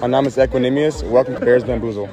[0.00, 1.02] Mein Name is Equinemius.
[1.02, 2.08] Welcome to Bears Bamboozle.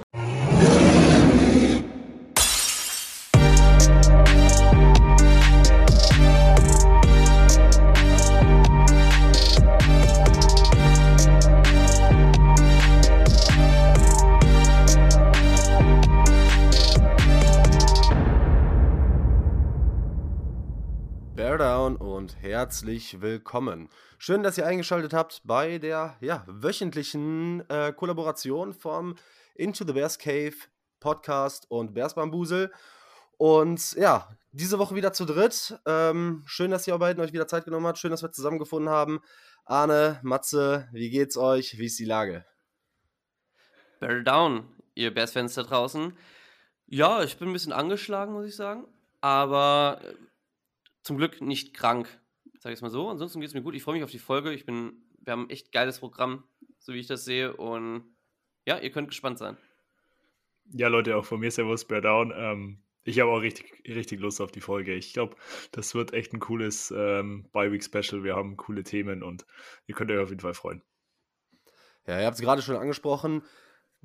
[22.63, 23.89] Herzlich willkommen.
[24.17, 29.15] Schön, dass ihr eingeschaltet habt bei der ja, wöchentlichen äh, Kollaboration vom
[29.53, 30.53] Into the Bears Cave
[31.01, 32.71] Podcast und Bears Bambusel.
[33.35, 35.77] Und ja, diese Woche wieder zu dritt.
[35.85, 37.97] Ähm, schön, dass ihr beiden euch wieder Zeit genommen habt.
[37.97, 39.19] Schön, dass wir zusammengefunden haben.
[39.65, 41.77] Arne, Matze, wie geht's euch?
[41.77, 42.45] Wie ist die Lage?
[43.99, 46.17] Bear Down, ihr Bears-Fans da draußen.
[46.87, 48.87] Ja, ich bin ein bisschen angeschlagen, muss ich sagen.
[49.19, 50.13] Aber äh,
[51.01, 52.07] zum Glück nicht krank,
[52.63, 53.09] sage ich es mal so.
[53.09, 53.75] Ansonsten geht es mir gut.
[53.75, 54.53] Ich freue mich auf die Folge.
[54.53, 56.45] Ich bin, wir haben ein echt geiles Programm,
[56.79, 57.55] so wie ich das sehe.
[57.57, 58.05] Und
[58.65, 59.57] ja, ihr könnt gespannt sein.
[60.71, 62.33] Ja, Leute, auch von mir Servus, Bear Down.
[62.33, 64.93] Ähm, ich habe auch richtig, richtig Lust auf die Folge.
[64.93, 65.35] Ich glaube,
[65.73, 68.23] das wird echt ein cooles ähm, Bi-Week-Special.
[68.23, 69.45] Wir haben coole Themen und
[69.85, 70.81] ihr könnt euch auf jeden Fall freuen.
[72.07, 73.43] Ja, ihr habt es gerade schon angesprochen.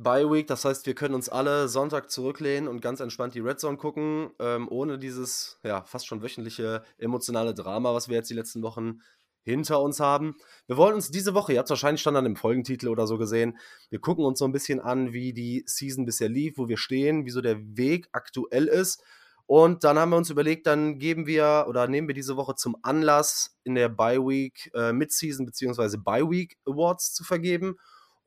[0.00, 3.58] Bye Week, das heißt, wir können uns alle Sonntag zurücklehnen und ganz entspannt die Red
[3.58, 8.34] Zone gucken, ähm, ohne dieses ja fast schon wöchentliche emotionale Drama, was wir jetzt die
[8.34, 9.00] letzten Wochen
[9.42, 10.36] hinter uns haben.
[10.68, 13.18] Wir wollen uns diese Woche, ihr habt es wahrscheinlich schon an dem Folgentitel oder so
[13.18, 13.58] gesehen,
[13.90, 17.26] wir gucken uns so ein bisschen an, wie die Season bisher lief, wo wir stehen,
[17.26, 19.02] wie so der Weg aktuell ist.
[19.46, 22.76] Und dann haben wir uns überlegt, dann geben wir oder nehmen wir diese Woche zum
[22.82, 25.96] Anlass, in der Bye Week äh, Mid-Season bzw.
[25.96, 27.74] Bye Week Awards zu vergeben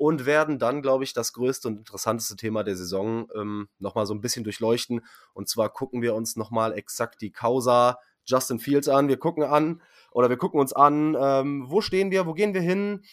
[0.02, 4.16] und werden dann, glaube ich, das größte und interessanteste Thema der Saison ähm, nochmal so
[4.16, 5.06] ein bisschen durchleuchten.
[5.36, 9.10] Und zwar gucken wir uns nochmal exakt die Causa Justin Fields an.
[9.10, 9.80] Wir gucken an
[10.12, 13.04] oder wir gucken uns an, ähm, wo stehen wir, wo gehen wir hin,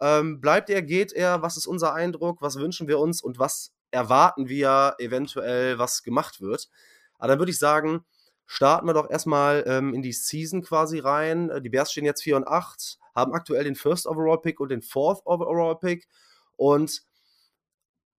[0.00, 3.74] ähm, bleibt er, geht er, was ist unser Eindruck, was wünschen wir uns und was
[3.90, 6.70] erwarten wir eventuell, was gemacht wird.
[7.18, 8.06] Aber dann würde ich sagen,
[8.46, 11.50] starten wir doch erstmal ähm, in die Season quasi rein.
[11.50, 14.70] Äh, die Bears stehen jetzt 4 und 8, haben aktuell den First Overall Pick und
[14.70, 16.08] den Fourth Overall Pick.
[16.58, 17.02] Und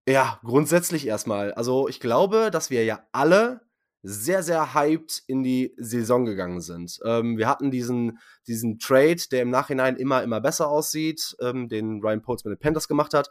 [0.09, 1.53] ja, grundsätzlich erstmal.
[1.53, 3.61] Also ich glaube, dass wir ja alle
[4.03, 6.99] sehr, sehr hyped in die Saison gegangen sind.
[7.05, 12.01] Ähm, wir hatten diesen, diesen Trade, der im Nachhinein immer, immer besser aussieht, ähm, den
[12.01, 13.29] Ryan Poles mit den Panthers gemacht hat.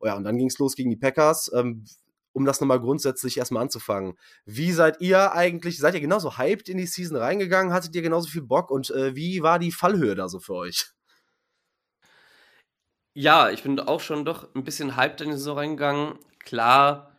[0.00, 1.50] Oh ja, und dann ging es los gegen die Packers.
[1.54, 1.84] Ähm,
[2.32, 4.14] um das nochmal grundsätzlich erstmal anzufangen.
[4.44, 7.72] Wie seid ihr eigentlich, seid ihr genauso hyped in die Season reingegangen?
[7.72, 8.70] Hattet ihr genauso viel Bock?
[8.70, 10.92] Und äh, wie war die Fallhöhe da so für euch?
[13.20, 16.20] Ja, ich bin auch schon doch ein bisschen hyped in die Saison reingegangen.
[16.38, 17.18] Klar,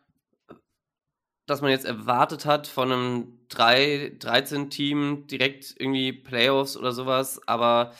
[1.46, 7.94] dass man jetzt erwartet hat von einem 13-Team direkt irgendwie Playoffs oder sowas, aber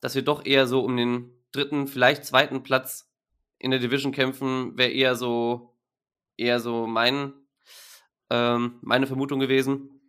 [0.00, 3.10] dass wir doch eher so um den dritten, vielleicht zweiten Platz
[3.58, 5.74] in der Division kämpfen, wäre eher so,
[6.36, 7.32] eher so mein,
[8.30, 10.00] ähm, meine Vermutung gewesen.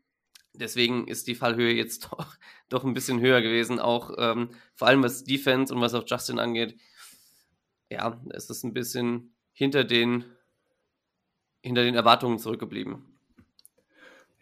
[0.53, 2.35] Deswegen ist die Fallhöhe jetzt doch,
[2.69, 6.37] doch ein bisschen höher gewesen, auch ähm, vor allem was Defense und was auch Justin
[6.37, 6.77] angeht
[7.91, 10.25] ja, es ist ein bisschen hinter den,
[11.61, 13.03] hinter den Erwartungen zurückgeblieben.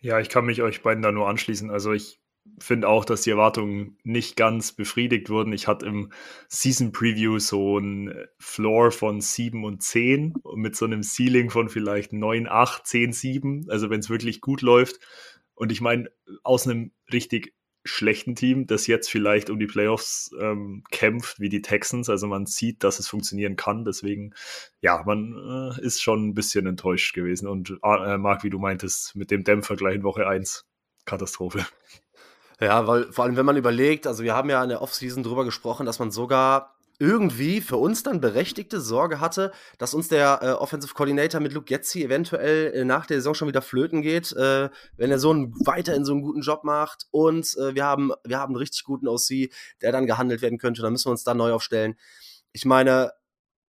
[0.01, 1.71] Ja, ich kann mich euch beiden da nur anschließen.
[1.71, 2.21] Also ich
[2.59, 5.51] finde auch, dass die Erwartungen nicht ganz befriedigt wurden.
[5.51, 6.11] Ich hatte im
[6.47, 12.13] Season Preview so ein Floor von 7 und 10 mit so einem Ceiling von vielleicht
[12.13, 13.65] 9, 8, 10, 7.
[13.69, 14.99] Also wenn es wirklich gut läuft.
[15.53, 16.09] Und ich meine,
[16.43, 21.61] aus einem richtig schlechten Team, das jetzt vielleicht um die Playoffs ähm, kämpft, wie die
[21.61, 22.09] Texans.
[22.09, 23.85] Also man sieht, dass es funktionieren kann.
[23.85, 24.33] Deswegen,
[24.81, 27.47] ja, man äh, ist schon ein bisschen enttäuscht gewesen.
[27.47, 30.65] Und äh, Marc, wie du meintest, mit dem Dämpfer in Woche 1,
[31.05, 31.65] Katastrophe.
[32.61, 35.45] Ja, weil vor allem, wenn man überlegt, also wir haben ja in der Offseason drüber
[35.45, 40.51] gesprochen, dass man sogar irgendwie für uns dann berechtigte Sorge hatte, dass uns der äh,
[40.51, 44.69] Offensive Coordinator mit Luke Getzi eventuell äh, nach der Saison schon wieder flöten geht, äh,
[44.97, 48.39] wenn er so einen, weiterhin so einen guten Job macht und äh, wir haben wir
[48.39, 49.49] haben einen richtig guten OC,
[49.81, 51.95] der dann gehandelt werden könnte, dann müssen wir uns da neu aufstellen.
[52.51, 53.13] Ich meine,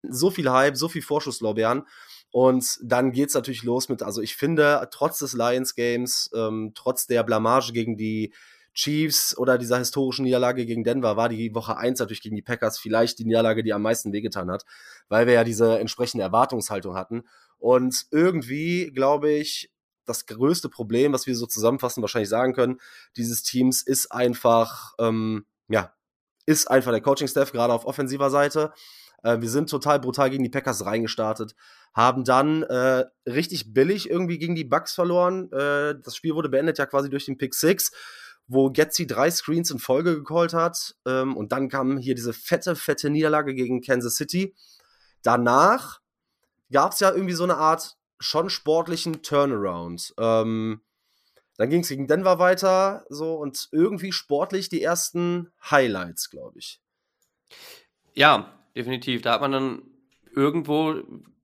[0.02, 1.84] so viel Hype, so viel Vorschusslorbeeren
[2.32, 7.06] und dann geht's natürlich los mit, also ich finde, trotz des Lions Games, ähm, trotz
[7.06, 8.34] der Blamage gegen die
[8.80, 12.80] Chiefs oder dieser historischen Niederlage gegen Denver war die Woche 1 natürlich gegen die Packers
[12.80, 14.64] vielleicht die Niederlage, die am meisten wehgetan hat,
[15.10, 17.24] weil wir ja diese entsprechende Erwartungshaltung hatten.
[17.58, 19.70] Und irgendwie, glaube ich,
[20.06, 22.80] das größte Problem, was wir so zusammenfassend wahrscheinlich sagen können,
[23.18, 25.94] dieses Teams ist einfach, ähm, ja,
[26.46, 28.72] ist einfach der Coaching-Staff, gerade auf offensiver Seite.
[29.24, 31.54] Äh, wir sind total brutal gegen die Packers reingestartet,
[31.94, 35.52] haben dann äh, richtig billig irgendwie gegen die Bucks verloren.
[35.52, 37.92] Äh, das Spiel wurde beendet ja quasi durch den Pick 6
[38.50, 40.96] wo Getzi drei Screens in Folge gecallt hat.
[41.06, 44.54] Ähm, und dann kam hier diese fette, fette Niederlage gegen Kansas City.
[45.22, 46.02] danach
[46.72, 50.14] gab es ja irgendwie so eine Art schon sportlichen Turnaround.
[50.18, 50.82] Ähm,
[51.58, 56.80] dann ging es gegen Denver weiter, so und irgendwie sportlich die ersten Highlights, glaube ich.
[58.14, 59.22] Ja, definitiv.
[59.22, 59.82] Da hat man dann
[60.36, 60.96] irgendwo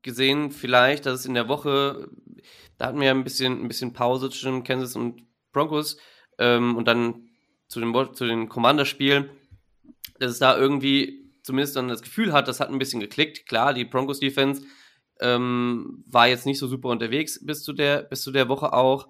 [0.04, 2.08] gesehen, vielleicht, dass es in der Woche,
[2.78, 5.22] da hatten wir ein bisschen, ein bisschen Pause zwischen Kansas und
[5.52, 5.98] Broncos
[6.40, 7.30] ähm, und dann
[7.68, 9.30] zu den, zu den Commander-Spielen,
[10.20, 13.48] dass es da irgendwie zumindest dann das Gefühl hat, das hat ein bisschen geklickt.
[13.48, 14.64] Klar, die Broncos-Defense
[15.20, 19.08] ähm, war jetzt nicht so super unterwegs bis zu der, bis zu der Woche auch.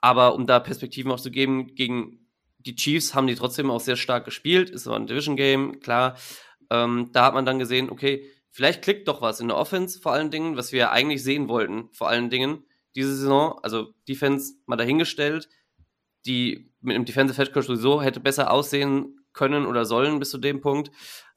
[0.00, 2.26] Aber um da Perspektiven auch zu geben, gegen
[2.58, 4.70] die Chiefs haben die trotzdem auch sehr stark gespielt.
[4.70, 6.16] Es war ein Division-Game, klar.
[6.70, 10.12] Ähm, da hat man dann gesehen, okay, vielleicht klickt doch was in der Offense vor
[10.12, 12.64] allen Dingen, was wir eigentlich sehen wollten, vor allen Dingen
[12.94, 13.58] diese Saison.
[13.62, 15.48] Also Defense mal dahingestellt,
[16.26, 20.38] die mit einem Defensive Head Coach sowieso hätte besser aussehen können oder sollen bis zu
[20.38, 20.90] dem Punkt.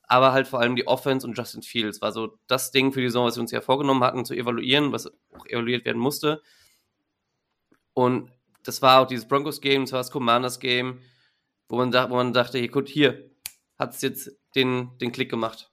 [0.03, 3.07] Aber halt vor allem die Offense und Justin Fields war so das Ding für die
[3.07, 6.41] Saison, was wir uns ja vorgenommen hatten zu evaluieren, was auch evaluiert werden musste.
[7.93, 8.31] Und
[8.63, 10.99] das war auch dieses Broncos-Game, das war das Commanders-Game,
[11.69, 13.29] wo man, da, wo man dachte, hey, gut, hier
[13.77, 15.72] hat es jetzt den, den Klick gemacht.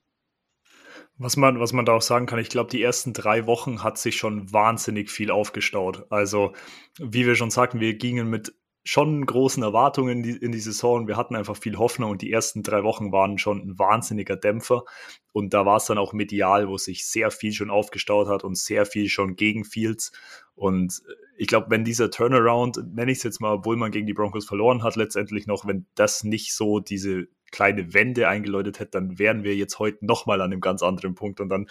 [1.22, 3.98] Was man, was man da auch sagen kann, ich glaube, die ersten drei Wochen hat
[3.98, 6.06] sich schon wahnsinnig viel aufgestaut.
[6.08, 6.54] Also,
[6.98, 11.08] wie wir schon sagten, wir gingen mit schon großen Erwartungen in die, in die Saison.
[11.08, 14.84] Wir hatten einfach viel Hoffnung und die ersten drei Wochen waren schon ein wahnsinniger Dämpfer.
[15.32, 18.56] Und da war es dann auch medial, wo sich sehr viel schon aufgestaut hat und
[18.56, 20.12] sehr viel schon gegen Fields.
[20.54, 21.02] Und
[21.36, 24.46] ich glaube, wenn dieser Turnaround, nenne ich es jetzt mal, obwohl man gegen die Broncos
[24.46, 29.44] verloren hat, letztendlich noch, wenn das nicht so diese kleine Wende eingeläutet hätte, dann wären
[29.44, 31.40] wir jetzt heute nochmal an einem ganz anderen Punkt.
[31.40, 31.68] Und dann,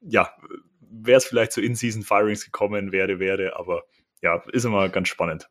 [0.00, 0.30] ja,
[0.80, 3.84] wäre es vielleicht zu In-Season-Firings gekommen, wäre, wäre, aber
[4.22, 5.48] ja, ist immer ganz spannend.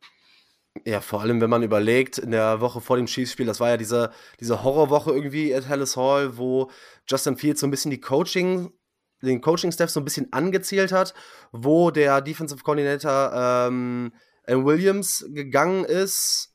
[0.84, 3.76] Ja, vor allem, wenn man überlegt, in der Woche vor dem Chiefs-Spiel, das war ja
[3.76, 6.70] diese, diese Horrorwoche irgendwie at Hallis Hall, wo
[7.08, 8.70] Justin Fields so ein bisschen die Coaching,
[9.22, 11.14] den Coaching-Staff so ein bisschen angezählt hat,
[11.52, 13.32] wo der Defensive Coordinator
[13.68, 14.12] ähm,
[14.46, 16.53] Williams gegangen ist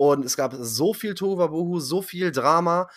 [0.00, 2.88] und es gab so viel Tohuwabohu, so viel Drama.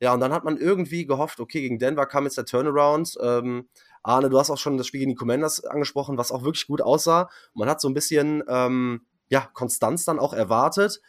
[0.00, 3.16] Ja, und dann hat man irgendwie gehofft, okay, gegen Denver kam jetzt der Turnaround.
[3.22, 3.70] Ähm,
[4.02, 6.82] Arne, du hast auch schon das Spiel gegen die Commanders angesprochen, was auch wirklich gut
[6.82, 7.30] aussah.
[7.54, 11.00] Man hat so ein bisschen ähm, ja, Konstanz dann auch erwartet.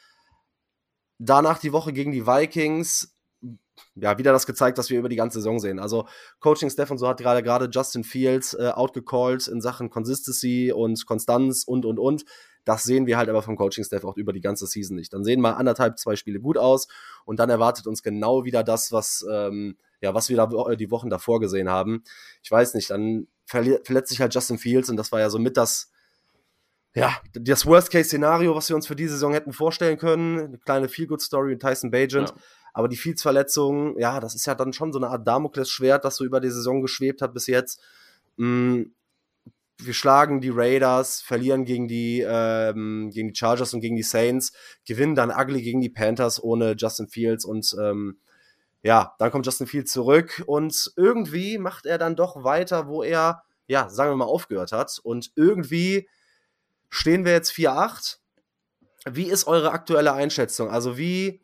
[1.19, 3.13] Danach die Woche gegen die Vikings,
[3.95, 5.77] ja, wieder das gezeigt, was wir über die ganze Saison sehen.
[5.77, 6.07] Also
[6.39, 11.05] Coaching Staff und so hat gerade gerade Justin Fields äh, outgecallt in Sachen Consistency und
[11.05, 12.23] Konstanz und und und.
[12.65, 15.13] Das sehen wir halt aber vom Coaching Staff auch über die ganze Season nicht.
[15.13, 16.87] Dann sehen mal anderthalb, zwei Spiele gut aus
[17.25, 21.09] und dann erwartet uns genau wieder das, was ähm, ja, was wir da die Wochen
[21.09, 22.03] davor gesehen haben.
[22.41, 25.57] Ich weiß nicht, dann verletzt sich halt Justin Fields und das war ja so mit
[25.57, 25.91] das
[26.95, 30.39] ja, das Worst-Case-Szenario, was wir uns für diese Saison hätten vorstellen können.
[30.39, 32.29] Eine kleine Feel-Good-Story mit Tyson Bajent.
[32.29, 32.35] Ja.
[32.73, 36.23] Aber die Fields-Verletzung, ja, das ist ja dann schon so eine Art Damoklesschwert, das so
[36.23, 37.81] über die Saison geschwebt hat bis jetzt.
[39.85, 44.53] Wir schlagen die Raiders, verlieren gegen die, ähm, gegen die Chargers und gegen die Saints,
[44.85, 48.17] gewinnen dann ugly gegen die Panthers ohne Justin Fields und ähm,
[48.83, 53.43] ja, dann kommt Justin Fields zurück und irgendwie macht er dann doch weiter, wo er,
[53.65, 54.99] ja, sagen wir mal, aufgehört hat.
[55.01, 56.09] Und irgendwie
[56.89, 58.17] stehen wir jetzt 4-8.
[59.05, 60.69] Wie ist eure aktuelle Einschätzung?
[60.69, 61.41] Also wie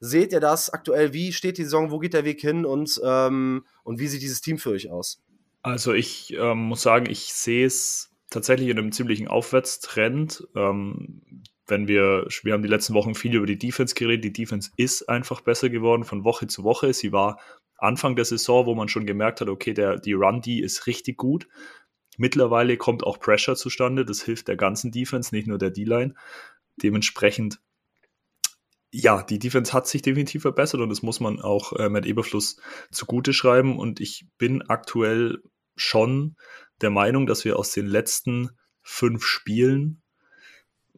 [0.00, 1.12] seht ihr das aktuell?
[1.12, 1.92] Wie steht die Saison?
[1.92, 2.66] Wo geht der Weg hin?
[2.66, 5.22] Und, ähm, und wie sieht dieses Team für euch aus?
[5.62, 10.46] Also ich ähm, muss sagen, ich sehe es tatsächlich in einem ziemlichen Aufwärtstrend.
[10.56, 11.22] Ähm,
[11.66, 14.24] wenn wir, wir haben die letzten Wochen viel über die Defense geredet.
[14.24, 16.92] Die Defense ist einfach besser geworden von Woche zu Woche.
[16.92, 17.38] Sie war
[17.78, 21.48] Anfang der Saison, wo man schon gemerkt hat, okay, der, die Run-D ist richtig gut.
[22.18, 24.04] Mittlerweile kommt auch Pressure zustande.
[24.04, 26.14] Das hilft der ganzen Defense, nicht nur der D-Line.
[26.82, 27.60] Dementsprechend,
[28.92, 32.56] ja, die Defense hat sich definitiv verbessert und das muss man auch äh, mit Eberfluss
[32.90, 33.78] zugute schreiben.
[33.78, 35.42] Und ich bin aktuell
[35.76, 36.36] schon
[36.80, 38.50] der Meinung, dass wir aus den letzten
[38.82, 40.02] fünf Spielen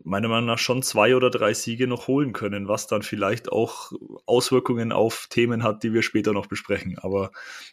[0.05, 3.93] meiner Meinung nach schon zwei oder drei Siege noch holen können, was dann vielleicht auch
[4.27, 6.99] Auswirkungen auf Themen hat, die wir später noch besprechen.
[6.99, 7.31] Aber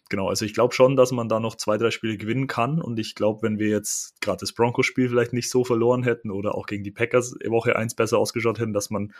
[0.09, 2.81] genau, also ich glaube schon, dass man da noch zwei, drei Spiele gewinnen kann.
[2.81, 6.55] Und ich glaube, wenn wir jetzt gerade das Broncos-Spiel vielleicht nicht so verloren hätten oder
[6.55, 9.13] auch gegen die Packers Woche eins besser ausgeschaut hätten, dass man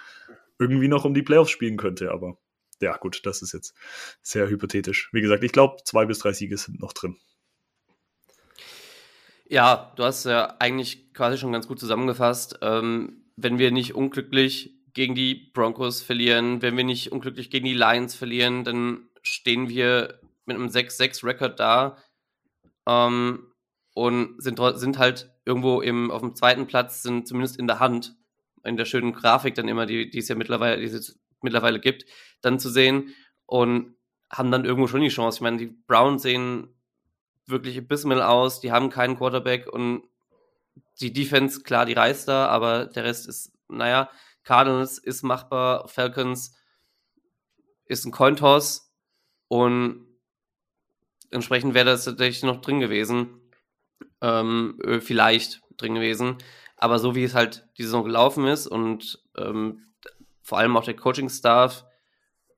[0.60, 2.12] irgendwie noch um die Playoffs spielen könnte.
[2.12, 2.38] Aber
[2.82, 3.74] ja, gut, das ist jetzt
[4.22, 5.10] sehr hypothetisch.
[5.12, 7.18] Wie gesagt, ich glaube, zwei bis drei Siege sind noch drin.
[9.48, 12.60] Ja, du hast ja eigentlich quasi schon ganz gut zusammengefasst.
[12.62, 17.74] Ähm, wenn wir nicht unglücklich gegen die Broncos verlieren, wenn wir nicht unglücklich gegen die
[17.74, 21.98] Lions verlieren, dann stehen wir mit einem 6-6-Rekord da
[22.88, 23.54] ähm,
[23.94, 28.16] und sind, sind halt irgendwo im, auf dem zweiten Platz, sind zumindest in der Hand,
[28.64, 32.06] in der schönen Grafik dann immer, die, die es ja mittlerweile, die es mittlerweile gibt,
[32.42, 33.14] dann zu sehen.
[33.46, 33.96] Und
[34.32, 35.38] haben dann irgendwo schon die Chance.
[35.38, 36.76] Ich meine, die Browns sehen
[37.46, 40.04] wirklich abysmal aus, die haben keinen Quarterback und
[41.02, 44.10] die Defense, klar, die reißt da, aber der Rest ist, naja,
[44.44, 46.56] Cardinals ist machbar, Falcons
[47.86, 48.94] ist ein Cointoss
[49.48, 50.06] und
[51.32, 53.42] entsprechend wäre das tatsächlich noch drin gewesen.
[54.22, 56.38] Ähm, äh, vielleicht drin gewesen.
[56.80, 59.84] Aber so wie es halt die Saison gelaufen ist und ähm,
[60.42, 61.86] vor allem auch der Coaching-Staff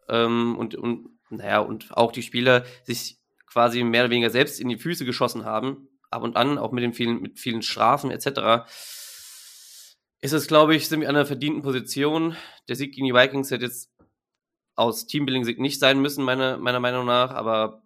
[0.07, 4.69] ähm, und, und, naja, und auch die Spieler sich quasi mehr oder weniger selbst in
[4.69, 8.69] die Füße geschossen haben, ab und an, auch mit den vielen, mit vielen Strafen etc.,
[10.23, 12.35] ist es, glaube ich, sind wir an einer verdienten Position.
[12.67, 13.91] Der Sieg gegen die Vikings hätte jetzt
[14.75, 17.81] aus Teambuilding-Sieg nicht sein müssen, meine, meiner Meinung nach, aber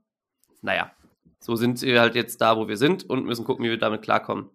[0.61, 0.91] naja,
[1.39, 4.01] so sind wir halt jetzt da, wo wir sind und müssen gucken, wie wir damit
[4.01, 4.49] klarkommen.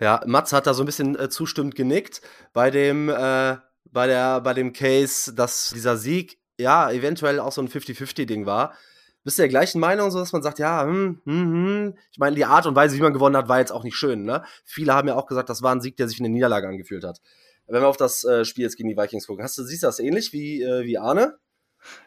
[0.00, 2.20] Ja, Mats hat da so ein bisschen äh, zustimmend genickt
[2.52, 7.62] bei dem, äh, bei der, bei dem Case, dass dieser Sieg ja eventuell auch so
[7.62, 8.74] ein 50-50-Ding war.
[9.22, 11.94] Bist du der gleichen Meinung, so dass man sagt, ja, hm, hm, hm.
[12.10, 14.24] ich meine, die Art und Weise, wie man gewonnen hat, war jetzt auch nicht schön.
[14.24, 14.44] Ne?
[14.64, 17.04] Viele haben ja auch gesagt, das war ein Sieg, der sich in eine Niederlage angefühlt
[17.04, 17.20] hat.
[17.66, 19.86] Wenn wir auf das äh, Spiel jetzt gegen die Vikings gucken, hast du siehst du
[19.86, 21.38] das ähnlich wie äh, wie Arne?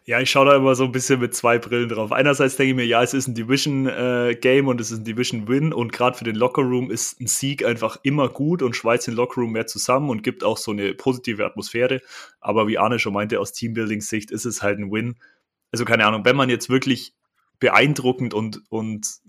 [0.05, 2.11] Ja, ich schaue da immer so ein bisschen mit zwei Brillen drauf.
[2.11, 5.73] Einerseits denke ich mir, ja, es ist ein Division-Game äh, und es ist ein Division-Win
[5.73, 9.51] und gerade für den Lockerroom ist ein Sieg einfach immer gut und schweißt den Lockerroom
[9.51, 12.01] mehr zusammen und gibt auch so eine positive Atmosphäre.
[12.39, 15.15] Aber wie Arne schon meinte, aus Teambuilding-Sicht ist es halt ein Win.
[15.71, 17.13] Also keine Ahnung, wenn man jetzt wirklich
[17.59, 19.19] beeindruckend und, und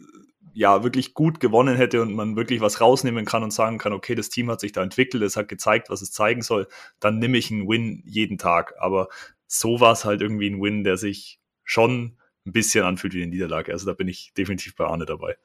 [0.58, 4.16] ja, wirklich gut gewonnen hätte und man wirklich was rausnehmen kann und sagen kann, okay,
[4.16, 6.66] das Team hat sich da entwickelt, es hat gezeigt, was es zeigen soll,
[6.98, 8.74] dann nehme ich einen Win jeden Tag.
[8.80, 9.08] Aber
[9.48, 13.30] so war es halt irgendwie ein Win, der sich schon ein bisschen anfühlt wie eine
[13.30, 13.72] Niederlage.
[13.72, 15.36] Also da bin ich definitiv bei Arne dabei.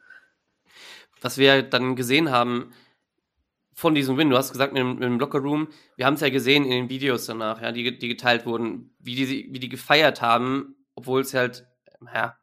[1.22, 2.74] Was wir dann gesehen haben
[3.74, 6.22] von diesem Win, du hast gesagt mit dem, mit dem Locker Room, wir haben es
[6.22, 9.70] ja gesehen in den Videos danach, ja, die, die geteilt wurden, wie die, wie die
[9.70, 11.66] gefeiert haben, obwohl es halt,
[12.14, 12.38] ja,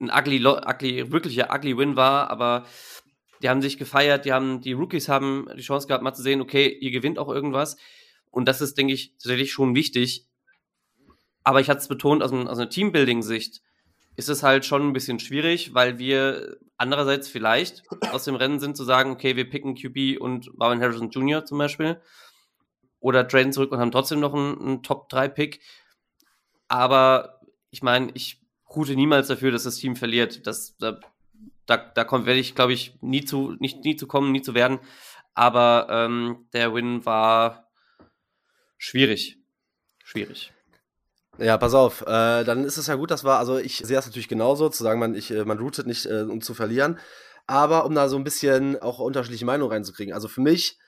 [0.00, 2.66] ein ugly, ugly, wirklicher ugly Win war, aber
[3.42, 6.40] die haben sich gefeiert, die haben, die Rookies haben die Chance gehabt, mal zu sehen,
[6.40, 7.76] okay, ihr gewinnt auch irgendwas.
[8.30, 10.26] Und das ist, denke ich, tatsächlich schon wichtig,
[11.46, 13.62] aber ich hatte es betont, aus, aus einer Teambuilding-Sicht
[14.16, 18.76] ist es halt schon ein bisschen schwierig, weil wir andererseits vielleicht aus dem Rennen sind
[18.76, 21.44] zu sagen, okay, wir picken QB und Marvin Harrison Jr.
[21.44, 22.02] zum Beispiel
[22.98, 25.60] oder traden zurück und haben trotzdem noch einen, einen Top-3-Pick.
[26.66, 28.42] Aber ich meine, ich
[28.74, 30.48] hute niemals dafür, dass das Team verliert.
[30.48, 30.98] Das, da,
[31.66, 34.54] da, da kommt, werde ich, glaube ich, nie zu, nicht, nie zu kommen, nie zu
[34.54, 34.80] werden.
[35.34, 37.70] Aber ähm, der Win war
[38.78, 39.38] schwierig.
[40.02, 40.52] Schwierig.
[41.38, 44.06] Ja, pass auf, äh, dann ist es ja gut, dass wir, also ich sehe das
[44.06, 46.98] natürlich genauso, zu sagen, man, ich, äh, man routet nicht, äh, um zu verlieren.
[47.46, 50.14] Aber um da so ein bisschen auch unterschiedliche Meinungen reinzukriegen.
[50.14, 50.78] Also für mich,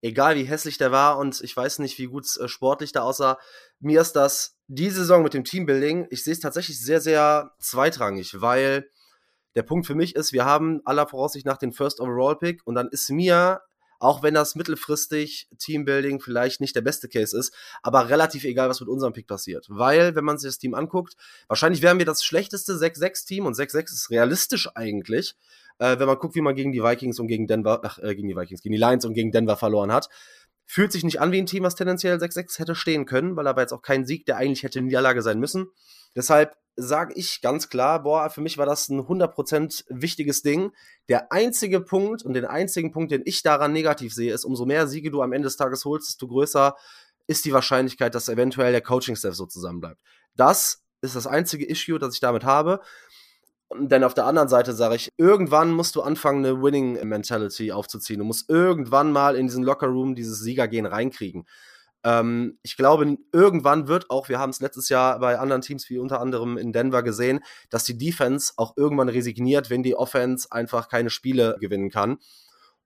[0.00, 3.38] egal wie hässlich der war und ich weiß nicht, wie gut äh, sportlich da aussah,
[3.80, 8.40] mir ist das die Saison mit dem Teambuilding, ich sehe es tatsächlich sehr, sehr zweitrangig,
[8.40, 8.88] weil
[9.54, 12.74] der Punkt für mich ist, wir haben aller Voraussicht nach den First Overall Pick und
[12.74, 13.60] dann ist mir
[13.98, 18.80] auch wenn das mittelfristig Teambuilding vielleicht nicht der beste Case ist, aber relativ egal, was
[18.80, 19.66] mit unserem Pick passiert.
[19.68, 21.16] Weil, wenn man sich das Team anguckt,
[21.48, 25.34] wahrscheinlich wären wir das schlechteste 6-6-Team und 6-6 ist realistisch eigentlich,
[25.78, 28.28] äh, wenn man guckt, wie man gegen die Vikings und gegen Denver, ach, äh, gegen
[28.28, 30.08] die Vikings, gegen die Lions und gegen Denver verloren hat.
[30.66, 33.56] Fühlt sich nicht an wie ein Team, was tendenziell 6-6 hätte stehen können, weil da
[33.56, 35.68] war jetzt auch kein Sieg, der eigentlich hätte in Niederlage sein müssen.
[36.16, 40.70] Deshalb sage ich ganz klar, boah, für mich war das ein 100% wichtiges Ding.
[41.08, 44.86] Der einzige Punkt und den einzigen Punkt, den ich daran negativ sehe, ist, umso mehr
[44.86, 46.76] Siege du am Ende des Tages holst, desto größer
[47.26, 50.00] ist die Wahrscheinlichkeit, dass eventuell der Coaching-Staff so zusammenbleibt.
[50.36, 52.80] Das ist das einzige Issue, das ich damit habe.
[53.76, 58.18] Denn auf der anderen Seite sage ich, irgendwann musst du anfangen, eine Winning-Mentality aufzuziehen.
[58.18, 61.46] Du musst irgendwann mal in diesen Locker-Room dieses Siegergehen reinkriegen.
[62.04, 65.98] Ähm, ich glaube, irgendwann wird auch, wir haben es letztes Jahr bei anderen Teams wie
[65.98, 67.40] unter anderem in Denver gesehen,
[67.70, 72.18] dass die Defense auch irgendwann resigniert, wenn die Offense einfach keine Spiele gewinnen kann.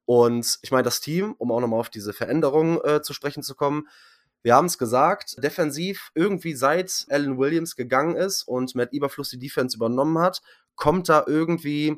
[0.05, 3.55] Und ich meine, das Team, um auch nochmal auf diese Veränderung äh, zu sprechen zu
[3.55, 3.87] kommen,
[4.43, 9.39] wir haben es gesagt, defensiv irgendwie seit Alan Williams gegangen ist und Matt Eberfluss die
[9.39, 10.43] Defense übernommen hat,
[10.75, 11.97] kommt da irgendwie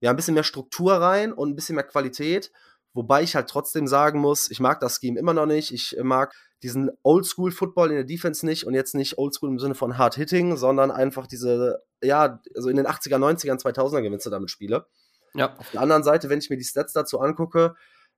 [0.00, 2.50] ja ein bisschen mehr Struktur rein und ein bisschen mehr Qualität.
[2.94, 5.72] Wobei ich halt trotzdem sagen muss, ich mag das Scheme immer noch nicht.
[5.72, 9.98] Ich mag diesen Oldschool-Football in der Defense nicht und jetzt nicht Oldschool im Sinne von
[9.98, 14.50] Hard Hitting, sondern einfach diese, ja, also in den 80er, 90er, 2000er gewinnst du damit
[14.50, 14.86] Spiele.
[15.34, 15.56] Ja.
[15.56, 17.74] Auf der anderen Seite, wenn ich mir die Stats dazu angucke,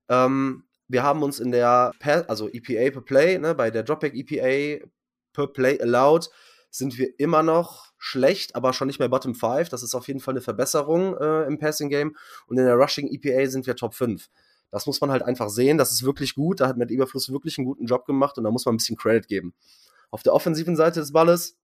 [0.08, 1.92] ähm, wir haben uns in der,
[2.28, 4.84] also EPA per Play, ne, bei der Dropback EPA
[5.32, 6.30] per Play allowed,
[6.70, 9.68] sind wir immer noch schlecht, aber schon nicht mehr Bottom 5.
[9.68, 12.16] Das ist auf jeden Fall eine Verbesserung äh, im Passing Game.
[12.46, 14.28] Und in der Rushing EPA sind wir Top 5.
[14.70, 15.78] Das muss man halt einfach sehen.
[15.78, 16.60] Das ist wirklich gut.
[16.60, 18.96] Da hat Matt Eberfluss wirklich einen guten Job gemacht und da muss man ein bisschen
[18.96, 19.54] Credit geben.
[20.10, 21.56] Auf der offensiven Seite des Balles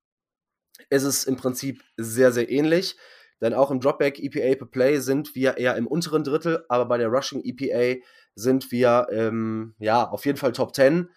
[0.90, 2.96] ist es im Prinzip sehr, sehr ähnlich.
[3.40, 6.96] Denn auch im Dropback EPA per Play sind wir eher im unteren Drittel, aber bei
[6.96, 8.00] der Rushing EPA
[8.34, 11.10] sind wir ähm, ja auf jeden Fall Top 10.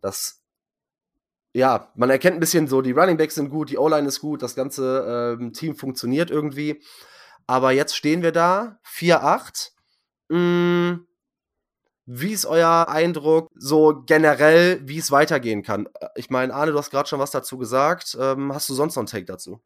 [0.00, 0.42] Das
[1.56, 4.42] ja, man erkennt ein bisschen so, die Running Backs sind gut, die O-Line ist gut,
[4.42, 6.82] das ganze ähm, Team funktioniert irgendwie.
[7.46, 9.70] Aber jetzt stehen wir da, 4-8.
[10.30, 11.06] Hm,
[12.06, 15.88] wie ist euer Eindruck so generell, wie es weitergehen kann?
[16.14, 18.16] Ich meine, Arne, du hast gerade schon was dazu gesagt.
[18.18, 19.60] Ähm, hast du sonst noch einen Take dazu?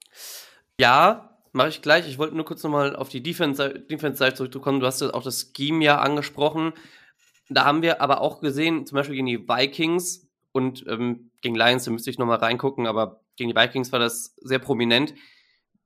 [0.78, 2.08] Ja, mache ich gleich.
[2.08, 4.80] Ich wollte nur kurz nochmal auf die Defense-Seite Defense zurückkommen.
[4.80, 6.72] Du hast auch das Scheme ja angesprochen.
[7.50, 11.84] Da haben wir aber auch gesehen, zum Beispiel gegen die Vikings und ähm, gegen Lions,
[11.84, 15.14] da müsste ich nochmal reingucken, aber gegen die Vikings war das sehr prominent,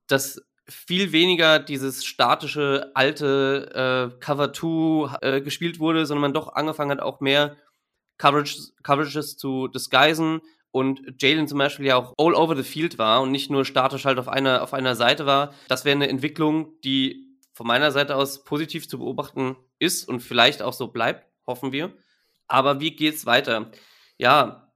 [0.06, 6.54] dass viel weniger dieses statische, alte äh, Cover 2 äh, gespielt wurde, sondern man doch
[6.54, 7.56] angefangen hat, auch mehr
[8.18, 10.40] Coverage, Coverages zu disguisen
[10.70, 14.04] und Jalen zum Beispiel ja auch all over the field war und nicht nur statisch
[14.04, 15.54] halt auf einer, auf einer Seite war.
[15.68, 20.62] Das wäre eine Entwicklung, die von meiner Seite aus positiv zu beobachten ist und vielleicht
[20.62, 21.92] auch so bleibt, hoffen wir.
[22.48, 23.70] Aber wie geht's weiter?
[24.18, 24.72] Ja,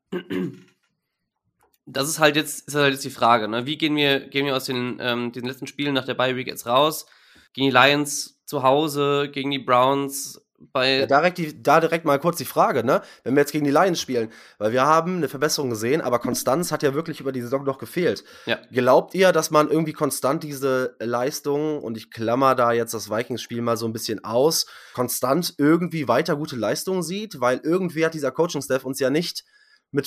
[1.90, 3.66] das ist halt jetzt, ist halt jetzt die Frage, ne?
[3.66, 6.46] Wie gehen wir, gehen wir aus den, ähm, den letzten Spielen nach der Bye Week
[6.46, 7.06] jetzt raus?
[7.54, 10.40] Gegen die Lions zu Hause, gegen die Browns,
[10.72, 11.00] bei.
[11.00, 13.02] Ja, direkt die, da direkt mal kurz die Frage, ne?
[13.22, 16.72] Wenn wir jetzt gegen die Lions spielen, weil wir haben eine Verbesserung gesehen, aber Konstanz
[16.72, 18.24] hat ja wirklich über die Saison noch gefehlt.
[18.46, 18.58] Ja.
[18.70, 23.62] Glaubt ihr, dass man irgendwie konstant diese Leistung, und ich klammer da jetzt das Vikings-Spiel
[23.62, 27.40] mal so ein bisschen aus, konstant irgendwie weiter gute Leistungen sieht?
[27.40, 29.44] Weil irgendwie hat dieser Coaching-Staff uns ja nicht
[29.90, 30.06] mit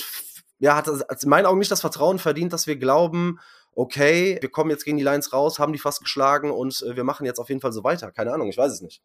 [0.61, 3.39] ja, hat also in meinen Augen nicht das Vertrauen verdient, dass wir glauben,
[3.73, 7.03] okay, wir kommen jetzt gegen die Lions raus, haben die fast geschlagen und äh, wir
[7.03, 8.11] machen jetzt auf jeden Fall so weiter.
[8.11, 9.01] Keine Ahnung, ich weiß es nicht.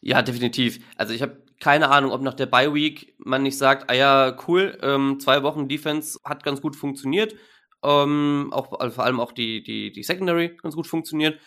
[0.00, 0.78] Ja, definitiv.
[0.96, 4.36] Also ich habe keine Ahnung, ob nach der Bye Week man nicht sagt, ah ja,
[4.46, 7.34] cool, ähm, zwei Wochen Defense hat ganz gut funktioniert,
[7.82, 11.40] ähm, auch also vor allem auch die die die Secondary ganz gut funktioniert.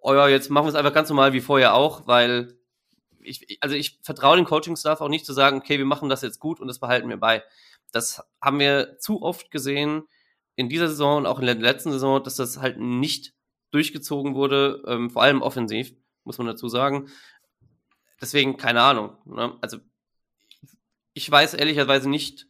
[0.00, 2.56] Oh ja, jetzt machen wir es einfach ganz normal wie vorher auch, weil
[3.20, 6.22] ich also ich vertraue dem Coaching Staff auch nicht zu sagen, okay, wir machen das
[6.22, 7.42] jetzt gut und das behalten wir bei.
[7.92, 10.02] Das haben wir zu oft gesehen
[10.56, 13.34] in dieser Saison und auch in der letzten Saison, dass das halt nicht
[13.70, 17.08] durchgezogen wurde, ähm, vor allem offensiv, muss man dazu sagen.
[18.20, 19.16] Deswegen keine Ahnung.
[19.24, 19.56] Ne?
[19.60, 19.78] Also
[21.14, 22.46] ich weiß ehrlicherweise nicht,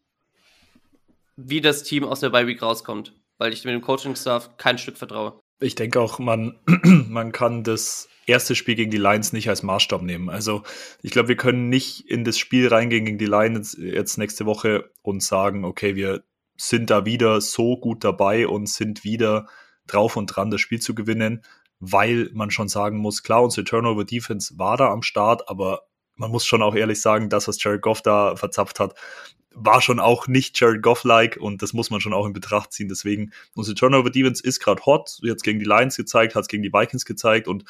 [1.37, 4.97] wie das Team aus der Bye Week rauskommt, weil ich mit dem Coaching-Staff kein Stück
[4.97, 5.41] vertraue.
[5.61, 6.59] Ich denke auch, man,
[7.09, 10.31] man kann das erste Spiel gegen die Lions nicht als Maßstab nehmen.
[10.31, 10.63] Also
[11.03, 14.91] ich glaube, wir können nicht in das Spiel reingehen gegen die Lions jetzt nächste Woche
[15.03, 16.23] und sagen, okay, wir
[16.57, 19.47] sind da wieder so gut dabei und sind wieder
[19.87, 21.43] drauf und dran, das Spiel zu gewinnen,
[21.81, 25.83] weil man schon sagen muss, klar, unsere Turnover Defense war da am Start, aber
[26.15, 28.95] man muss schon auch ehrlich sagen, das, was Jared Goff da verzapft hat,
[29.55, 32.89] war schon auch nicht Jared Goff-like und das muss man schon auch in Betracht ziehen.
[32.89, 36.63] Deswegen, unsere Turnover Defense ist gerade hot, jetzt gegen die Lions gezeigt, hat es gegen
[36.63, 37.65] die Vikings gezeigt und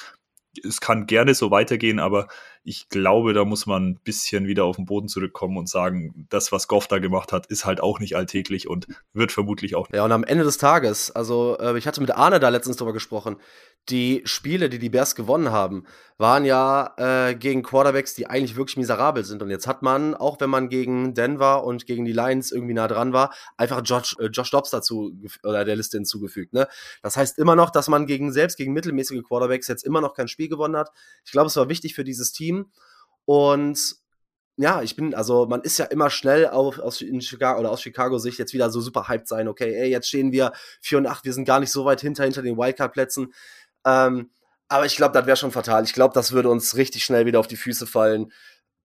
[0.62, 2.28] es kann gerne so weitergehen, aber
[2.64, 6.52] ich glaube, da muss man ein bisschen wieder auf den Boden zurückkommen und sagen, das,
[6.52, 9.96] was Goff da gemacht hat, ist halt auch nicht alltäglich und wird vermutlich auch nicht.
[9.96, 12.92] Ja, und am Ende des Tages, also äh, ich hatte mit Arne da letztens drüber
[12.92, 13.36] gesprochen,
[13.88, 15.84] die Spiele, die die Bears gewonnen haben,
[16.16, 19.42] waren ja äh, gegen Quarterbacks, die eigentlich wirklich miserabel sind.
[19.42, 22.86] Und jetzt hat man, auch wenn man gegen Denver und gegen die Lions irgendwie nah
[22.86, 26.52] dran war, einfach Josh, äh, Josh Dobbs dazu oder der Liste hinzugefügt.
[26.52, 26.68] Ne?
[27.02, 30.28] Das heißt immer noch, dass man gegen selbst gegen mittelmäßige Quarterbacks jetzt immer noch kein
[30.28, 30.90] Spiel gewonnen hat.
[31.24, 32.70] Ich glaube, es war wichtig für dieses Team.
[33.24, 33.96] Und
[34.58, 37.80] ja, ich bin, also man ist ja immer schnell auf, aus, in Chicago oder aus
[37.80, 41.24] Chicago-Sicht jetzt wieder so super hyped sein, okay, ey, jetzt stehen wir 4 und 8,
[41.24, 43.32] wir sind gar nicht so weit hinter, hinter den Wildcard-Plätzen.
[43.84, 44.30] Ähm,
[44.68, 45.84] aber ich glaube, das wäre schon fatal.
[45.84, 48.32] Ich glaube, das würde uns richtig schnell wieder auf die Füße fallen.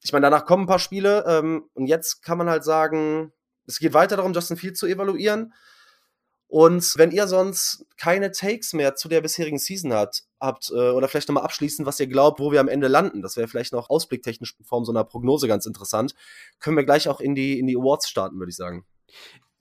[0.04, 3.32] Ich meine, danach kommen ein paar Spiele ähm, und jetzt kann man halt sagen,
[3.66, 5.54] es geht weiter darum, Justin Fields zu evaluieren.
[6.50, 11.08] Und wenn ihr sonst keine Takes mehr zu der bisherigen Season hat, habt, äh, oder
[11.08, 13.90] vielleicht nochmal abschließen, was ihr glaubt, wo wir am Ende landen, das wäre vielleicht noch
[13.90, 16.16] ausblicktechnisch in Form so einer Prognose ganz interessant,
[16.60, 18.86] können wir gleich auch in die, in die Awards starten, würde ich sagen.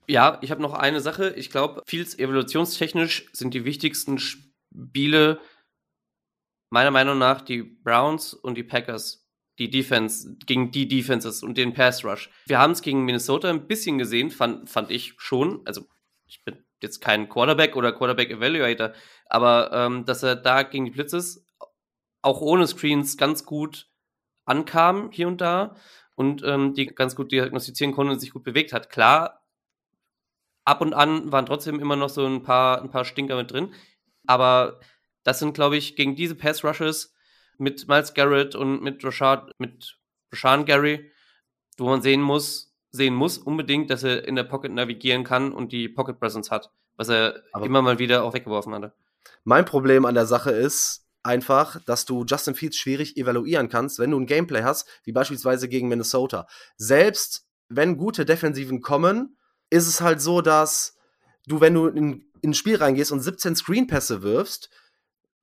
[0.07, 1.31] Ja, ich habe noch eine Sache.
[1.31, 4.46] Ich glaube, Fields evolutionstechnisch sind die wichtigsten Spiele
[6.69, 9.23] meiner Meinung nach die Browns und die Packers.
[9.59, 12.29] Die Defense, gegen die Defenses und den Pass Rush.
[12.45, 15.61] Wir haben es gegen Minnesota ein bisschen gesehen, fand, fand ich schon.
[15.65, 15.87] Also,
[16.27, 18.93] ich bin jetzt kein Quarterback oder Quarterback Evaluator,
[19.25, 21.43] aber ähm, dass er da gegen die Blitzes
[22.21, 23.89] auch ohne Screens ganz gut
[24.45, 25.75] ankam hier und da
[26.15, 28.89] und ähm, die ganz gut diagnostizieren konnte und sich gut bewegt hat.
[28.89, 29.43] Klar,
[30.65, 33.73] ab und an waren trotzdem immer noch so ein paar, ein paar Stinker mit drin,
[34.27, 34.79] aber
[35.23, 37.13] das sind, glaube ich, gegen diese Pass Rushes
[37.57, 39.97] mit Miles Garrett und mit Rashad, mit
[40.31, 41.11] Rashan Gary,
[41.77, 45.71] wo man sehen muss, sehen muss unbedingt, dass er in der Pocket navigieren kann und
[45.71, 46.71] die Pocket Presence hat.
[46.95, 48.93] was er Aber immer mal wieder auch weggeworfen hatte.
[49.43, 54.11] Mein Problem an der Sache ist einfach, dass du Justin Fields schwierig evaluieren kannst, wenn
[54.11, 56.47] du ein Gameplay hast, wie beispielsweise gegen Minnesota.
[56.77, 59.37] Selbst wenn gute Defensiven kommen,
[59.69, 60.97] ist es halt so, dass
[61.45, 64.69] du, wenn du in, in ein Spiel reingehst und 17 Screenpässe wirfst,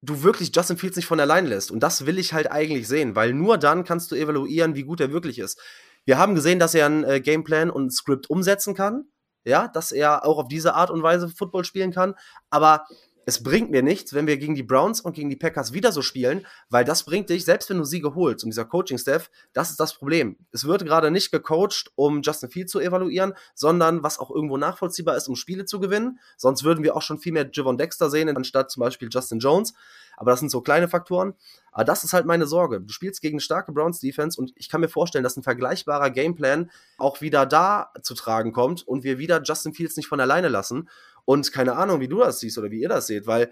[0.00, 1.70] du wirklich Justin Fields nicht von allein lässt.
[1.70, 5.00] Und das will ich halt eigentlich sehen, weil nur dann kannst du evaluieren, wie gut
[5.00, 5.60] er wirklich ist.
[6.06, 9.04] Wir haben gesehen, dass er ein äh, Gameplan und ein Script umsetzen kann.
[9.46, 12.14] Ja, dass er auch auf diese Art und Weise Football spielen kann.
[12.48, 12.86] Aber
[13.26, 16.02] es bringt mir nichts, wenn wir gegen die Browns und gegen die Packers wieder so
[16.02, 19.80] spielen, weil das bringt dich, selbst wenn du Siege holst und dieser Coaching-Staff, das ist
[19.80, 20.36] das Problem.
[20.52, 25.16] Es wird gerade nicht gecoacht, um Justin Field zu evaluieren, sondern was auch irgendwo nachvollziehbar
[25.16, 26.18] ist, um Spiele zu gewinnen.
[26.36, 29.74] Sonst würden wir auch schon viel mehr Javon Dexter sehen, anstatt zum Beispiel Justin Jones.
[30.16, 31.34] Aber das sind so kleine Faktoren.
[31.72, 32.80] Aber das ist halt meine Sorge.
[32.80, 37.20] Du spielst gegen starke Browns-Defense und ich kann mir vorstellen, dass ein vergleichbarer Gameplan auch
[37.20, 40.88] wieder da zu tragen kommt und wir wieder Justin Fields nicht von alleine lassen.
[41.24, 43.50] Und keine Ahnung, wie du das siehst oder wie ihr das seht, weil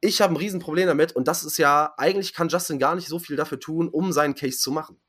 [0.00, 3.18] ich habe ein Riesenproblem damit und das ist ja, eigentlich kann Justin gar nicht so
[3.18, 5.00] viel dafür tun, um seinen Case zu machen.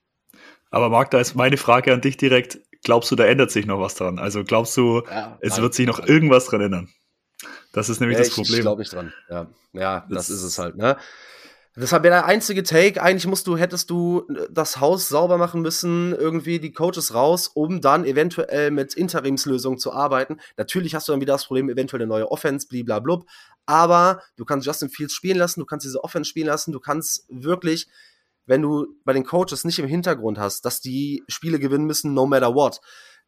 [0.69, 2.59] Aber Marc, da ist meine Frage an dich direkt.
[2.83, 4.19] Glaubst du, da ändert sich noch was dran?
[4.19, 6.07] Also glaubst du, ja, es nein, wird sich noch nein.
[6.07, 6.89] irgendwas dran ändern?
[7.71, 8.55] Das ist nämlich ja, das Problem.
[8.55, 9.13] Ich glaube nicht dran.
[9.29, 10.75] Ja, ja das, das ist es halt.
[10.77, 10.97] Ne?
[11.79, 15.61] Deshalb wäre der einzige Take, eigentlich musst du, hättest du äh, das Haus sauber machen
[15.61, 20.39] müssen, irgendwie die Coaches raus, um dann eventuell mit Interimslösungen zu arbeiten.
[20.57, 23.27] Natürlich hast du dann wieder das Problem, eventuell eine neue Offense, bliblablub.
[23.67, 27.25] Aber du kannst Justin Fields spielen lassen, du kannst diese Offense spielen lassen, du kannst
[27.29, 27.87] wirklich,
[28.47, 32.25] wenn du bei den Coaches nicht im Hintergrund hast, dass die Spiele gewinnen müssen, no
[32.25, 32.81] matter what,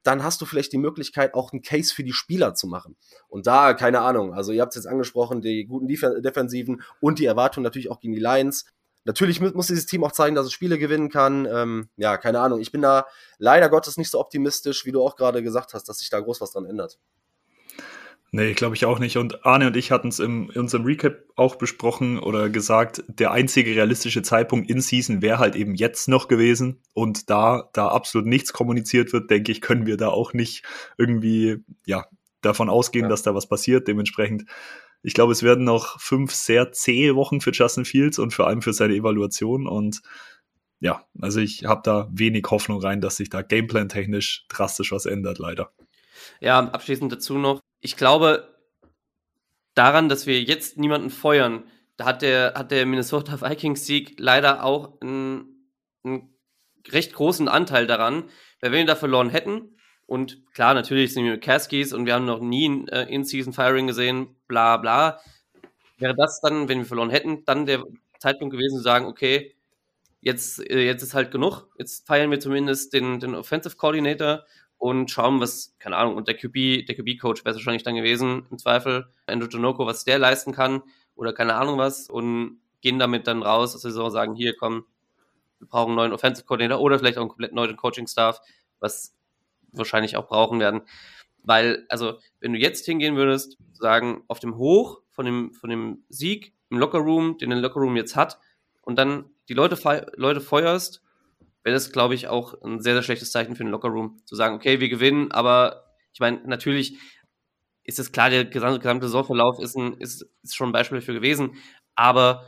[0.03, 2.95] dann hast du vielleicht die Möglichkeit, auch einen Case für die Spieler zu machen.
[3.27, 7.19] Und da, keine Ahnung, also ihr habt es jetzt angesprochen, die guten Def Defensiven und
[7.19, 8.65] die Erwartung natürlich auch gegen die Lions.
[9.05, 11.47] Natürlich muss dieses Team auch zeigen, dass es Spiele gewinnen kann.
[11.51, 12.59] Ähm, ja, keine Ahnung.
[12.59, 13.07] Ich bin da
[13.37, 16.41] leider Gottes nicht so optimistisch, wie du auch gerade gesagt hast, dass sich da groß
[16.41, 16.99] was dran ändert.
[18.31, 19.17] Nee, glaube ich auch nicht.
[19.17, 23.75] Und Arne und ich hatten es in unserem Recap auch besprochen oder gesagt, der einzige
[23.75, 26.81] realistische Zeitpunkt in Season wäre halt eben jetzt noch gewesen.
[26.93, 30.63] Und da, da absolut nichts kommuniziert wird, denke ich, können wir da auch nicht
[30.97, 32.05] irgendwie, ja,
[32.41, 33.09] davon ausgehen, ja.
[33.09, 33.87] dass da was passiert.
[33.87, 34.45] Dementsprechend,
[35.01, 38.61] ich glaube, es werden noch fünf sehr zähe Wochen für Justin Fields und vor allem
[38.61, 39.67] für seine Evaluation.
[39.67, 40.01] Und
[40.79, 45.39] ja, also ich habe da wenig Hoffnung rein, dass sich da Gameplan-technisch drastisch was ändert,
[45.39, 45.71] leider.
[46.41, 48.55] Ja, abschließend dazu noch, ich glaube
[49.73, 51.63] daran, dass wir jetzt niemanden feuern,
[51.97, 55.69] da hat der, hat der Minnesota Vikings Sieg leider auch einen,
[56.03, 56.33] einen
[56.87, 58.23] recht großen Anteil daran,
[58.61, 62.25] weil wenn wir da verloren hätten, und klar, natürlich sind wir Caskies und wir haben
[62.25, 65.19] noch nie ein äh, In-Season-Firing gesehen, bla bla,
[65.99, 67.83] wäre das dann, wenn wir verloren hätten, dann der
[68.17, 69.53] Zeitpunkt gewesen zu sagen, okay,
[70.19, 74.45] jetzt, äh, jetzt ist halt genug, jetzt feiern wir zumindest den, den Offensive Coordinator
[74.79, 78.57] und schauen, was, keine Ahnung, und der QB, der QB-Coach wäre wahrscheinlich dann gewesen, im
[78.57, 80.81] Zweifel, Andrew Janoko, was der leisten kann
[81.15, 84.85] oder keine Ahnung was und gehen damit dann raus aus der Saison sagen, hier, komm,
[85.59, 88.41] wir brauchen einen neuen Offensive Coordinator oder vielleicht auch einen komplett neuen Coaching-Staff,
[88.79, 89.13] was
[89.73, 90.81] wahrscheinlich auch brauchen werden.
[91.43, 96.03] Weil, also, wenn du jetzt hingehen würdest, sagen, auf dem Hoch von dem, von dem
[96.07, 98.39] Sieg im Lockerroom, den der Lockerroom jetzt hat,
[98.81, 99.77] und dann die Leute,
[100.15, 101.03] Leute feuerst
[101.69, 104.19] wäre das, glaube ich, auch ein sehr, sehr schlechtes Zeichen für den Lockerroom.
[104.25, 106.97] Zu sagen, okay, wir gewinnen, aber ich meine, natürlich
[107.83, 111.13] ist es klar, der gesamte, gesamte Saisonverlauf ist, ein, ist, ist schon ein Beispiel dafür
[111.13, 111.55] gewesen,
[111.93, 112.43] aber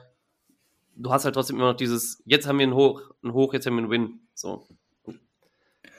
[0.95, 3.67] du hast halt trotzdem immer noch dieses, jetzt haben wir ein Hoch, ein Hoch, jetzt
[3.67, 4.27] haben wir einen Win.
[4.33, 4.67] So.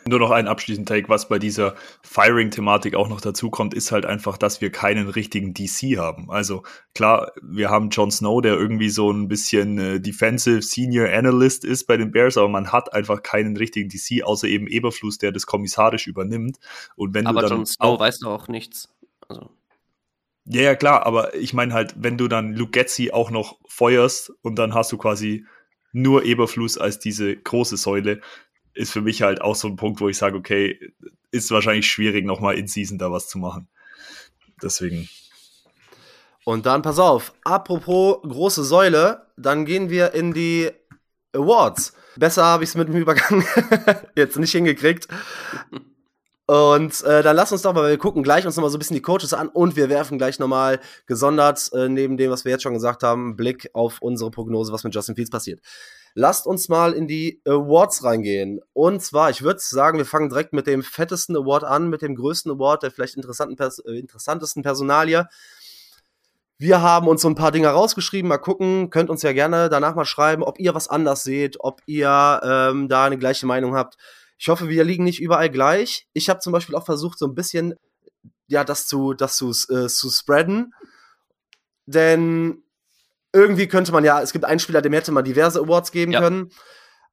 [0.07, 4.05] Nur noch ein abschließender Take, was bei dieser Firing-Thematik auch noch dazu kommt, ist halt
[4.05, 6.31] einfach, dass wir keinen richtigen DC haben.
[6.31, 11.65] Also klar, wir haben Jon Snow, der irgendwie so ein bisschen äh, Defensive Senior Analyst
[11.65, 15.33] ist bei den Bears, aber man hat einfach keinen richtigen DC, außer eben Eberfluss, der
[15.33, 16.59] das kommissarisch übernimmt.
[16.97, 18.89] Und wenn aber du dann Jon Snow weiß doch auch nichts.
[19.29, 19.51] Also.
[20.45, 24.33] Ja, ja, klar, aber ich meine halt, wenn du dann Luke Getzi auch noch feuerst
[24.43, 25.47] und dann hast du quasi
[25.93, 28.21] nur Eberfluss als diese große Säule,
[28.75, 30.93] ist für mich halt auch so ein Punkt, wo ich sage, okay,
[31.31, 33.69] ist wahrscheinlich schwierig, nochmal in Season da was zu machen.
[34.63, 35.09] Deswegen.
[36.45, 40.71] Und dann pass auf, apropos große Säule, dann gehen wir in die
[41.33, 41.95] Awards.
[42.17, 43.45] Besser habe ich es mit dem Übergang
[44.17, 45.09] jetzt nicht hingekriegt.
[46.47, 48.81] Und äh, dann lass uns doch mal, wir gucken gleich uns noch mal so ein
[48.81, 52.53] bisschen die Coaches an und wir werfen gleich nochmal gesondert, äh, neben dem, was wir
[52.53, 55.61] jetzt schon gesagt haben, Blick auf unsere Prognose, was mit Justin Fields passiert.
[56.15, 58.61] Lasst uns mal in die Awards reingehen.
[58.73, 62.15] Und zwar, ich würde sagen, wir fangen direkt mit dem fettesten Award an, mit dem
[62.15, 65.27] größten Award, der vielleicht interessanten Pers äh, interessantesten Personalie.
[66.59, 68.29] Wir haben uns so ein paar Dinge rausgeschrieben.
[68.29, 71.81] Mal gucken, könnt uns ja gerne danach mal schreiben, ob ihr was anders seht, ob
[71.87, 73.97] ihr ähm, da eine gleiche Meinung habt.
[74.39, 76.07] Ich hoffe, wir liegen nicht überall gleich.
[76.13, 77.75] Ich habe zum Beispiel auch versucht, so ein bisschen
[78.53, 80.75] ja, das zu, das zu, äh, zu spreaden.
[81.87, 82.63] Denn
[83.33, 86.21] irgendwie könnte man ja, es gibt einen Spieler, dem hätte man diverse Awards geben ja.
[86.21, 86.51] können.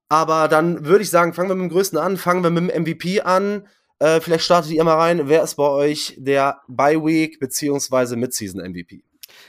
[0.09, 2.81] Aber dann würde ich sagen, fangen wir mit dem Größten an, fangen wir mit dem
[2.83, 3.67] MVP an.
[3.99, 5.29] Äh, vielleicht startet ihr mal rein.
[5.29, 9.03] Wer ist bei euch der Bye-Week beziehungsweise Mid-Season-MVP?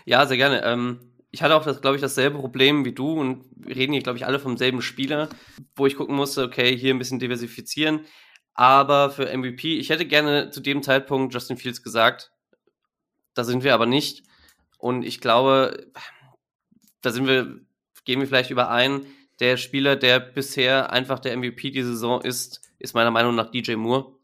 [0.05, 0.63] Ja, sehr gerne.
[0.65, 4.03] Ähm, ich hatte auch, das, glaube ich, dasselbe Problem wie du und wir reden hier,
[4.03, 5.29] glaube ich, alle vom selben Spieler,
[5.77, 8.01] wo ich gucken musste, okay, hier ein bisschen diversifizieren.
[8.55, 12.33] Aber für MVP, ich hätte gerne zu dem Zeitpunkt Justin Fields gesagt,
[13.35, 14.25] da sind wir aber nicht.
[14.79, 15.87] Und ich glaube,
[17.03, 17.61] da sind wir,
[18.05, 19.07] gehen wir vielleicht überein,
[19.41, 23.75] der Spieler, der bisher einfach der MVP die Saison ist, ist meiner Meinung nach DJ
[23.75, 24.15] Moore.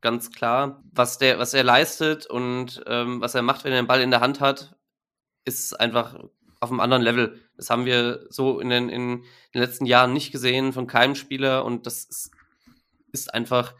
[0.00, 0.82] Ganz klar.
[0.92, 4.10] Was, der, was er leistet und ähm, was er macht, wenn er den Ball in
[4.10, 4.76] der Hand hat,
[5.44, 6.16] ist einfach
[6.60, 7.40] auf einem anderen Level.
[7.56, 11.64] Das haben wir so in den, in den letzten Jahren nicht gesehen von keinem Spieler
[11.64, 12.30] und das ist,
[13.12, 13.74] ist einfach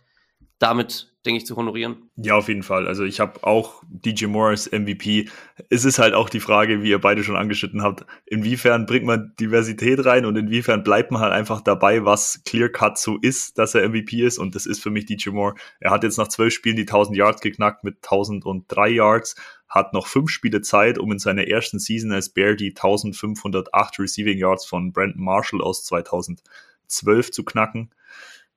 [0.63, 2.11] damit denke ich, zu honorieren.
[2.17, 2.89] Ja, auf jeden Fall.
[2.89, 5.29] Also ich habe auch DJ Morris MVP.
[5.69, 9.33] Es ist halt auch die Frage, wie ihr beide schon angeschnitten habt, inwiefern bringt man
[9.39, 13.75] Diversität rein und inwiefern bleibt man halt einfach dabei, was Clear Cut so ist, dass
[13.75, 14.39] er MVP ist.
[14.39, 15.55] Und das ist für mich DJ Moore.
[15.79, 19.37] Er hat jetzt nach zwölf Spielen die 1000 Yards geknackt mit 1003 Yards,
[19.69, 24.39] hat noch fünf Spiele Zeit, um in seiner ersten Season als Bear die 1508 Receiving
[24.39, 27.91] Yards von Brandon Marshall aus 2012 zu knacken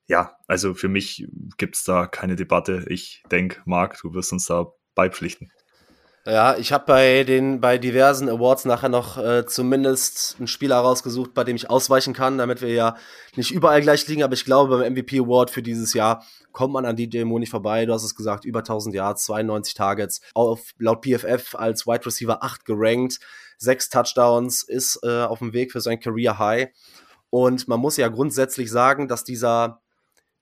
[0.08, 2.86] ja, also für mich gibt es da keine Debatte.
[2.90, 5.52] Ich denke, Marc, du wirst uns da beipflichten.
[6.28, 11.36] Ja, ich habe bei den bei diversen Awards nachher noch äh, zumindest einen Spieler rausgesucht,
[11.36, 12.98] bei dem ich ausweichen kann, damit wir ja
[13.36, 14.24] nicht überall gleich liegen.
[14.24, 17.52] Aber ich glaube, beim MVP Award für dieses Jahr kommt man an DJ Mo nicht
[17.52, 17.86] vorbei.
[17.86, 22.44] Du hast es gesagt, über 1000 Yards, 92 Targets, auf laut PFF als Wide Receiver
[22.44, 23.20] 8 gerankt,
[23.60, 26.70] sechs Touchdowns, ist äh, auf dem Weg für sein Career High.
[27.30, 29.82] Und man muss ja grundsätzlich sagen, dass dieser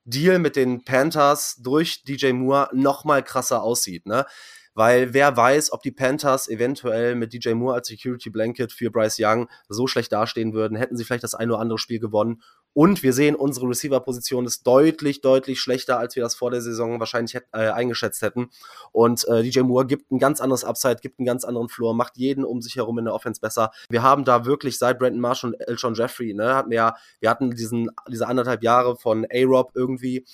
[0.04, 4.26] Deal mit den Panthers durch DJ Moore noch mal krasser aussieht, ne?
[4.74, 9.18] Weil wer weiß, ob die Panthers eventuell mit DJ Moore als Security Blanket für Bryce
[9.20, 12.42] Young so schlecht dastehen würden, hätten sie vielleicht das ein oder andere Spiel gewonnen
[12.74, 16.98] und wir sehen, unsere Receiver-Position ist deutlich, deutlich schlechter, als wir das vor der Saison
[16.98, 18.50] wahrscheinlich hätt, äh, eingeschätzt hätten.
[18.90, 22.16] Und äh, DJ Moore gibt ein ganz anderes Upside, gibt einen ganz anderen Floor, macht
[22.16, 23.70] jeden um sich herum in der Offense besser.
[23.88, 27.52] Wir haben da wirklich seit Brandon Marsh und Elton Jeffrey, ne, hatten wir, wir hatten
[27.52, 30.24] diesen, diese anderthalb Jahre von A-Rob irgendwie,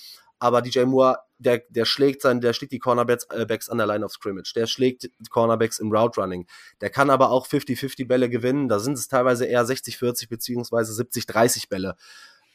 [0.41, 4.03] aber DJ Moore, der, der schlägt sein, der schlägt die Cornerbacks äh, an der Line
[4.03, 6.47] of Scrimmage, der schlägt Cornerbacks im Route Running,
[6.81, 11.69] der kann aber auch 50-50 Bälle gewinnen, da sind es teilweise eher 60-40 beziehungsweise 70-30
[11.69, 11.95] Bälle.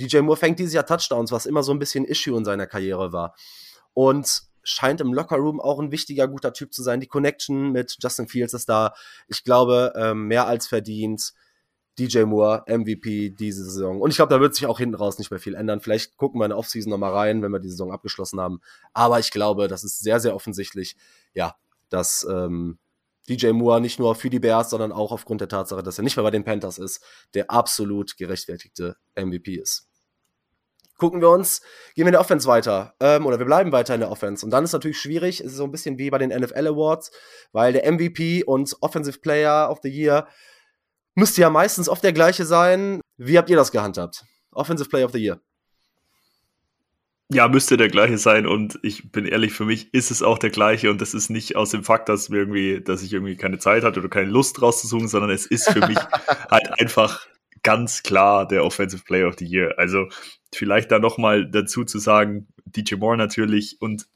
[0.01, 3.13] DJ Moore fängt dieses Jahr Touchdowns, was immer so ein bisschen Issue in seiner Karriere
[3.13, 3.37] war.
[3.95, 7.01] Und scheint im Lockerroom auch ein wichtiger, guter Typ zu sein.
[7.01, 8.95] Die Connection mit Justin Fields ist da,
[9.29, 11.33] ich glaube, ähm, mehr als verdient.
[11.99, 14.01] DJ Moore, MVP diese Saison.
[14.01, 15.81] Und ich glaube, da wird sich auch hinten raus nicht mehr viel ändern.
[15.81, 18.61] Vielleicht gucken wir in der Offseason nochmal rein, wenn wir die Saison abgeschlossen haben.
[18.93, 20.97] Aber ich glaube, das ist sehr, sehr offensichtlich,
[21.33, 21.57] ja,
[21.89, 22.79] dass ähm,
[23.29, 26.17] DJ Moore nicht nur für die Bears, sondern auch aufgrund der Tatsache, dass er nicht
[26.17, 27.03] mehr bei den Panthers ist,
[27.35, 29.89] der absolut gerechtfertigte MVP ist.
[30.99, 31.61] Gucken wir uns,
[31.95, 32.95] gehen wir in der Offense weiter.
[33.01, 34.45] Ähm, oder wir bleiben weiter in der Offense.
[34.47, 37.11] Und dann ist natürlich schwierig, es ist so ein bisschen wie bei den NFL Awards,
[37.53, 40.27] weil der MVP und Offensive Player of the Year
[41.17, 43.01] müsste ja meistens oft der gleiche sein.
[43.17, 44.25] Wie habt ihr das gehandhabt?
[44.53, 45.41] Offensive Player of the Year.
[47.29, 50.51] Ja, müsste der gleiche sein und ich bin ehrlich, für mich ist es auch der
[50.51, 53.59] gleiche und das ist nicht aus dem Fakt, dass mir irgendwie, dass ich irgendwie keine
[53.59, 55.99] Zeit hatte oder keine Lust rauszusuchen, sondern es ist für mich
[56.51, 57.27] halt einfach
[57.65, 59.75] ganz klar der Offensive Player of the Year.
[59.77, 60.07] Also
[60.55, 64.07] vielleicht da nochmal dazu zu sagen, DJ Moore natürlich und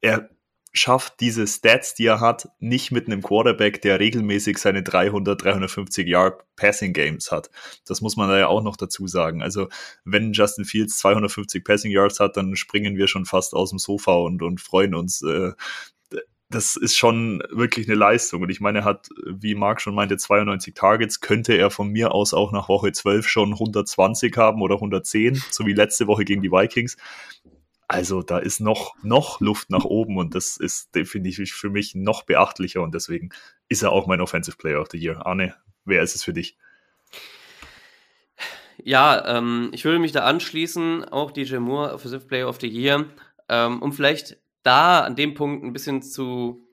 [0.00, 0.30] er
[0.74, 6.06] schafft diese Stats, die er hat, nicht mit einem Quarterback, der regelmäßig seine 300, 350
[6.06, 7.48] Yard Passing Games hat.
[7.86, 9.40] Das muss man da ja auch noch dazu sagen.
[9.40, 9.68] Also
[10.04, 14.14] wenn Justin Fields 250 Passing Yards hat, dann springen wir schon fast aus dem Sofa
[14.14, 15.22] und, und freuen uns.
[15.22, 15.52] Äh,
[16.50, 18.42] das ist schon wirklich eine Leistung.
[18.42, 21.20] Und ich meine, er hat, wie Marc schon meinte, 92 Targets.
[21.20, 25.66] Könnte er von mir aus auch nach Woche 12 schon 120 haben oder 110, so
[25.66, 26.96] wie letzte Woche gegen die Vikings.
[27.94, 32.24] Also da ist noch, noch Luft nach oben und das ist definitiv für mich noch
[32.24, 33.28] beachtlicher und deswegen
[33.68, 35.24] ist er auch mein Offensive Player of the Year.
[35.24, 35.54] Arne,
[35.84, 36.58] wer ist es für dich?
[38.82, 43.06] Ja, ähm, ich würde mich da anschließen, auch DJ Moore, Offensive Player of the Year,
[43.48, 46.66] ähm, um vielleicht da an dem Punkt ein bisschen zu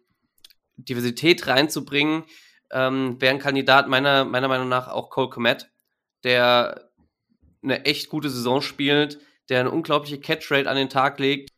[0.75, 2.23] Diversität reinzubringen,
[2.71, 5.69] ähm, wäre ein Kandidat meiner, meiner Meinung nach auch Cole Komet,
[6.23, 6.89] der
[7.61, 9.19] eine echt gute Saison spielt,
[9.51, 11.49] der eine unglaubliche Catch-Rate an den Tag legt,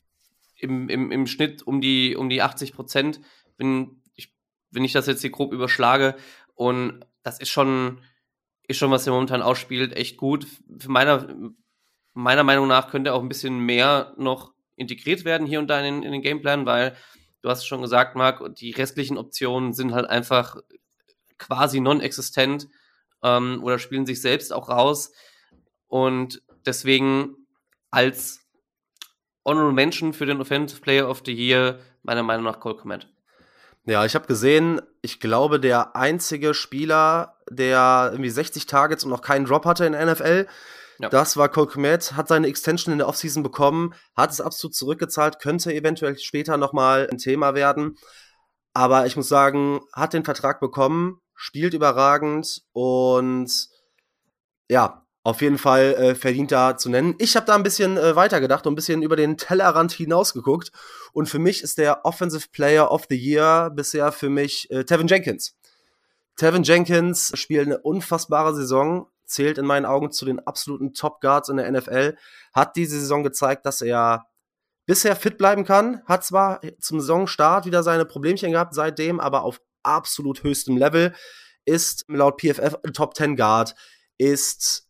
[0.58, 3.22] im, im, im Schnitt um die, um die 80 Prozent,
[3.58, 4.34] wenn ich,
[4.72, 6.16] wenn ich das jetzt hier grob überschlage.
[6.56, 8.02] Und das ist schon,
[8.68, 10.48] ist schon, was er momentan ausspielt, echt gut.
[10.80, 11.36] Für meiner,
[12.14, 16.02] meiner Meinung nach könnte auch ein bisschen mehr noch integriert werden hier und da in,
[16.02, 16.96] in den Gameplan, weil
[17.44, 20.56] du hast es schon gesagt, Marc, die restlichen Optionen sind halt einfach
[21.38, 22.70] quasi non-existent
[23.22, 25.12] ähm, oder spielen sich selbst auch raus.
[25.88, 27.43] Und deswegen
[27.94, 28.40] als
[29.46, 33.08] Honorable Mention für den Offensive Player of the Year meiner Meinung nach Cole Komet.
[33.86, 39.22] Ja, ich habe gesehen, ich glaube, der einzige Spieler, der irgendwie 60 Targets und noch
[39.22, 40.48] keinen Drop hatte in der NFL,
[41.00, 41.10] ja.
[41.10, 45.40] das war Cole Komet, hat seine Extension in der Offseason bekommen, hat es absolut zurückgezahlt,
[45.40, 47.98] könnte eventuell später nochmal ein Thema werden.
[48.74, 53.52] Aber ich muss sagen, hat den Vertrag bekommen, spielt überragend und
[54.70, 57.16] ja, auf jeden Fall äh, verdient da zu nennen.
[57.18, 60.72] Ich habe da ein bisschen äh, weitergedacht und ein bisschen über den Tellerrand hinausgeguckt.
[61.14, 65.08] Und für mich ist der Offensive Player of the Year bisher für mich äh, Tevin
[65.08, 65.56] Jenkins.
[66.36, 71.48] Tevin Jenkins spielt eine unfassbare Saison, zählt in meinen Augen zu den absoluten Top Guards
[71.48, 72.18] in der NFL,
[72.54, 74.26] hat diese Saison gezeigt, dass er
[74.86, 79.62] bisher fit bleiben kann, hat zwar zum Saisonstart wieder seine Problemchen gehabt, seitdem aber auf
[79.84, 81.14] absolut höchstem Level,
[81.66, 83.76] ist laut PFF Top 10 Guard,
[84.18, 84.83] ist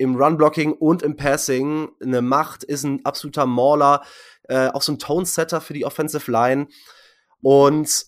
[0.00, 4.02] im Run-Blocking und im Passing eine Macht, ist ein absoluter Mauler,
[4.44, 6.68] äh, auch so ein Tone-Setter für die Offensive Line.
[7.42, 8.06] Und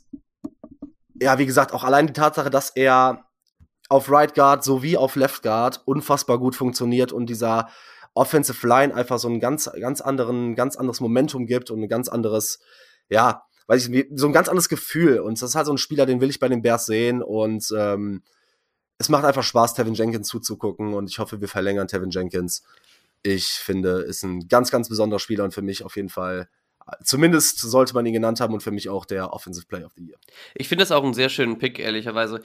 [1.21, 3.27] ja, wie gesagt, auch allein die Tatsache, dass er
[3.91, 7.69] auf Right Guard sowie auf Left Guard unfassbar gut funktioniert und dieser
[8.15, 12.09] Offensive Line einfach so ein ganz, ganz anderen, ganz anderes Momentum gibt und ein ganz
[12.09, 12.61] anderes,
[13.11, 15.21] ja, weiß ich, so ein ganz anderes Gefühl.
[15.21, 17.67] Und das ist halt so ein Spieler, den will ich bei den Bears sehen und
[17.77, 18.23] ähm,
[19.03, 22.63] es macht einfach Spaß, Tevin Jenkins zuzugucken und ich hoffe, wir verlängern Tevin Jenkins.
[23.23, 26.49] Ich finde, ist ein ganz, ganz besonderer Spieler und für mich auf jeden Fall
[27.03, 30.05] zumindest sollte man ihn genannt haben und für mich auch der Offensive Player of the
[30.05, 30.19] Year.
[30.55, 32.43] Ich finde das auch einen sehr schönen Pick, ehrlicherweise.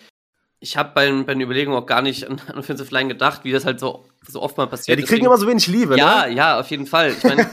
[0.60, 3.52] Ich habe bei, bei den Überlegungen auch gar nicht an, an Offensive Line gedacht, wie
[3.52, 4.90] das halt so, so oft mal passiert.
[4.90, 6.34] Ja, die kriegen Deswegen, immer so wenig Liebe, ja, ne?
[6.34, 7.12] Ja, auf jeden Fall.
[7.12, 7.48] Ich meine,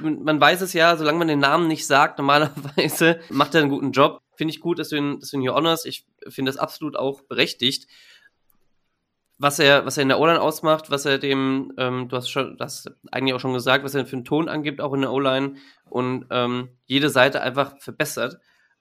[0.22, 3.92] man weiß es ja, solange man den Namen nicht sagt, normalerweise macht er einen guten
[3.92, 4.20] Job.
[4.36, 5.86] Finde ich gut, dass du ihn, dass du ihn hier honorst.
[5.86, 7.88] Ich finde das absolut auch berechtigt.
[9.38, 12.56] Was er, was er in der O-Line ausmacht, was er dem, ähm, du hast schon,
[12.58, 15.56] das eigentlich auch schon gesagt, was er für einen Ton angibt, auch in der O-Line
[15.88, 18.38] und ähm, jede Seite einfach verbessert,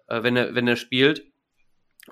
[0.07, 1.23] äh, wenn er, wenn er spielt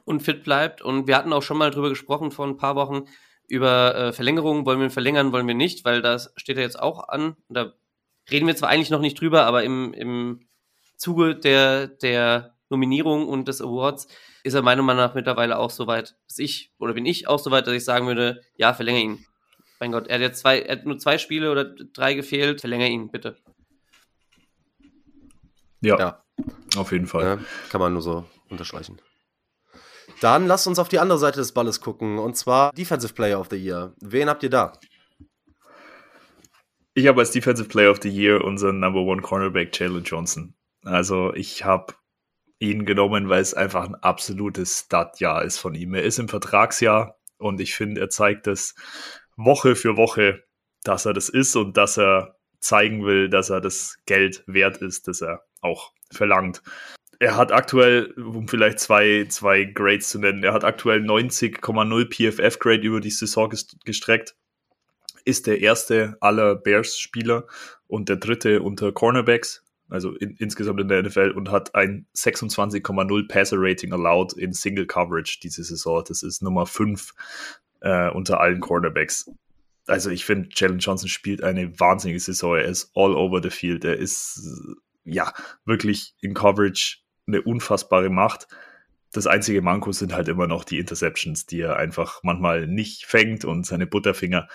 [0.06, 0.82] und fit bleibt.
[0.82, 3.06] Und wir hatten auch schon mal drüber gesprochen vor ein paar Wochen
[3.48, 4.65] über äh, Verlängerungen.
[4.65, 7.36] Wollen wir ihn verlängern, wollen wir nicht, weil das steht ja jetzt auch an.
[7.50, 7.74] Da
[8.32, 10.48] reden wir zwar eigentlich noch nicht drüber, aber im, im
[10.98, 14.08] Zuge der, der Nominierung und des Awards
[14.43, 17.39] ist er meiner Meinung nach mittlerweile auch so weit, dass ich, oder bin ich auch
[17.39, 19.25] so weit, dass ich sagen würde, ja, verlängere ihn.
[19.80, 22.89] Mein Gott, er hat jetzt zwei, er hat nur zwei Spiele oder drei gefehlt, verlängere
[22.89, 23.38] ihn, bitte.
[25.82, 26.23] Ja, ja.
[26.75, 27.23] auf jeden Fall.
[27.23, 28.99] Ja, kann man nur so unterstreichen.
[30.21, 33.47] Dann lasst uns auf die andere Seite des Balles gucken, und zwar Defensive Player of
[33.49, 33.93] the Year.
[34.02, 34.73] Wen habt ihr da?
[36.93, 40.56] Ich habe als Defensive Player of the Year unseren Number One Cornerback Jalen Johnson.
[40.84, 41.93] Also ich habe
[42.60, 45.93] ihn genommen, weil es einfach ein absolutes Stud-Jahr ist von ihm.
[45.93, 48.76] Er ist im Vertragsjahr und ich finde, er zeigt das
[49.38, 50.43] Woche für Woche,
[50.84, 55.08] dass er das ist und dass er zeigen will, dass er das Geld wert ist,
[55.08, 56.62] das er auch verlangt.
[57.19, 62.82] Er hat aktuell, um vielleicht zwei, zwei Grades zu nennen, er hat aktuell 90,0 PFF-Grade
[62.82, 63.50] über die Saison
[63.84, 64.36] gestreckt,
[65.26, 67.45] ist der erste aller Bears-Spieler
[67.88, 73.28] und der dritte unter Cornerbacks also in, insgesamt in der NFL und hat ein 26,0
[73.28, 76.04] Passer-Rating allowed in Single Coverage diese Saison.
[76.08, 77.13] Das ist Nummer 5
[77.82, 79.32] äh, unter allen Cornerbacks.
[79.88, 82.58] Also ich finde, Jalen Johnson spielt eine wahnsinnige Saison.
[82.58, 83.84] Er ist all over the field.
[83.84, 84.39] Er ist
[85.04, 85.34] ja
[85.65, 88.47] wirklich in Coverage eine unfassbare Macht.
[89.12, 93.43] Das einzige Manko sind halt immer noch die Interceptions, die er einfach manchmal nicht fängt
[93.45, 94.47] und seine Butterfinger.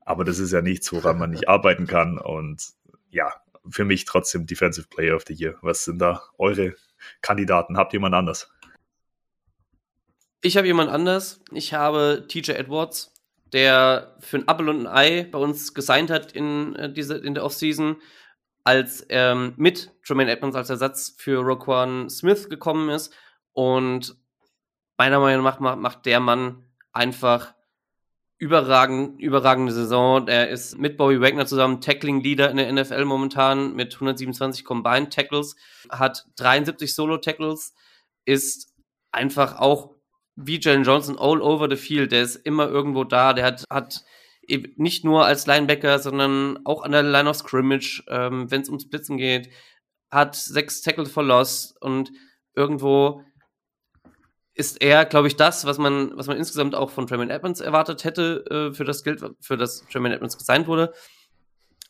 [0.00, 2.18] Aber das ist ja nichts, woran man nicht arbeiten kann.
[2.18, 2.62] Und
[3.10, 3.32] ja,
[3.70, 5.56] für mich trotzdem Defensive Player of the Year.
[5.62, 6.74] Was sind da eure
[7.20, 7.76] Kandidaten?
[7.76, 8.50] Habt ihr jemand anders?
[10.42, 11.42] Ich habe jemand anders.
[11.50, 13.12] Ich habe TJ Edwards,
[13.52, 17.34] der für ein Apple und ein Ei bei uns gesigned hat in, äh, diese, in
[17.34, 17.96] der Offseason,
[18.62, 23.12] als ähm, mit Tremaine Edmonds als Ersatz für Roquan Smith gekommen ist.
[23.52, 24.16] Und
[24.96, 27.55] meiner Meinung nach macht, macht der Mann einfach
[28.38, 30.28] überragend, überragende Saison.
[30.28, 35.12] Er ist mit Bobby Wagner zusammen Tackling Leader in der NFL momentan mit 127 Combined
[35.12, 35.56] Tackles,
[35.88, 37.74] hat 73 Solo Tackles,
[38.24, 38.74] ist
[39.10, 39.94] einfach auch
[40.36, 42.12] wie Jalen Johnson all over the field.
[42.12, 43.32] Der ist immer irgendwo da.
[43.32, 44.04] Der hat, hat
[44.76, 48.88] nicht nur als Linebacker, sondern auch an der Line of Scrimmage, ähm, wenn es ums
[48.88, 49.48] Blitzen geht,
[50.10, 52.12] hat sechs Tackles for Loss und
[52.54, 53.22] irgendwo
[54.56, 58.04] ist er, glaube ich, das, was man, was man insgesamt auch von Tremaine Edmonds erwartet
[58.04, 60.94] hätte, äh, für das Geld, für das Tremaine Edmonds gesigned wurde.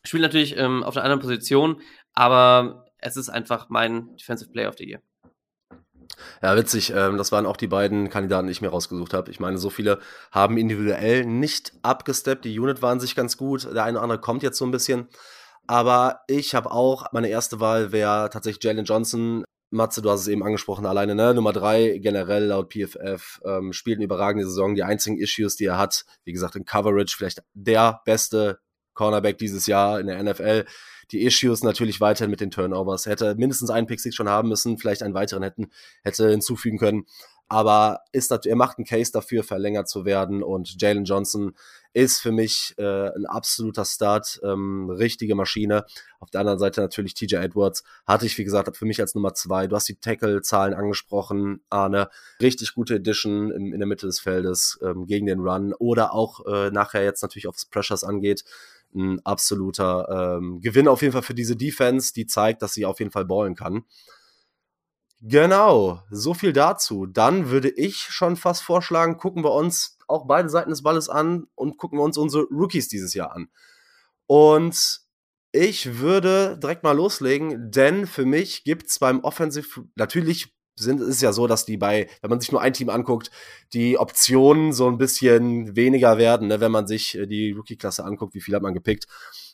[0.04, 1.80] Spielt natürlich ähm, auf einer anderen Position,
[2.12, 5.00] aber es ist einfach mein Defensive Player of the Year.
[6.42, 6.92] Ja, witzig.
[6.94, 9.30] Ähm, das waren auch die beiden Kandidaten, die ich mir rausgesucht habe.
[9.30, 10.00] Ich meine, so viele
[10.32, 12.44] haben individuell nicht abgesteppt.
[12.44, 13.64] Die Unit waren sich ganz gut.
[13.64, 15.08] Der eine oder andere kommt jetzt so ein bisschen.
[15.68, 19.44] Aber ich habe auch, meine erste Wahl wäre tatsächlich Jalen Johnson.
[19.70, 21.34] Matze, du hast es eben angesprochen, alleine, ne?
[21.34, 24.74] Nummer drei, generell laut PFF, ähm, spielt eine überragende Saison.
[24.74, 28.60] Die einzigen Issues, die er hat, wie gesagt, in Coverage, vielleicht der beste
[28.94, 30.64] Cornerback dieses Jahr in der NFL
[31.12, 33.06] die Issues natürlich weiterhin mit den Turnovers.
[33.06, 35.70] Er hätte mindestens einen Pick Six schon haben müssen, vielleicht einen weiteren hätten,
[36.02, 37.06] hätte hinzufügen können.
[37.48, 40.42] Aber ist er macht einen Case dafür, verlängert zu werden.
[40.42, 41.54] Und Jalen Johnson
[41.92, 45.86] ist für mich äh, ein absoluter Start, ähm, richtige Maschine.
[46.18, 47.84] Auf der anderen Seite natürlich TJ Edwards.
[48.06, 49.66] Hatte ich, wie gesagt, für mich als Nummer zwei.
[49.66, 52.10] Du hast die Tackle-Zahlen angesprochen, Arne.
[52.42, 55.72] Richtig gute Edition in, in der Mitte des Feldes ähm, gegen den Run.
[55.72, 58.44] Oder auch äh, nachher jetzt natürlich aufs Pressures angeht
[58.94, 62.98] ein absoluter ähm, Gewinn auf jeden Fall für diese Defense, die zeigt, dass sie auf
[62.98, 63.84] jeden Fall ballen kann.
[65.20, 67.06] Genau, so viel dazu.
[67.06, 71.46] Dann würde ich schon fast vorschlagen, gucken wir uns auch beide Seiten des Balles an
[71.54, 73.48] und gucken wir uns unsere Rookies dieses Jahr an.
[74.26, 75.00] Und
[75.52, 81.22] ich würde direkt mal loslegen, denn für mich gibt es beim Offensive, natürlich sind, ist
[81.22, 83.30] ja so, dass die bei, wenn man sich nur ein Team anguckt,
[83.72, 88.34] die Optionen so ein bisschen weniger werden, ne, wenn man sich äh, die Rookie-Klasse anguckt,
[88.34, 89.06] wie viel hat man gepickt.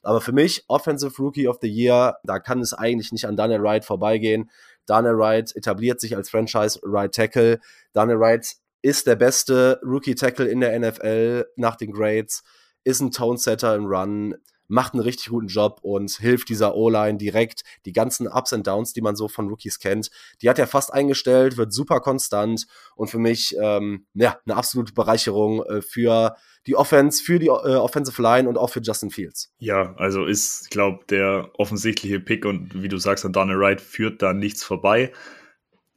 [0.03, 3.63] Aber für mich, Offensive Rookie of the Year, da kann es eigentlich nicht an Daniel
[3.63, 4.51] Wright vorbeigehen.
[4.87, 7.61] Daniel Wright etabliert sich als Franchise Right Tackle.
[7.93, 12.43] Daniel Wright ist der beste Rookie Tackle in der NFL nach den Grades,
[12.85, 14.35] ist ein Tone-Setter im Run,
[14.73, 17.63] macht einen richtig guten Job und hilft dieser O-Line direkt.
[17.85, 20.11] Die ganzen Ups und Downs, die man so von Rookies kennt,
[20.41, 22.67] die hat er fast eingestellt, wird super konstant
[22.97, 27.51] und für mich ähm, ja, eine absolute Bereicherung äh, für die Offense, für die äh,
[27.51, 29.53] Offensive Line und auch für Justin Fields.
[29.59, 34.23] Ja, also ist, glaube der offensichtliche Pick und wie du sagst, an Daniel Wright führt
[34.23, 35.13] da nichts vorbei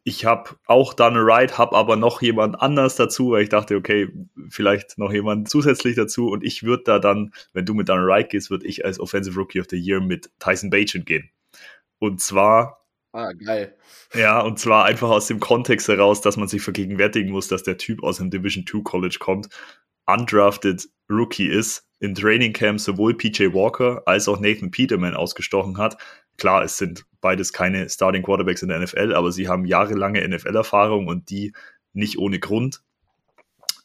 [0.07, 4.07] ich habe auch Done Right, habe aber noch jemand anders dazu, weil ich dachte, okay,
[4.49, 8.29] vielleicht noch jemand zusätzlich dazu und ich würde da dann, wenn du mit Done Right
[8.29, 11.31] gehst, würde ich als Offensive Rookie of the Year mit Tyson Bagent gehen.
[11.97, 13.73] Und zwar Ah, geil.
[14.13, 17.77] Ja, und zwar einfach aus dem Kontext heraus, dass man sich vergegenwärtigen muss, dass der
[17.77, 19.47] Typ aus einem Division 2 College kommt,
[20.05, 25.95] undrafted Rookie ist, im Training Camp sowohl PJ Walker als auch Nathan Peterman ausgestochen hat,
[26.37, 31.07] Klar, es sind beides keine Starting Quarterbacks in der NFL, aber sie haben jahrelange NFL-Erfahrung
[31.07, 31.53] und die
[31.93, 32.81] nicht ohne Grund.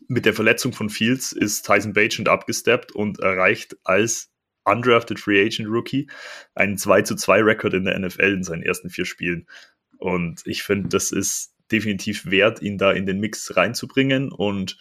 [0.09, 4.30] Mit der Verletzung von Fields ist Tyson Bagent abgesteppt und erreicht als
[4.64, 6.09] undrafted Free Agent Rookie
[6.55, 9.46] einen 2 zu 2 Rekord in der NFL in seinen ersten vier Spielen.
[9.98, 14.32] Und ich finde, das ist definitiv wert, ihn da in den Mix reinzubringen.
[14.32, 14.76] Und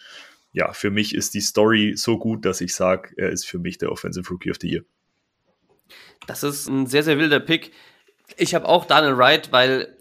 [0.52, 3.78] ja, für mich ist die Story so gut, dass ich sage, er ist für mich
[3.78, 4.82] der Offensive Rookie of the Year.
[6.26, 7.72] Das ist ein sehr, sehr wilder Pick.
[8.36, 9.96] Ich habe auch Daniel Wright, weil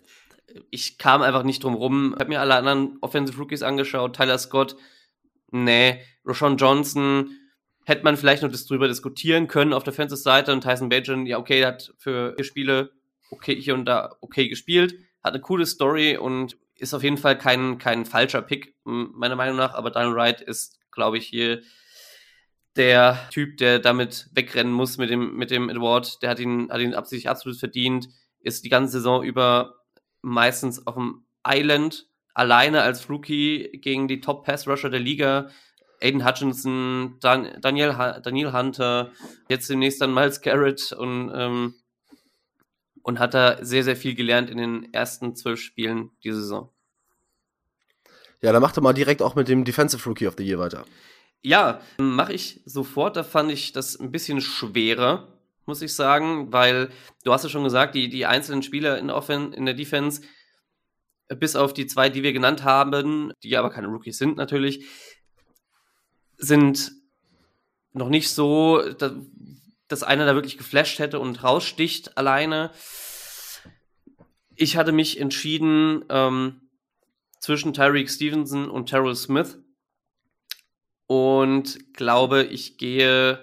[0.71, 2.13] ich kam einfach nicht drum rum.
[2.15, 4.15] Ich habe mir alle anderen Offensive Rookies angeschaut.
[4.15, 4.75] Tyler Scott,
[5.51, 6.01] nee.
[6.25, 7.31] Roshan Johnson,
[7.85, 10.51] hätte man vielleicht noch das drüber diskutieren können auf der Defensive-Seite.
[10.53, 12.91] Und Tyson Bajan, ja, okay, hat für vier Spiele
[13.31, 14.95] okay hier und da okay gespielt.
[15.23, 19.57] Hat eine coole Story und ist auf jeden Fall kein, kein falscher Pick, meiner Meinung
[19.57, 19.73] nach.
[19.73, 21.61] Aber Daniel Wright ist, glaube ich, hier
[22.75, 26.81] der Typ, der damit wegrennen muss mit dem, mit dem Award, der hat ihn, hat
[26.81, 28.09] ihn absichtlich absolut verdient,
[28.41, 29.75] ist die ganze Saison über
[30.21, 35.49] meistens auf dem Island alleine als Rookie gegen die Top Pass Rusher der Liga.
[36.01, 39.11] Aiden Hutchinson, Dan Daniel, Daniel Hunter,
[39.49, 41.75] jetzt demnächst dann Miles Garrett und, ähm,
[43.03, 46.69] und hat da sehr, sehr viel gelernt in den ersten zwölf Spielen dieser Saison.
[48.41, 50.85] Ja, dann macht er mal direkt auch mit dem Defensive Rookie of the Year weiter.
[51.41, 53.15] Ja, mache ich sofort.
[53.15, 56.89] Da fand ich das ein bisschen schwerer, muss ich sagen, weil
[57.23, 60.21] du hast ja schon gesagt, die, die einzelnen Spieler in, Offen, in der Defense,
[61.29, 64.85] bis auf die zwei, die wir genannt haben, die aber keine Rookies sind natürlich,
[66.37, 66.91] sind
[67.93, 68.81] noch nicht so,
[69.87, 72.71] dass, einer da wirklich geflasht hätte und raussticht alleine.
[74.55, 76.69] Ich hatte mich entschieden ähm,
[77.39, 79.57] zwischen Tyreek Stevenson und Terrell Smith
[81.09, 83.39] und glaube, ich gehe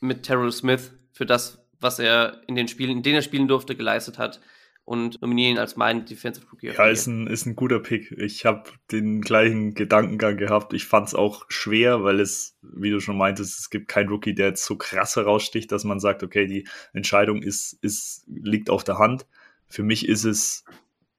[0.00, 3.74] mit Terrell Smith für das, was er in den Spielen, in denen er spielen durfte,
[3.74, 4.38] geleistet hat
[4.84, 6.66] und nominiere ihn als meinen Defensive Rookie.
[6.66, 8.12] Ja, ist ein, ist ein guter Pick.
[8.18, 10.74] Ich habe den gleichen Gedankengang gehabt.
[10.74, 14.34] Ich fand es auch schwer, weil es, wie du schon meintest, es gibt keinen Rookie,
[14.34, 18.84] der jetzt so krass heraussticht, dass man sagt, okay, die Entscheidung ist, ist, liegt auf
[18.84, 19.26] der Hand.
[19.68, 20.64] Für mich ist es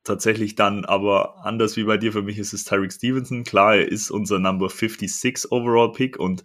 [0.10, 2.12] tatsächlich dann aber anders wie bei dir.
[2.12, 3.44] Für mich ist es Tyreek Stevenson.
[3.44, 6.44] Klar, er ist unser Number 56 Overall Pick und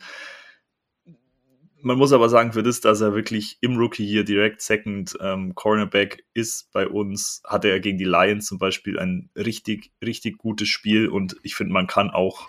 [1.81, 5.55] man muss aber sagen, für das, dass er wirklich im Rookie hier direkt Second ähm,
[5.55, 10.69] Cornerback ist bei uns, hatte er gegen die Lions zum Beispiel ein richtig, richtig gutes
[10.69, 12.49] Spiel und ich finde, man kann auch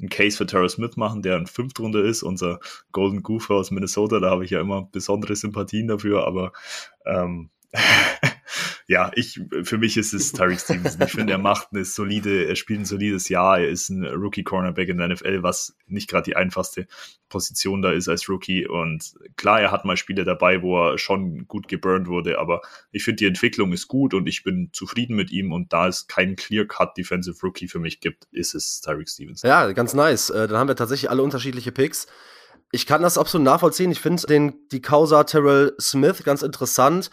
[0.00, 2.58] einen Case für Terrell Smith machen, der ein Fünftrunde ist, unser
[2.90, 6.52] Golden Goofer aus Minnesota, da habe ich ja immer besondere Sympathien dafür, aber
[7.06, 7.50] ähm,
[8.86, 11.02] ja, ich, für mich ist es Tyreek Stevenson.
[11.02, 13.58] Ich finde, er macht eine solide, er spielt ein solides Jahr.
[13.58, 16.86] Er ist ein Rookie-Cornerback in der NFL, was nicht gerade die einfachste
[17.28, 18.66] Position da ist als Rookie.
[18.66, 22.60] Und klar, er hat mal Spiele dabei, wo er schon gut geburnt wurde, aber
[22.90, 25.52] ich finde, die Entwicklung ist gut und ich bin zufrieden mit ihm.
[25.52, 29.48] Und da es keinen Clear-Cut Defensive Rookie für mich gibt, ist es Tyreek Stevenson.
[29.48, 30.30] Ja, ganz nice.
[30.30, 32.06] Äh, dann haben wir tatsächlich alle unterschiedliche Picks.
[32.70, 33.90] Ich kann das absolut nachvollziehen.
[33.90, 37.10] Ich finde den, die Causa Terrell Smith ganz interessant.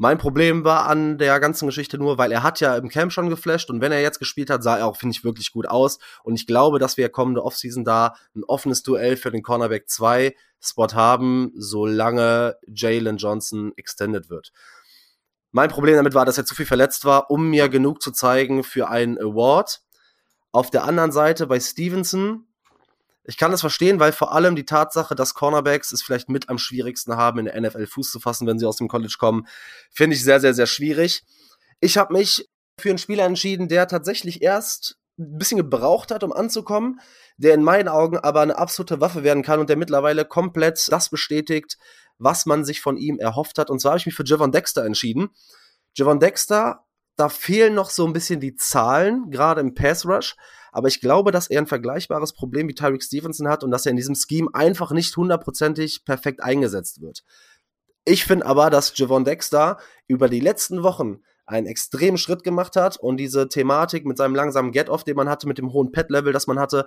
[0.00, 3.28] Mein Problem war an der ganzen Geschichte nur, weil er hat ja im Camp schon
[3.28, 5.98] geflasht und wenn er jetzt gespielt hat, sah er auch, finde ich, wirklich gut aus.
[6.22, 10.36] Und ich glaube, dass wir kommende Offseason da ein offenes Duell für den Cornerback 2
[10.60, 14.52] Spot haben, solange Jalen Johnson extended wird.
[15.50, 18.62] Mein Problem damit war, dass er zu viel verletzt war, um mir genug zu zeigen
[18.62, 19.82] für einen Award.
[20.52, 22.47] Auf der anderen Seite bei Stevenson
[23.28, 26.56] ich kann das verstehen, weil vor allem die Tatsache, dass Cornerbacks es vielleicht mit am
[26.56, 29.46] schwierigsten haben, in der NFL Fuß zu fassen, wenn sie aus dem College kommen,
[29.90, 31.24] finde ich sehr, sehr, sehr schwierig.
[31.78, 32.48] Ich habe mich
[32.80, 37.00] für einen Spieler entschieden, der tatsächlich erst ein bisschen gebraucht hat, um anzukommen,
[37.36, 41.10] der in meinen Augen aber eine absolute Waffe werden kann und der mittlerweile komplett das
[41.10, 41.76] bestätigt,
[42.16, 43.68] was man sich von ihm erhofft hat.
[43.68, 45.28] Und zwar habe ich mich für Javon Dexter entschieden.
[45.94, 50.34] Javon Dexter, da fehlen noch so ein bisschen die Zahlen, gerade im Pass Rush.
[50.72, 53.90] Aber ich glaube, dass er ein vergleichbares Problem wie Tyreek Stevenson hat und dass er
[53.90, 57.24] in diesem Scheme einfach nicht hundertprozentig perfekt eingesetzt wird.
[58.04, 62.96] Ich finde aber, dass Javon Dexter über die letzten Wochen einen extremen Schritt gemacht hat
[62.96, 66.46] und diese Thematik mit seinem langsamen Get-Off, den man hatte, mit dem hohen Pet-Level, das
[66.46, 66.86] man hatte,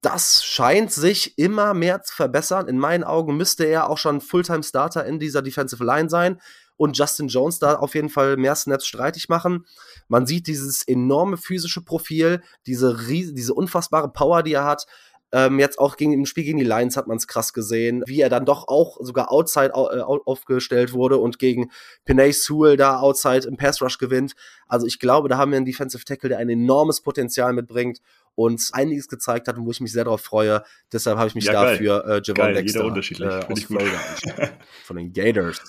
[0.00, 2.68] das scheint sich immer mehr zu verbessern.
[2.68, 6.40] In meinen Augen müsste er auch schon Fulltime-Starter in dieser Defensive Line sein
[6.76, 9.66] und Justin Jones da auf jeden Fall mehr Snaps streitig machen.
[10.08, 14.86] Man sieht dieses enorme physische Profil, diese, diese unfassbare Power, die er hat.
[15.34, 18.20] Ähm, jetzt auch gegen, im Spiel gegen die Lions hat man es krass gesehen, wie
[18.20, 21.70] er dann doch auch sogar outside äh, aufgestellt wurde und gegen
[22.04, 24.34] Pinay Sewell da outside im Pass Rush gewinnt.
[24.68, 28.00] Also ich glaube, da haben wir einen Defensive Tackle, der ein enormes Potenzial mitbringt
[28.34, 30.64] und einiges gezeigt hat und wo ich mich sehr darauf freue.
[30.92, 34.00] Deshalb habe ich mich ja, dafür äh, Javon Dexter äh, aus Florida
[34.84, 35.62] von den Gators.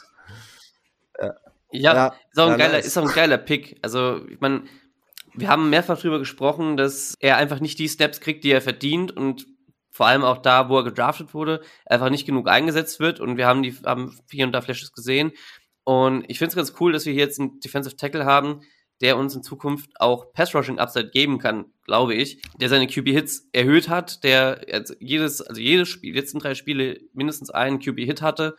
[1.74, 2.86] Ja, ja, ist, auch ein geiler, nice.
[2.86, 3.78] ist auch ein geiler Pick.
[3.82, 4.63] Also, ich meine,
[5.34, 9.15] wir haben mehrfach darüber gesprochen, dass er einfach nicht die Steps kriegt, die er verdient
[9.15, 9.47] und
[9.91, 13.45] vor allem auch da, wo er gedraftet wurde, einfach nicht genug eingesetzt wird und wir
[13.45, 15.32] haben die haben hier und da Flashes gesehen
[15.84, 18.61] und ich finde es ganz cool, dass wir hier jetzt einen Defensive Tackle haben,
[19.01, 23.09] der uns in Zukunft auch Pass Rushing Upside geben kann, glaube ich, der seine QB
[23.09, 24.61] Hits erhöht hat, der
[24.99, 28.55] jedes also jedes Spiel, letzten drei Spiele mindestens einen QB Hit hatte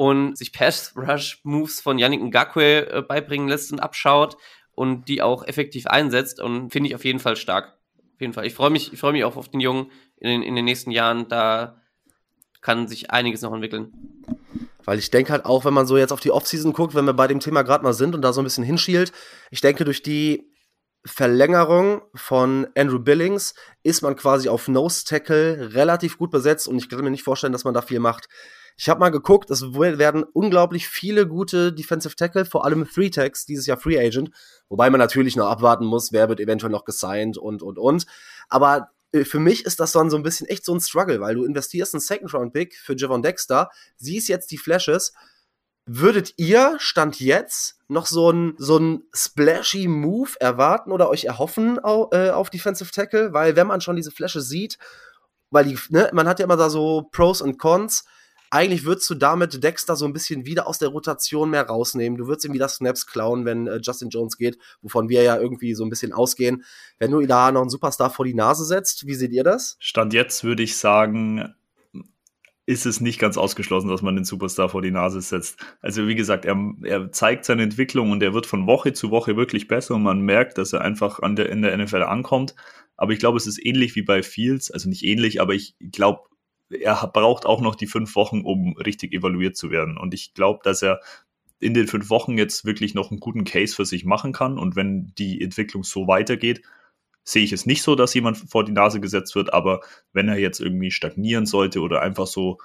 [0.00, 4.38] und sich Pass-Rush-Moves von Yannick Ngakwe äh, beibringen lässt und abschaut
[4.70, 7.76] und die auch effektiv einsetzt und finde ich auf jeden Fall stark.
[8.14, 8.46] Auf jeden Fall.
[8.46, 10.90] Ich freue mich, ich freue mich auch auf den Jungen in den, in den nächsten
[10.90, 11.28] Jahren.
[11.28, 11.82] Da
[12.62, 13.92] kann sich einiges noch entwickeln.
[14.86, 17.12] Weil ich denke halt auch, wenn man so jetzt auf die Offseason guckt, wenn wir
[17.12, 19.12] bei dem Thema gerade mal sind und da so ein bisschen hinschielt,
[19.50, 20.50] ich denke, durch die
[21.04, 26.88] Verlängerung von Andrew Billings ist man quasi auf Nose Tackle relativ gut besetzt und ich
[26.88, 28.30] kann mir nicht vorstellen, dass man da viel macht.
[28.76, 33.44] Ich habe mal geguckt, es werden unglaublich viele gute Defensive Tackle, vor allem Three Tags,
[33.44, 34.30] dieses Jahr Free Agent,
[34.68, 38.06] wobei man natürlich noch abwarten muss, wer wird eventuell noch gesigned und und und.
[38.48, 41.34] Aber äh, für mich ist das dann so ein bisschen echt so ein Struggle, weil
[41.34, 45.12] du investierst einen Second Round Pick für Javon Dexter, siehst jetzt die Flashes.
[45.86, 52.12] Würdet ihr, Stand jetzt, noch so ein, so splashy Move erwarten oder euch erhoffen auf,
[52.12, 53.32] äh, auf Defensive Tackle?
[53.32, 54.78] Weil wenn man schon diese Flashes sieht,
[55.50, 58.04] weil die, ne, man hat ja immer da so Pros und Cons,
[58.50, 62.18] eigentlich würdest du damit Dexter so ein bisschen wieder aus der Rotation mehr rausnehmen.
[62.18, 65.74] Du würdest ihm wieder Snaps klauen, wenn äh, Justin Jones geht, wovon wir ja irgendwie
[65.74, 66.64] so ein bisschen ausgehen.
[66.98, 69.76] Wenn du da noch einen Superstar vor die Nase setzt, wie seht ihr das?
[69.78, 71.54] Stand jetzt würde ich sagen,
[72.66, 75.58] ist es nicht ganz ausgeschlossen, dass man den Superstar vor die Nase setzt.
[75.80, 79.36] Also wie gesagt, er, er zeigt seine Entwicklung und er wird von Woche zu Woche
[79.36, 82.54] wirklich besser und man merkt, dass er einfach an der, in der NFL ankommt.
[82.96, 86.20] Aber ich glaube, es ist ähnlich wie bei Fields, also nicht ähnlich, aber ich glaube,
[86.70, 89.98] er braucht auch noch die fünf Wochen, um richtig evaluiert zu werden.
[89.98, 91.00] Und ich glaube, dass er
[91.58, 94.58] in den fünf Wochen jetzt wirklich noch einen guten Case für sich machen kann.
[94.58, 96.62] Und wenn die Entwicklung so weitergeht,
[97.22, 99.52] sehe ich es nicht so, dass jemand vor die Nase gesetzt wird.
[99.52, 99.80] Aber
[100.12, 102.58] wenn er jetzt irgendwie stagnieren sollte oder einfach so,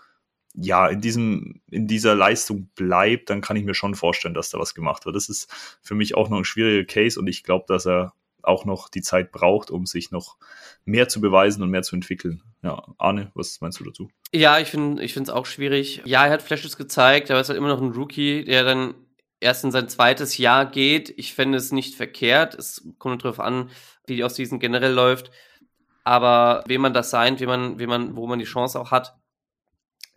[0.53, 4.59] ja, in diesem, in dieser Leistung bleibt, dann kann ich mir schon vorstellen, dass da
[4.59, 5.15] was gemacht wird.
[5.15, 5.51] Das ist
[5.81, 8.13] für mich auch noch ein schwieriger Case und ich glaube, dass er
[8.47, 10.37] auch noch die Zeit braucht, um sich noch
[10.85, 12.43] mehr zu beweisen und mehr zu entwickeln.
[12.61, 14.09] Ja, Arne, was meinst du dazu?
[14.31, 16.01] Ja, ich finde ich es auch schwierig.
[16.05, 18.95] Ja, er hat Flashes gezeigt, aber er ist halt immer noch ein Rookie, der dann
[19.39, 21.13] erst in sein zweites Jahr geht.
[21.17, 22.55] Ich fände es nicht verkehrt.
[22.55, 23.69] Es kommt darauf an,
[24.07, 25.31] wie die Offseason generell läuft.
[26.03, 29.15] Aber wem man das sein, wie man, wie man, wo man die Chance auch hat,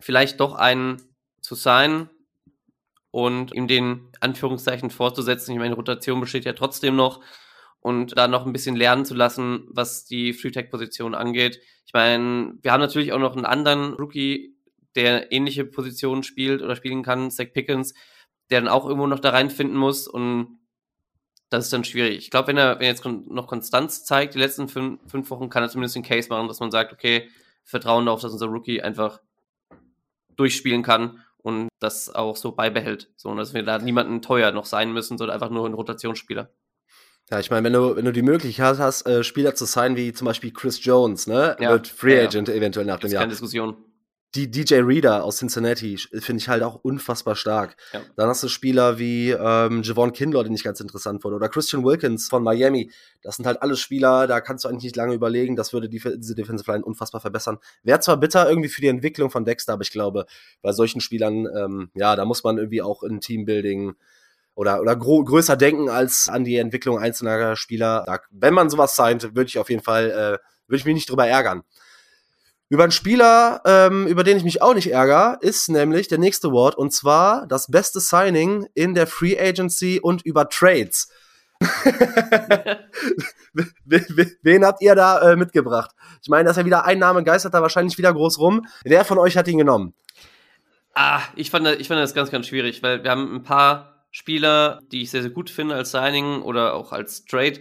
[0.00, 1.02] vielleicht doch einen
[1.40, 2.10] zu sein
[3.10, 5.52] und ihm den Anführungszeichen vorzusetzen.
[5.52, 7.20] Ich meine, Rotation besteht ja trotzdem noch
[7.80, 11.60] und da noch ein bisschen lernen zu lassen, was die Free-Tech-Position angeht.
[11.86, 14.56] Ich meine, wir haben natürlich auch noch einen anderen Rookie,
[14.94, 17.94] der ähnliche Positionen spielt oder spielen kann, Zach Pickens,
[18.50, 20.58] der dann auch irgendwo noch da reinfinden muss und
[21.50, 22.18] das ist dann schwierig.
[22.18, 25.48] Ich glaube, wenn er, wenn er jetzt noch Konstanz zeigt, die letzten fünf, fünf Wochen,
[25.48, 27.28] kann er zumindest den Case machen, dass man sagt, okay,
[27.64, 29.20] vertrauen darauf, dass unser Rookie einfach
[30.36, 33.10] durchspielen kann und das auch so beibehält.
[33.16, 36.50] So, dass wir da niemanden teuer noch sein müssen, sondern einfach nur ein Rotationsspieler.
[37.30, 40.12] Ja, ich meine, wenn du, wenn du die Möglichkeit hast, äh, Spieler zu sein wie
[40.12, 42.28] zum Beispiel Chris Jones, ne, Ja, wird Free ja, ja.
[42.28, 43.20] Agent eventuell nach dem Jahr.
[43.20, 43.76] keine Diskussion.
[44.34, 47.76] Die DJ Reader aus Cincinnati finde ich halt auch unfassbar stark.
[47.94, 48.02] Ja.
[48.14, 51.82] Dann hast du Spieler wie ähm, Javon Kinlaw, den ich ganz interessant fand, oder Christian
[51.82, 52.90] Wilkins von Miami.
[53.22, 55.98] Das sind halt alles Spieler, da kannst du eigentlich nicht lange überlegen, das würde die,
[55.98, 57.56] diese Defensive Line unfassbar verbessern.
[57.82, 60.26] Wäre zwar bitter irgendwie für die Entwicklung von Dexter, aber ich glaube,
[60.60, 63.94] bei solchen Spielern, ähm, ja, da muss man irgendwie auch in Teambuilding
[64.58, 68.02] oder, oder größer denken als an die Entwicklung einzelner Spieler.
[68.04, 71.08] Da, wenn man sowas signed, würde ich auf jeden Fall, äh, würde ich mich nicht
[71.08, 71.62] drüber ärgern.
[72.68, 76.48] Über einen Spieler, ähm, über den ich mich auch nicht ärgere, ist nämlich der nächste
[76.48, 81.08] Award und zwar das beste Signing in der Free Agency und über Trades.
[83.84, 85.92] Wen habt ihr da äh, mitgebracht?
[86.20, 88.66] Ich meine, dass ja wieder ein Name geistert da wahrscheinlich wieder groß rum.
[88.82, 89.94] Wer von euch hat ihn genommen?
[90.94, 94.80] Ah, ich fand, ich fand das ganz, ganz schwierig, weil wir haben ein paar Spieler,
[94.90, 97.60] die ich sehr, sehr gut finde als Signing oder auch als Trade.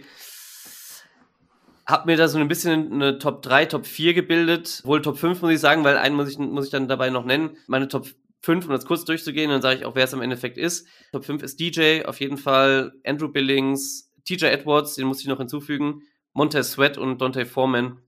[1.86, 4.82] Hab mir da so ein bisschen eine Top 3, Top 4 gebildet.
[4.84, 7.24] Wohl Top 5 muss ich sagen, weil einen muss ich, muss ich dann dabei noch
[7.24, 7.56] nennen.
[7.66, 8.06] Meine Top
[8.42, 10.86] 5, um das kurz durchzugehen, dann sage ich auch, wer es im Endeffekt ist.
[11.12, 15.38] Top 5 ist DJ, auf jeden Fall Andrew Billings, TJ Edwards, den muss ich noch
[15.38, 16.02] hinzufügen,
[16.34, 18.02] Montez Sweat und Dante Foreman.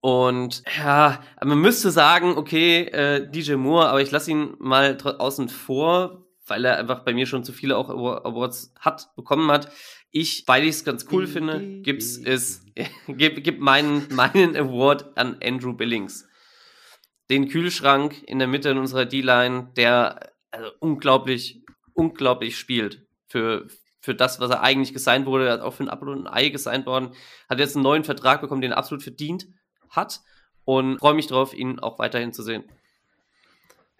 [0.00, 5.48] Und ja, man müsste sagen, okay, äh, DJ Moore, aber ich lasse ihn mal außen
[5.48, 9.70] vor, weil er einfach bei mir schon zu viele auch Awa- Awards hat, bekommen hat.
[10.10, 12.64] Ich, weil ich es ganz cool finde, gibt's es,
[13.06, 16.26] gib, gib meinen, meinen Award an Andrew Billings.
[17.30, 21.62] Den Kühlschrank in der Mitte in unserer D-Line, der also unglaublich,
[21.94, 23.68] unglaublich spielt für,
[24.00, 26.32] für das, was er eigentlich gesigned wurde, Er ist auch für ein Apfel und ein
[26.32, 27.12] Ei gesigned worden,
[27.48, 29.46] hat jetzt einen neuen Vertrag bekommen, den er absolut verdient
[29.90, 30.20] hat
[30.64, 32.64] und freue mich drauf, ihn auch weiterhin zu sehen.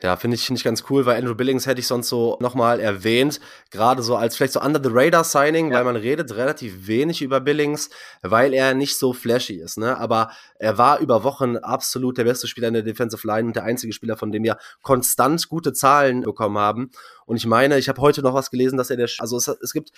[0.02, 2.80] Ja, finde ich, finde ich ganz cool, weil Andrew Billings hätte ich sonst so nochmal
[2.80, 3.38] erwähnt,
[3.70, 5.76] gerade so als vielleicht so Under the Radar Signing, Ja.
[5.76, 7.90] weil man redet relativ wenig über Billings,
[8.22, 9.98] weil er nicht so flashy ist, ne?
[9.98, 13.64] Aber er war über Wochen absolut der beste Spieler in der Defensive Line und der
[13.64, 16.90] einzige Spieler, von dem wir konstant gute Zahlen bekommen haben.
[17.26, 19.72] Und ich meine, ich habe heute noch was gelesen, dass er der, also es, es
[19.74, 19.90] gibt,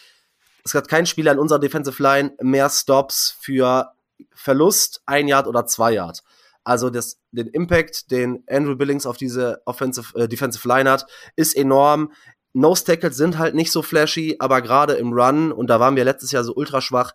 [0.65, 3.93] es hat kein Spieler in unserer Defensive Line mehr Stops für
[4.35, 6.23] Verlust, ein Yard oder zwei Yard.
[6.65, 11.07] Also das, den Impact, den Andrew Billings auf diese Offensive, äh, Defensive Line hat,
[11.37, 12.13] ist enorm.
[12.53, 16.05] Nose Tackles sind halt nicht so flashy, aber gerade im Run, und da waren wir
[16.05, 17.13] letztes Jahr so ultra schwach,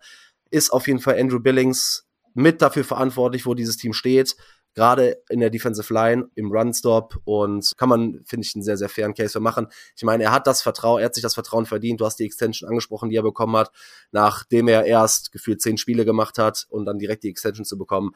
[0.50, 4.36] ist auf jeden Fall Andrew Billings mit dafür verantwortlich, wo dieses Team steht.
[4.74, 8.88] Gerade in der Defensive Line, im Run-Stop und kann man, finde ich, einen sehr, sehr
[8.88, 9.66] fairen Case für machen.
[9.96, 12.00] Ich meine, er hat das Vertrauen, er hat sich das Vertrauen verdient.
[12.00, 13.72] Du hast die Extension angesprochen, die er bekommen hat,
[14.12, 18.12] nachdem er erst gefühlt zehn Spiele gemacht hat und dann direkt die Extension zu bekommen.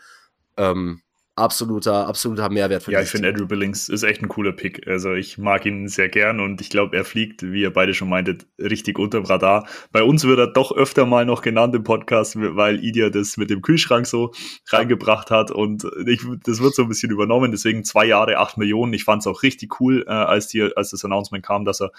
[0.57, 1.03] Ähm,
[1.35, 3.29] absoluter, absoluter Mehrwert für Ja, ich finde.
[3.29, 4.87] Andrew Billings ist echt ein cooler Pick.
[4.87, 8.09] Also ich mag ihn sehr gern und ich glaube, er fliegt, wie ihr beide schon
[8.09, 9.67] meintet, richtig unterm Radar.
[9.93, 13.51] Bei uns wird er doch öfter mal noch genannt im Podcast, weil Idia das mit
[13.51, 14.33] dem Kühlschrank so
[14.69, 17.51] reingebracht hat und ich, das wird so ein bisschen übernommen.
[17.51, 18.93] Deswegen zwei Jahre, acht Millionen.
[18.93, 21.93] Ich fand es auch richtig cool, äh, als, die, als das Announcement kam, dass er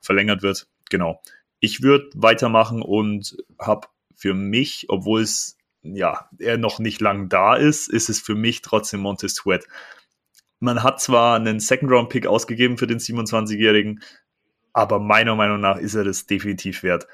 [0.00, 0.66] verlängert wird.
[0.88, 1.20] Genau.
[1.60, 7.54] Ich würde weitermachen und habe für mich, obwohl es ja, er noch nicht lang da
[7.54, 9.66] ist, ist es für mich trotzdem Montez Sweat.
[10.60, 14.00] Man hat zwar einen Second-Round-Pick ausgegeben für den 27-Jährigen,
[14.72, 17.06] aber meiner Meinung nach ist er das definitiv wert.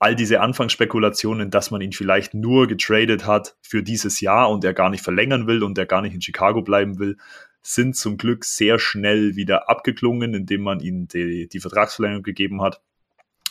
[0.00, 4.74] All diese Anfangsspekulationen, dass man ihn vielleicht nur getradet hat für dieses Jahr und er
[4.74, 7.16] gar nicht verlängern will und er gar nicht in Chicago bleiben will,
[7.62, 12.80] sind zum Glück sehr schnell wieder abgeklungen, indem man ihm die, die Vertragsverlängerung gegeben hat.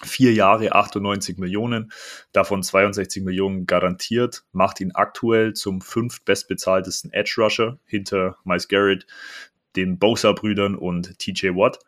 [0.03, 1.91] Vier Jahre, 98 Millionen,
[2.31, 9.07] davon 62 Millionen garantiert, macht ihn aktuell zum fünft bestbezahltesten Edge Rusher hinter Miles Garrett,
[9.75, 11.79] den Bosa-Brüdern und TJ Watt.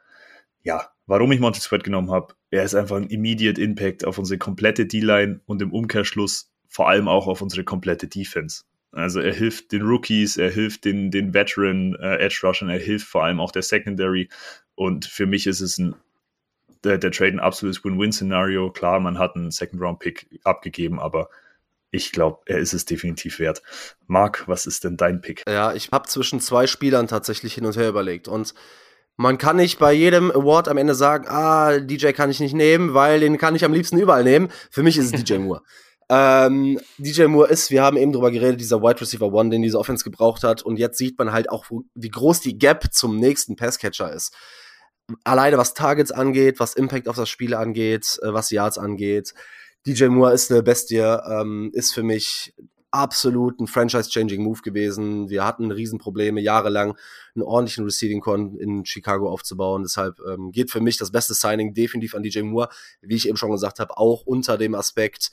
[0.64, 4.38] Ja, warum ich Monty Sweat genommen habe, er ist einfach ein immediate Impact auf unsere
[4.38, 8.64] komplette D-Line und im Umkehrschluss vor allem auch auf unsere komplette Defense.
[8.92, 13.08] Also er hilft den Rookies, er hilft den, den Veteran äh, Edge Rushern, er hilft
[13.08, 14.30] vor allem auch der Secondary.
[14.76, 15.96] Und für mich ist es ein,
[16.84, 18.72] der, der Trade ein absolutes Win-Win-Szenario.
[18.72, 21.30] Klar, man hat einen Second-Round-Pick abgegeben, aber
[21.92, 23.62] ich glaube, er ist es definitiv wert.
[24.08, 25.44] Marc, was ist denn dein Pick?
[25.48, 28.28] Ja, ich habe zwischen zwei Spielern tatsächlich hin und her überlegt.
[28.28, 28.54] Und
[29.18, 32.94] man kann nicht bei jedem Award am Ende sagen, ah, DJ kann ich nicht nehmen,
[32.94, 34.50] weil den kann ich am liebsten überall nehmen.
[34.70, 35.62] Für mich ist es DJ Moore.
[36.12, 39.78] Ähm, DJ Moore ist, wir haben eben drüber geredet, dieser Wide Receiver One, den diese
[39.78, 40.64] Offense gebraucht hat.
[40.64, 44.36] Und jetzt sieht man halt auch, wie groß die Gap zum nächsten Passcatcher ist.
[45.24, 49.34] Alleine was Targets angeht, was Impact auf das Spiel angeht, äh, was Yards angeht.
[49.86, 52.54] DJ Moore ist eine Bestie, ähm, ist für mich
[52.92, 55.30] absolut ein Franchise-changing Move gewesen.
[55.30, 56.98] Wir hatten Riesenprobleme, jahrelang
[57.36, 59.84] einen ordentlichen Receiving Con in Chicago aufzubauen.
[59.84, 62.70] Deshalb ähm, geht für mich das beste Signing definitiv an DJ Moore,
[63.02, 65.32] wie ich eben schon gesagt habe, auch unter dem Aspekt,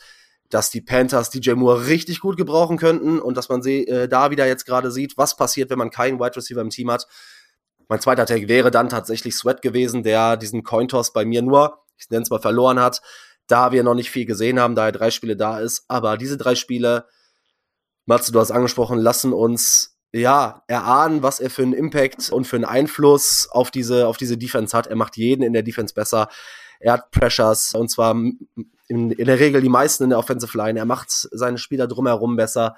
[0.51, 4.31] dass die Panthers DJ Moore richtig gut gebrauchen könnten und dass man sie äh, da
[4.31, 7.07] wieder jetzt gerade sieht, was passiert, wenn man keinen Wide Receiver im Team hat.
[7.89, 12.11] Mein zweiter Tag wäre dann tatsächlich Sweat gewesen, der diesen Cointoss bei mir nur, ich
[12.11, 13.01] nenne es mal, verloren hat,
[13.47, 15.85] da wir noch nicht viel gesehen haben, da er drei Spiele da ist.
[15.89, 17.07] Aber diese drei Spiele,
[18.05, 22.57] Matze, du hast angesprochen, lassen uns ja erahnen, was er für einen Impact und für
[22.57, 24.87] einen Einfluss auf diese, auf diese Defense hat.
[24.87, 26.29] Er macht jeden in der Defense besser.
[26.81, 30.79] Er hat Pressures und zwar in, in der Regel die meisten in der Offensive Line.
[30.79, 32.77] Er macht seine Spieler drumherum besser.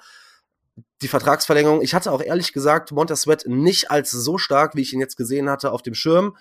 [1.01, 4.99] Die Vertragsverlängerung, ich hatte auch ehrlich gesagt Sweat nicht als so stark, wie ich ihn
[4.99, 6.35] jetzt gesehen hatte, auf dem Schirm.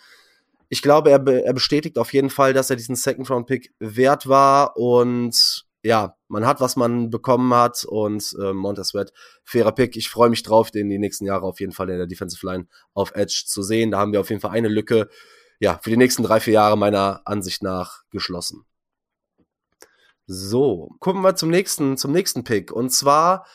[0.69, 4.77] Ich glaube, er, be er bestätigt auf jeden Fall, dass er diesen Second-Round-Pick wert war
[4.77, 9.13] und ja, man hat, was man bekommen hat und äh, Montez Sweat,
[9.45, 9.97] fairer Pick.
[9.97, 12.67] Ich freue mich drauf, den die nächsten Jahre auf jeden Fall in der Defensive Line
[12.95, 13.93] auf Edge zu sehen.
[13.93, 15.09] Da haben wir auf jeden Fall eine Lücke,
[15.61, 18.65] ja, für die nächsten drei, vier Jahre meiner Ansicht nach geschlossen.
[20.27, 22.71] So, gucken wir zum nächsten, zum nächsten Pick.
[22.71, 23.47] Und zwar,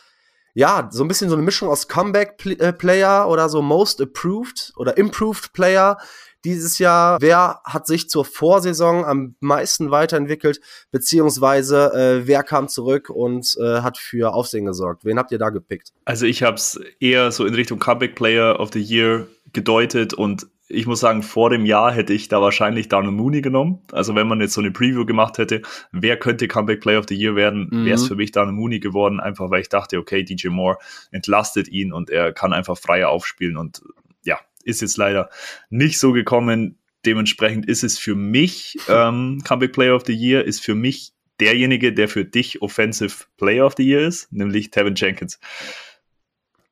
[0.53, 4.97] ja, so ein bisschen so eine Mischung aus Comeback-Player äh, oder so Most Approved oder
[4.97, 5.97] Improved Player
[6.45, 7.21] dieses Jahr.
[7.21, 10.59] Wer hat sich zur Vorsaison am meisten weiterentwickelt,
[10.91, 15.05] beziehungsweise äh, wer kam zurück und äh, hat für Aufsehen gesorgt?
[15.05, 15.93] Wen habt ihr da gepickt?
[16.05, 20.47] Also ich habe es eher so in Richtung Comeback Player of the Year gedeutet und
[20.73, 23.81] ich muss sagen, vor dem Jahr hätte ich da wahrscheinlich Darnell Mooney genommen.
[23.91, 25.61] Also wenn man jetzt so eine Preview gemacht hätte,
[25.91, 27.85] wer könnte Comeback Player of the Year werden, mhm.
[27.85, 30.77] wäre es für mich Darnell Mooney geworden, einfach weil ich dachte, okay, DJ Moore
[31.11, 33.81] entlastet ihn und er kann einfach freier aufspielen und
[34.23, 35.29] ja, ist jetzt leider
[35.69, 36.77] nicht so gekommen.
[37.05, 41.93] Dementsprechend ist es für mich, ähm, Comeback Player of the Year ist für mich derjenige,
[41.93, 45.39] der für dich Offensive Player of the Year ist, nämlich Tevin Jenkins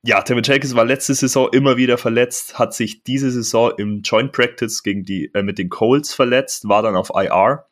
[0.04, 4.32] ja, Tevin Jenkins war letzte Saison immer wieder verletzt, hat sich diese Saison im Joint
[4.32, 7.66] Practice gegen die, äh, mit den Colts verletzt, war dann auf IR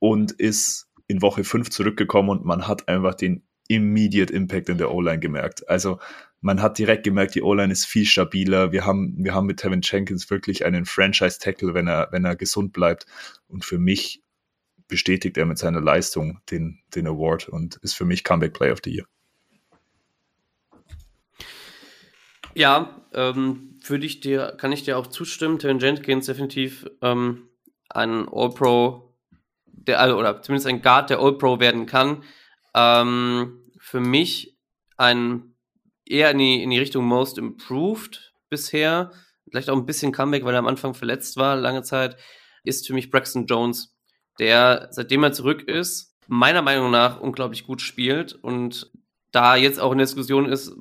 [0.00, 4.90] und ist in Woche 5 zurückgekommen und man hat einfach den immediate Impact in der
[4.92, 5.68] O-Line gemerkt.
[5.68, 6.00] Also
[6.40, 8.72] man hat direkt gemerkt, die O-Line ist viel stabiler.
[8.72, 12.72] Wir haben, wir haben mit Tevin Jenkins wirklich einen Franchise-Tackle, wenn er, wenn er gesund
[12.72, 13.06] bleibt.
[13.46, 14.22] Und für mich
[14.88, 18.80] bestätigt er mit seiner Leistung den, den Award und ist für mich Comeback Player of
[18.84, 19.06] the Year.
[22.58, 25.60] Ja, ähm, würde ich dir, kann ich dir auch zustimmen.
[25.60, 27.48] Tevin Jenkins definitiv ähm,
[27.88, 29.14] ein All-Pro,
[29.66, 32.24] der, also, oder zumindest ein Guard, der All-Pro werden kann.
[32.74, 34.58] Ähm, für mich
[34.96, 35.54] ein
[36.04, 39.12] eher in die, in die Richtung Most Improved bisher.
[39.48, 42.16] Vielleicht auch ein bisschen Comeback, weil er am Anfang verletzt war, lange Zeit,
[42.64, 43.96] ist für mich Braxton Jones,
[44.40, 48.90] der, seitdem er zurück ist, meiner Meinung nach unglaublich gut spielt und
[49.30, 50.72] da jetzt auch in der Diskussion ist,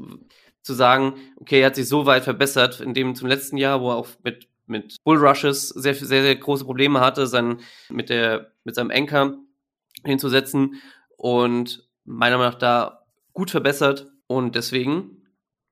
[0.67, 3.89] zu sagen, okay, er hat sich so weit verbessert, in dem zum letzten Jahr, wo
[3.89, 8.75] er auch mit, mit Bullrushes sehr, sehr, sehr große Probleme hatte, sein, mit, der, mit
[8.75, 9.35] seinem Anker
[10.03, 10.75] hinzusetzen
[11.15, 15.23] und meiner Meinung nach da gut verbessert und deswegen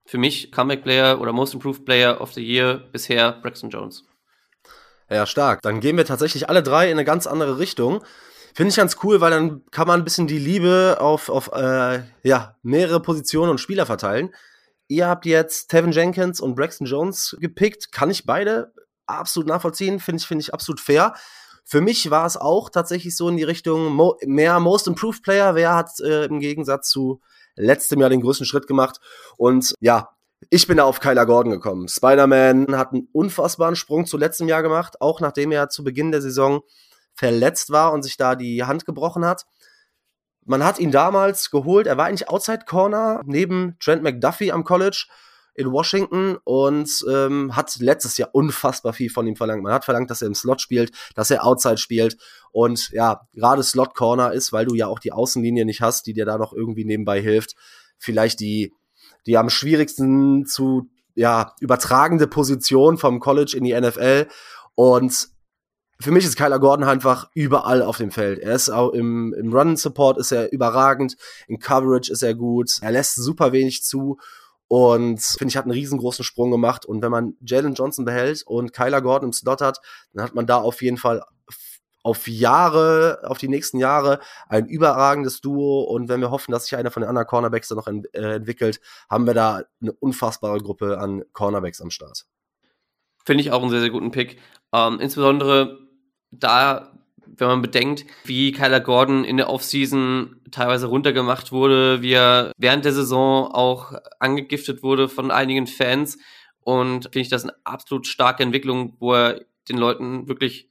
[0.05, 4.05] für mich Comeback Player oder Most Improved Player of the Year bisher Braxton Jones.
[5.09, 5.61] Ja, stark.
[5.61, 8.03] Dann gehen wir tatsächlich alle drei in eine ganz andere Richtung.
[8.55, 12.03] Finde ich ganz cool, weil dann kann man ein bisschen die Liebe auf, auf äh,
[12.23, 14.33] ja, mehrere Positionen und Spieler verteilen.
[14.87, 17.91] Ihr habt jetzt Tevin Jenkins und Braxton Jones gepickt.
[17.91, 18.73] Kann ich beide
[19.07, 19.99] absolut nachvollziehen.
[19.99, 21.13] Finde ich, finde ich absolut fair.
[21.63, 25.55] Für mich war es auch tatsächlich so in die Richtung Mo mehr Most Improved Player.
[25.55, 27.21] Wer hat äh, im Gegensatz zu
[27.55, 28.99] letztem Jahr den größten Schritt gemacht?
[29.37, 30.09] Und ja,
[30.51, 31.87] ich bin da auf Kyler Gordon gekommen.
[31.87, 36.21] Spider-Man hat einen unfassbaren Sprung zu letztem Jahr gemacht, auch nachdem er zu Beginn der
[36.21, 36.61] Saison
[37.15, 39.45] verletzt war und sich da die Hand gebrochen hat.
[40.45, 41.87] Man hat ihn damals geholt.
[41.87, 45.05] Er war eigentlich Outside Corner neben Trent McDuffie am College.
[45.57, 49.63] in Washington und ähm, hat letztes Jahr unfassbar viel von ihm verlangt.
[49.63, 52.17] Man hat verlangt, dass er im Slot spielt, dass er Outside spielt
[52.51, 56.13] und ja, gerade Slot Corner ist, weil du ja auch die Außenlinie nicht hast, die
[56.13, 57.55] dir da noch irgendwie nebenbei hilft.
[57.97, 58.73] Vielleicht die,
[59.25, 64.27] die am schwierigsten zu ja, übertragende Position vom College in die NFL.
[64.75, 65.29] Und
[66.05, 68.37] für mich ist Kyler Gordon einfach überall auf dem Feld.
[68.37, 72.91] Er ist auch im, im Run-Support ist er überragend, in Coverage ist er gut, er
[72.91, 74.19] lässt super wenig zu
[74.67, 76.85] und finde ich, hat einen riesengroßen Sprung gemacht.
[76.85, 79.79] Und wenn man Jalen Johnson behält und Kyler Gordon im Slot hat,
[80.13, 81.23] dann hat man da auf jeden Fall
[82.03, 85.81] auf Jahre, auf die nächsten Jahre ein überragendes Duo.
[85.81, 88.35] Und wenn wir hoffen, dass sich einer von den anderen Cornerbacks da noch ent äh,
[88.35, 88.79] entwickelt,
[89.09, 92.27] haben wir da eine unfassbare Gruppe an Cornerbacks am Start.
[93.25, 94.39] Finde ich auch einen sehr, sehr guten Pick.
[94.71, 95.84] Ähm, insbesondere
[96.39, 96.93] da,
[97.25, 102.85] wenn man bedenkt, wie Kyler Gordon in der Offseason teilweise runtergemacht wurde, wie er während
[102.85, 106.17] der Saison auch angegiftet wurde von einigen Fans.
[106.61, 110.69] Und finde ich das eine absolut starke Entwicklung, wo er den Leuten wirklich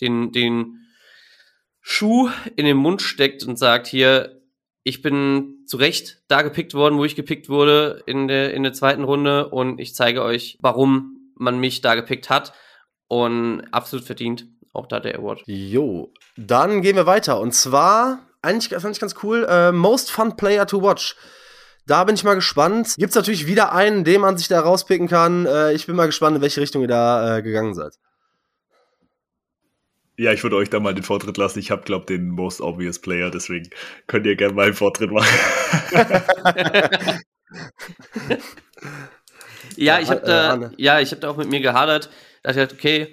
[0.00, 0.86] den, den
[1.80, 4.42] Schuh in den Mund steckt und sagt, hier,
[4.82, 8.72] ich bin zu Recht da gepickt worden, wo ich gepickt wurde in der, in der
[8.72, 9.48] zweiten Runde.
[9.48, 12.52] Und ich zeige euch, warum man mich da gepickt hat.
[13.08, 14.46] Und absolut verdient
[14.76, 15.42] auch da der Award.
[15.46, 20.36] Jo, dann gehen wir weiter und zwar, eigentlich fand ich ganz cool, äh, Most Fun
[20.36, 21.16] Player to Watch.
[21.86, 22.94] Da bin ich mal gespannt.
[22.96, 25.46] Gibt es natürlich wieder einen, den man sich da rauspicken kann.
[25.46, 27.94] Äh, ich bin mal gespannt, in welche Richtung ihr da äh, gegangen seid.
[30.18, 31.60] Ja, ich würde euch da mal den Vortritt lassen.
[31.60, 33.68] Ich habe, glaube den most obvious Player, deswegen
[34.06, 35.28] könnt ihr gerne mal einen Vortritt machen.
[39.76, 42.10] ja, ich habe da, ja, ich habe da auch mit mir gehadert.
[42.42, 43.12] Da dachte ich, okay,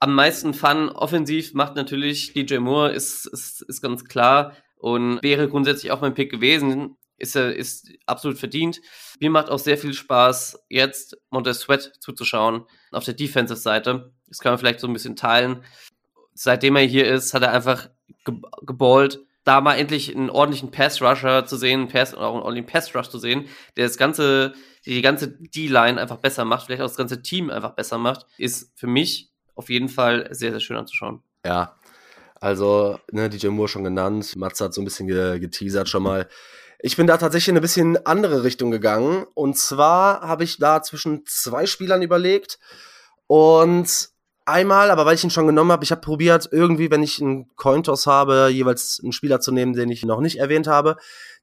[0.00, 5.48] am meisten Fun offensiv macht natürlich DJ Moore, ist, ist, ist ganz klar und wäre
[5.48, 6.96] grundsätzlich auch mein Pick gewesen.
[7.20, 8.80] Ist, ist absolut verdient.
[9.18, 14.12] Mir macht auch sehr viel Spaß, jetzt Montez Sweat zuzuschauen auf der Defensive-Seite.
[14.28, 15.64] Das kann man vielleicht so ein bisschen teilen
[16.38, 17.90] seitdem er hier ist, hat er einfach
[18.24, 19.20] ge geballt.
[19.44, 23.46] Da mal endlich einen ordentlichen Pass-Rusher zu sehen, Pass, auch einen ordentlichen Pass-Rush zu sehen,
[23.76, 24.52] der das ganze,
[24.84, 28.78] die ganze D-Line einfach besser macht, vielleicht auch das ganze Team einfach besser macht, ist
[28.78, 31.20] für mich auf jeden Fall sehr, sehr schön anzuschauen.
[31.44, 31.74] Ja,
[32.40, 36.28] also, ne, DJ Moore schon genannt, Matze hat so ein bisschen ge geteasert schon mal.
[36.80, 39.26] Ich bin da tatsächlich in eine bisschen andere Richtung gegangen.
[39.34, 42.60] Und zwar habe ich da zwischen zwei Spielern überlegt.
[43.26, 44.10] Und
[44.46, 47.48] einmal, aber weil ich ihn schon genommen habe, ich habe probiert, irgendwie, wenn ich einen
[47.56, 50.96] Cointos habe, jeweils einen Spieler zu nehmen, den ich noch nicht erwähnt habe.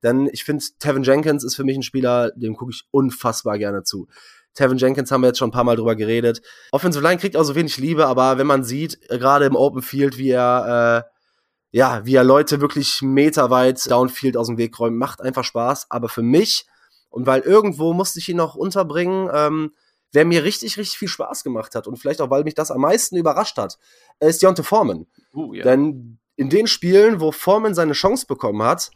[0.04, 3.84] Denn ich finde, Tevin Jenkins ist für mich ein Spieler, dem gucke ich unfassbar gerne
[3.84, 4.08] zu.
[4.56, 6.42] Tevin Jenkins haben wir jetzt schon ein paar Mal drüber geredet.
[6.72, 9.82] Offensive Line kriegt auch so wenig Liebe, aber wenn man sieht, äh, gerade im Open
[9.82, 14.98] Field, wie er, äh, ja, wie er Leute wirklich meterweit Downfield aus dem Weg räumt,
[14.98, 15.88] macht einfach Spaß.
[15.90, 16.66] Aber für mich,
[17.10, 19.72] und weil irgendwo musste ich ihn noch unterbringen, ähm,
[20.14, 22.82] wer mir richtig, richtig viel Spaß gemacht hat und vielleicht auch, weil mich das am
[22.82, 23.78] meisten überrascht hat,
[24.20, 25.06] ist Deontay Foreman.
[25.34, 25.64] Uh, ja.
[25.64, 28.92] Denn in den Spielen, wo Foreman seine Chance bekommen hat,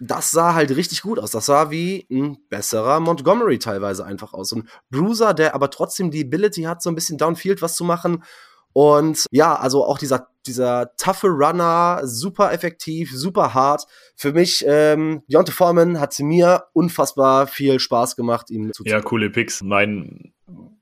[0.00, 1.30] das sah halt richtig gut aus.
[1.30, 4.52] Das sah wie ein besserer Montgomery teilweise einfach aus.
[4.52, 8.24] Und Bruiser, der aber trotzdem die Ability hat, so ein bisschen downfield was zu machen.
[8.72, 13.86] Und ja, also auch dieser, dieser toughe Runner, super effektiv, super hart.
[14.16, 19.28] Für mich, ähm, Deontay Foreman hat mir unfassbar viel Spaß gemacht, ihm zu Ja, coole
[19.28, 19.62] Picks.
[19.62, 20.32] Mein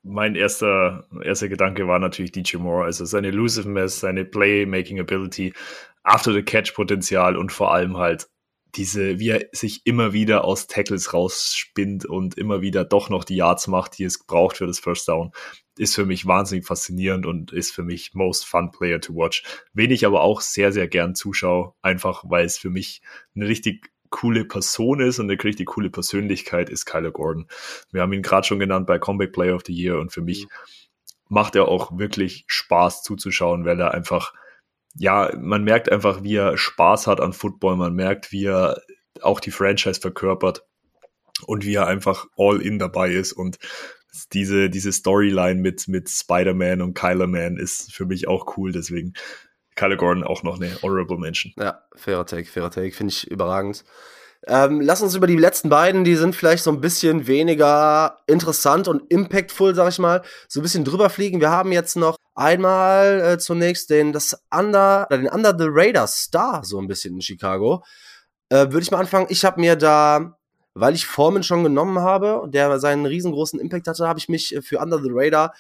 [0.02, 5.52] mein erster, erster Gedanke war natürlich DJ Moore, also seine Elusiveness, seine Playmaking Ability,
[6.02, 8.28] After the Catch Potenzial und vor allem halt
[8.74, 13.36] diese, wie er sich immer wieder aus Tackles rausspinnt und immer wieder doch noch die
[13.36, 15.32] Yards macht, die es braucht für das First Down,
[15.78, 19.42] ist für mich wahnsinnig faszinierend und ist für mich most fun player to watch.
[19.72, 23.00] Wen ich aber auch sehr, sehr gern zuschaue, einfach weil es für mich
[23.34, 27.46] eine richtig coole Person ist und eine richtig coole Persönlichkeit ist Kyler Gordon.
[27.90, 30.44] Wir haben ihn gerade schon genannt bei Comeback Player of the Year und für mich
[30.44, 30.48] mhm.
[31.28, 34.32] macht er auch wirklich Spaß zuzuschauen, weil er einfach,
[34.98, 38.80] ja, man merkt einfach, wie er Spaß hat an Football, man merkt, wie er
[39.22, 40.64] auch die Franchise verkörpert
[41.46, 43.58] und wie er einfach all in dabei ist und
[44.32, 49.12] diese, diese Storyline mit, mit Spider-Man und Kyler Man ist für mich auch cool, deswegen
[49.76, 51.52] Kyler Gordon auch noch eine Honorable Mention.
[51.56, 53.84] Ja, fairer Take, fairer Take, finde ich überragend.
[54.46, 58.86] Ähm, lass uns über die letzten beiden, die sind vielleicht so ein bisschen weniger interessant
[58.86, 61.40] und impactful, sag ich mal, so ein bisschen drüber fliegen.
[61.40, 66.64] Wir haben jetzt noch einmal äh, zunächst den, das Under, den Under the Radar Star
[66.64, 67.84] so ein bisschen in Chicago.
[68.48, 69.26] Äh, Würde ich mal anfangen.
[69.28, 70.38] Ich habe mir da,
[70.74, 74.78] weil ich Foreman schon genommen habe, der seinen riesengroßen Impact hatte, habe ich mich für
[74.78, 75.52] Under the Radar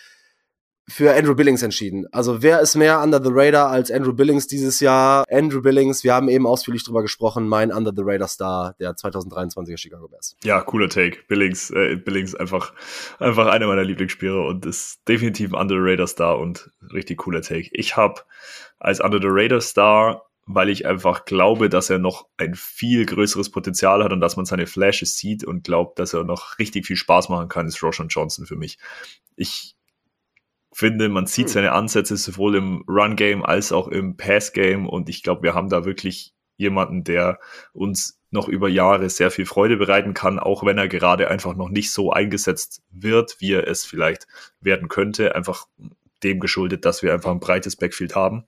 [0.88, 2.06] für Andrew Billings entschieden.
[2.12, 5.24] Also wer ist mehr Under the Radar als Andrew Billings dieses Jahr?
[5.30, 9.76] Andrew Billings, wir haben eben ausführlich drüber gesprochen, mein Under the Radar Star der 2023er
[9.76, 10.36] Chicago Bears.
[10.42, 11.18] Ja, cooler Take.
[11.28, 12.72] Billings, äh, Billings einfach,
[13.18, 17.42] einfach einer meiner Lieblingsspieler und ist definitiv ein Under the Radar Star und richtig cooler
[17.42, 17.68] Take.
[17.72, 18.22] Ich habe
[18.78, 23.50] als Under the Radar Star weil ich einfach glaube, dass er noch ein viel größeres
[23.50, 26.96] Potenzial hat und dass man seine Flashes sieht und glaubt, dass er noch richtig viel
[26.96, 28.78] Spaß machen kann, ist Roshan Johnson für mich.
[29.36, 29.76] Ich
[30.78, 31.52] finde, man sieht hm.
[31.54, 35.84] seine Ansätze sowohl im Run-Game als auch im Pass-Game und ich glaube, wir haben da
[35.84, 37.40] wirklich jemanden, der
[37.72, 41.68] uns noch über Jahre sehr viel Freude bereiten kann, auch wenn er gerade einfach noch
[41.68, 44.28] nicht so eingesetzt wird, wie er es vielleicht
[44.60, 45.66] werden könnte, einfach
[46.22, 48.44] dem geschuldet, dass wir einfach ein breites Backfield haben.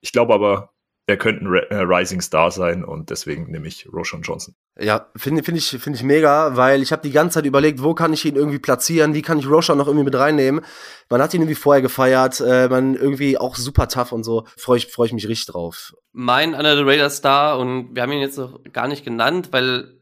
[0.00, 0.73] Ich glaube aber,
[1.06, 4.54] er könnte ein äh, Rising Star sein und deswegen nehme ich Roshan Johnson.
[4.80, 7.94] Ja, finde find ich, find ich mega, weil ich habe die ganze Zeit überlegt, wo
[7.94, 10.64] kann ich ihn irgendwie platzieren, wie kann ich Roshan noch irgendwie mit reinnehmen.
[11.10, 14.46] Man hat ihn irgendwie vorher gefeiert, äh, man irgendwie auch super tough und so.
[14.56, 15.94] Freue ich, freu ich mich richtig drauf.
[16.12, 19.98] Mein Under the Radar Star und wir haben ihn jetzt noch gar nicht genannt, weil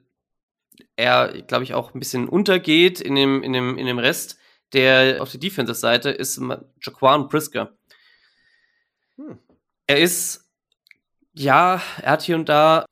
[0.94, 4.38] er, glaube ich, auch ein bisschen untergeht in dem, in dem, in dem Rest,
[4.72, 6.40] der auf der Defensive-Seite ist
[6.80, 7.72] Jaquan Brisker.
[9.16, 9.38] Hm.
[9.88, 10.41] Er ist
[11.34, 12.86] ja, er hat hier und da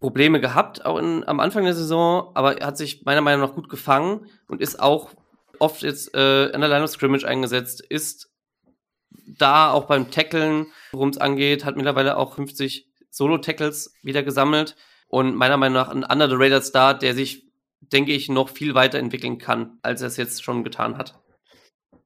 [0.00, 3.54] Probleme gehabt, auch in, am Anfang der Saison, aber er hat sich meiner Meinung nach
[3.54, 5.10] gut gefangen und ist auch
[5.58, 8.30] oft jetzt äh, in der Line of Scrimmage eingesetzt, ist
[9.38, 15.36] da auch beim Tackeln, worum es angeht, hat mittlerweile auch 50 Solo-Tackles wieder gesammelt und
[15.36, 17.46] meiner Meinung nach ein Under the Radar Star, der sich,
[17.80, 21.21] denke ich, noch viel weiterentwickeln kann, als er es jetzt schon getan hat.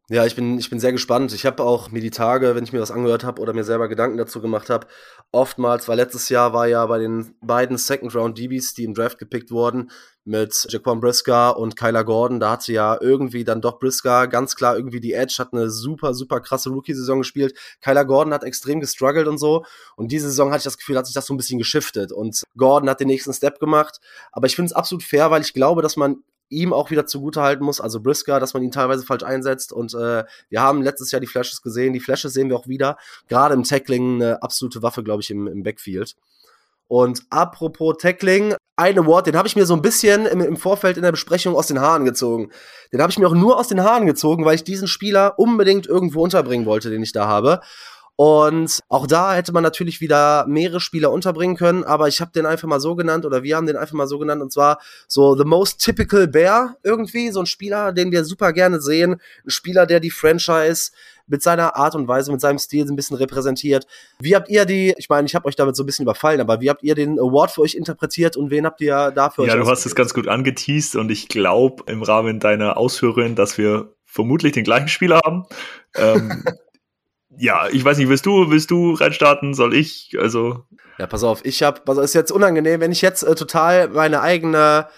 [0.08, 1.32] Ja, ich bin, ich bin sehr gespannt.
[1.32, 3.88] Ich habe auch mir die Tage, wenn ich mir das angehört habe oder mir selber
[3.88, 4.86] Gedanken dazu gemacht habe,
[5.32, 9.90] oftmals, weil letztes Jahr war ja bei den beiden Second-Round-DBs, die im Draft gepickt wurden,
[10.22, 14.76] mit Jaquan Brisker und Kyler Gordon, da hatte ja irgendwie dann doch Brisker ganz klar
[14.76, 17.58] irgendwie die Edge, hat eine super, super krasse Rookie-Saison gespielt.
[17.80, 19.64] Kyler Gordon hat extrem gestruggelt und so.
[19.96, 22.12] Und diese Saison hatte ich das Gefühl, hat sich das so ein bisschen geschiftet.
[22.12, 23.98] Und Gordon hat den nächsten Step gemacht.
[24.30, 27.64] Aber ich finde es absolut fair, weil ich glaube, dass man ihm auch wieder zugutehalten
[27.64, 29.72] muss, also Brisker, dass man ihn teilweise falsch einsetzt.
[29.72, 31.92] Und äh, wir haben letztes Jahr die Flashes gesehen.
[31.92, 32.96] Die Flashes sehen wir auch wieder.
[33.28, 36.16] Gerade im Tackling eine absolute Waffe, glaube ich, im, im Backfield.
[36.88, 40.96] Und apropos Tackling, ein Award, den habe ich mir so ein bisschen im, im, Vorfeld
[40.96, 42.50] in der Besprechung aus den Haaren gezogen.
[42.92, 45.86] Den habe ich mir auch nur aus den Haaren gezogen, weil ich diesen Spieler unbedingt
[45.86, 47.60] irgendwo unterbringen wollte, den ich da habe.
[48.16, 52.46] Und auch da hätte man natürlich wieder mehrere Spieler unterbringen können, aber ich habe den
[52.46, 55.36] einfach mal so genannt oder wir haben den einfach mal so genannt und zwar so
[55.36, 59.84] the most typical Bear irgendwie, so ein Spieler, den wir super gerne sehen, ein Spieler,
[59.84, 60.92] der die Franchise
[61.26, 63.86] mit seiner Art und Weise, mit seinem Stil so ein bisschen repräsentiert.
[64.18, 66.62] Wie habt ihr die, ich meine, ich habe euch damit so ein bisschen überfallen, aber
[66.62, 69.46] wie habt ihr den Award für euch interpretiert und wen habt ihr dafür?
[69.46, 73.58] Ja, du hast es ganz gut angeteased und ich glaube im Rahmen deiner Ausführungen, dass
[73.58, 75.44] wir vermutlich den gleichen Spieler haben.
[75.96, 76.44] ähm,
[77.38, 79.54] ja, ich weiß nicht, willst du, willst du reinstarten?
[79.54, 80.16] Soll ich?
[80.18, 80.64] Also.
[80.98, 84.22] Ja, pass auf, ich habe, also ist jetzt unangenehm, wenn ich jetzt äh, total meine
[84.22, 84.88] eigene,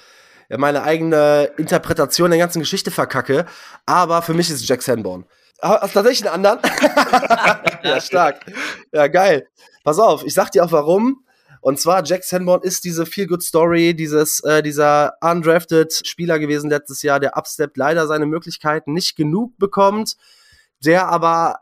[0.49, 3.47] meine eigene Interpretation der ganzen Geschichte verkacke.
[3.87, 5.27] Aber für mich ist Jack Sanborn.
[5.61, 6.61] Hast du tatsächlich einen anderen?
[7.83, 8.47] ja, stark.
[8.93, 9.49] Ja, geil.
[9.83, 11.25] Pass auf, ich sag dir auch warum.
[11.61, 17.19] Und zwar, Jack Sanborn ist diese Feel-Good-Story, dieses, äh, dieser undrafted Spieler gewesen letztes Jahr,
[17.19, 20.15] der upsteppt, leider seine Möglichkeiten nicht genug bekommt,
[20.85, 21.57] der aber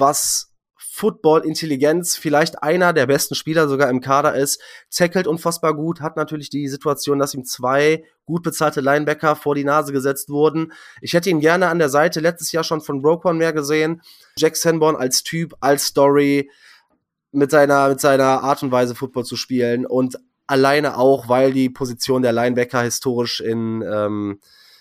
[0.00, 4.60] was Football-Intelligenz vielleicht einer der besten Spieler sogar im Kader ist,
[4.94, 9.64] tackelt unfassbar gut, hat natürlich die Situation, dass ihm zwei gut bezahlte Linebacker vor die
[9.64, 10.72] Nase gesetzt wurden.
[11.00, 14.02] Ich hätte ihn gerne an der Seite letztes Jahr schon von Roquan mehr gesehen.
[14.36, 16.50] Jack Sanborn als Typ, als Story,
[17.32, 21.70] mit seiner, mit seiner Art und Weise Football zu spielen und alleine auch, weil die
[21.70, 24.40] Position der Linebacker historisch in, ähm,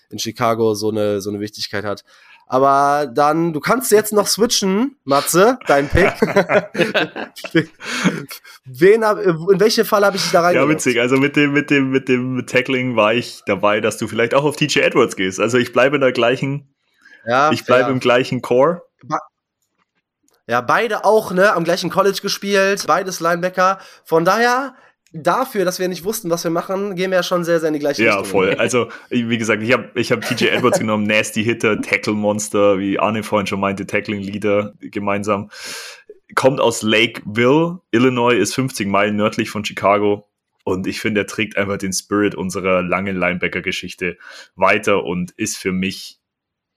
[0.09, 2.03] in Chicago so eine, so eine Wichtigkeit hat.
[2.51, 6.11] Aber dann, du kannst jetzt noch switchen, Matze, dein Pick.
[8.65, 10.55] Wen hab, in welche Fall habe ich dich da rein?
[10.55, 10.99] Ja, witzig.
[10.99, 14.43] Also mit dem, mit dem, mit dem Tackling war ich dabei, dass du vielleicht auch
[14.43, 15.39] auf TJ Edwards gehst.
[15.39, 16.67] Also ich bleibe in der gleichen,
[17.25, 18.81] ja, ich bleibe im gleichen Core.
[20.45, 23.79] Ja, beide auch, ne, am gleichen College gespielt, beides Linebacker.
[24.03, 24.75] Von daher,
[25.13, 27.73] dafür, dass wir nicht wussten, was wir machen, gehen wir ja schon sehr, sehr in
[27.73, 28.25] die gleiche ja, Richtung.
[28.25, 28.55] Ja, voll.
[28.55, 32.99] Also, wie gesagt, ich habe ich hab TJ Edwards genommen, Nasty Hitter, Tackle Monster, wie
[32.99, 35.49] Arne vorhin schon meinte, Tackling Leader gemeinsam.
[36.35, 40.27] Kommt aus Lakeville, Illinois, ist 50 Meilen nördlich von Chicago.
[40.63, 44.17] Und ich finde, er trägt einfach den Spirit unserer langen Linebacker-Geschichte
[44.55, 46.19] weiter und ist für mich,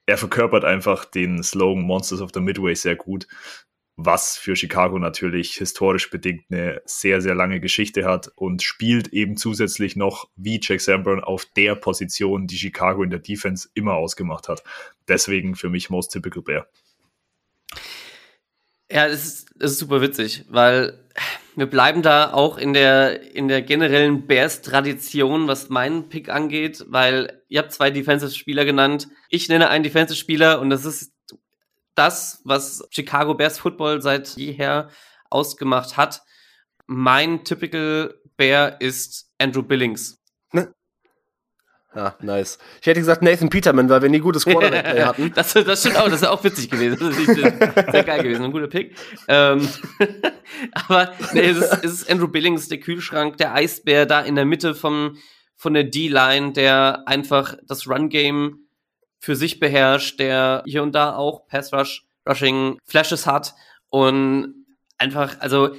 [0.07, 3.27] er verkörpert einfach den Slogan Monsters of the Midway sehr gut
[3.97, 9.37] was für Chicago natürlich historisch bedingt eine sehr, sehr lange Geschichte hat und spielt eben
[9.37, 14.49] zusätzlich noch wie Jack Sanborn auf der Position, die Chicago in der Defense immer ausgemacht
[14.49, 14.65] hat.
[15.07, 16.67] Deswegen für mich Most Typical Bear.
[18.91, 21.01] Ja, es ist, es ist super witzig, weil
[21.57, 27.43] wir bleiben da auch in der, in der generellen Bears-Tradition, was meinen Pick angeht, weil
[27.49, 29.09] ihr habt zwei Defensive-Spieler genannt.
[29.31, 31.13] Ich nenne einen Defensive-Spieler und das ist
[31.95, 34.91] das, was Chicago Bears Football seit jeher
[35.31, 36.23] ausgemacht hat.
[36.87, 40.19] Mein Typical Bear ist Andrew Billings.
[41.95, 42.59] Ja, nice.
[42.81, 45.33] Ich hätte gesagt Nathan Peterman, weil wir nie gutes Quarterback-Play hatten.
[45.33, 46.99] das, das stimmt auch, das ist auch witzig gewesen.
[46.99, 47.35] Das ist
[47.93, 48.97] sehr geil gewesen, ein guter Pick.
[49.29, 49.69] Ähm,
[50.73, 54.45] aber nee, es ist, es ist Andrew Billings, der Kühlschrank, der Eisbär da in der
[54.45, 55.19] Mitte vom,
[55.55, 58.64] von der D-Line, der einfach das Run-Game
[59.25, 63.55] für sich beherrscht, der hier und da auch Pass-Rush-Rushing-Flashes hat
[63.89, 64.67] und
[64.99, 65.75] einfach, also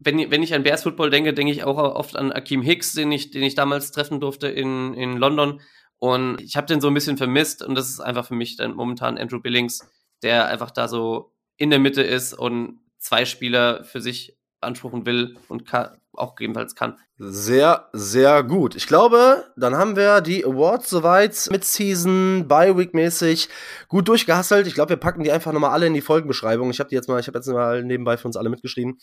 [0.00, 3.12] wenn, wenn ich an Bears Football denke, denke ich auch oft an Akeem Hicks, den
[3.12, 5.60] ich, den ich damals treffen durfte in, in London.
[5.98, 8.74] Und ich habe den so ein bisschen vermisst und das ist einfach für mich dann
[8.74, 9.88] momentan Andrew Billings,
[10.22, 15.36] der einfach da so in der Mitte ist und zwei Spieler für sich beanspruchen will
[15.48, 16.96] und kann, auch gegebenenfalls kann.
[17.18, 18.76] Sehr, sehr gut.
[18.76, 23.48] Ich glaube, dann haben wir die Awards soweit mit Season, Bi-Week mäßig
[23.88, 24.66] gut durchgehasselt.
[24.66, 26.70] Ich glaube, wir packen die einfach nochmal alle in die Folgenbeschreibung.
[26.70, 28.98] Ich habe die jetzt mal, ich habe jetzt mal nebenbei für uns alle mitgeschrieben.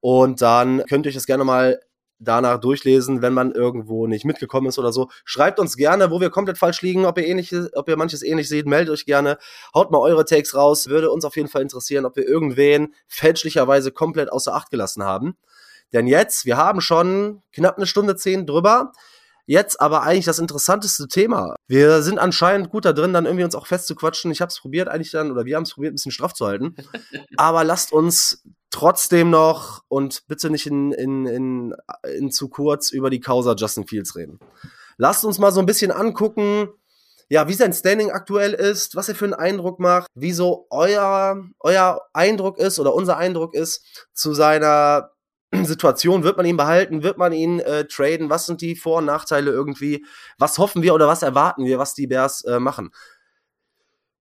[0.00, 1.80] Und dann könnt ihr euch das gerne mal
[2.20, 5.08] danach durchlesen, wenn man irgendwo nicht mitgekommen ist oder so.
[5.24, 8.48] Schreibt uns gerne, wo wir komplett falsch liegen, ob ihr ähnlich, ob ihr manches ähnlich
[8.48, 9.38] seht, meldet euch gerne.
[9.74, 10.88] Haut mal eure Takes raus.
[10.88, 15.36] Würde uns auf jeden Fall interessieren, ob wir irgendwen fälschlicherweise komplett außer Acht gelassen haben.
[15.92, 18.92] Denn jetzt, wir haben schon knapp eine Stunde zehn drüber.
[19.46, 21.56] Jetzt aber eigentlich das interessanteste Thema.
[21.66, 24.30] Wir sind anscheinend gut da drin, dann irgendwie uns auch festzuquatschen.
[24.30, 26.46] Ich habe es probiert eigentlich dann, oder wir haben es probiert, ein bisschen straff zu
[26.46, 26.76] halten.
[27.38, 31.74] aber lasst uns trotzdem noch und bitte nicht in, in, in,
[32.18, 34.38] in zu kurz über die Causa Justin Fields reden.
[34.98, 36.68] Lasst uns mal so ein bisschen angucken,
[37.30, 41.42] ja, wie sein Standing aktuell ist, was er für einen Eindruck macht, wie so euer,
[41.60, 45.10] euer Eindruck ist oder unser Eindruck ist zu seiner
[45.62, 46.24] Situation.
[46.24, 47.02] Wird man ihn behalten?
[47.02, 48.30] Wird man ihn äh, traden?
[48.30, 50.04] Was sind die Vor- und Nachteile irgendwie?
[50.38, 52.90] Was hoffen wir oder was erwarten wir, was die Bears äh, machen?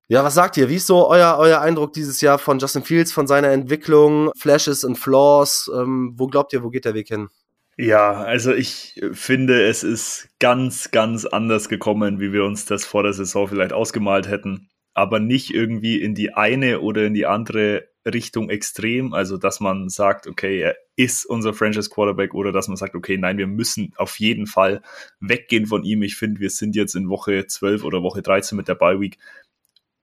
[0.10, 0.70] Ja, was sagt ihr?
[0.70, 4.86] Wie ist so euer, euer Eindruck dieses Jahr von Justin Fields, von seiner Entwicklung, Flashes
[4.86, 5.70] und Flaws?
[5.76, 7.28] Ähm, wo glaubt ihr, wo geht der Weg hin?
[7.76, 13.04] Ja, also ich finde, es ist ganz, ganz anders gekommen, wie wir uns das vor
[13.04, 14.70] der Saison vielleicht ausgemalt hätten.
[14.94, 19.14] Aber nicht irgendwie in die eine oder in die andere Richtung extrem.
[19.14, 23.18] Also, dass man sagt, okay, er ist unser Franchise Quarterback oder dass man sagt, okay,
[23.18, 24.82] nein, wir müssen auf jeden Fall
[25.20, 26.02] weggehen von ihm.
[26.02, 29.18] Ich finde, wir sind jetzt in Woche 12 oder Woche 13 mit der Bye Week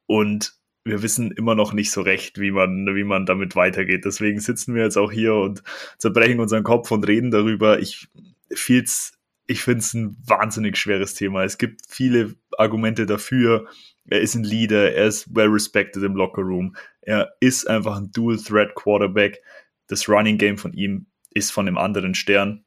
[0.06, 4.04] und wir wissen immer noch nicht so recht, wie man, wie man damit weitergeht.
[4.04, 5.62] Deswegen sitzen wir jetzt auch hier und
[5.98, 7.78] zerbrechen unseren Kopf und reden darüber.
[7.78, 8.08] Ich
[8.54, 11.44] viel's, ich finde es ein wahnsinnig schweres Thema.
[11.44, 13.66] Es gibt viele Argumente dafür.
[14.08, 16.76] Er ist ein Leader, er ist well respected im Locker Room.
[17.00, 19.42] Er ist einfach ein Dual Threat Quarterback.
[19.86, 22.64] Das Running Game von ihm ist von einem anderen Stern.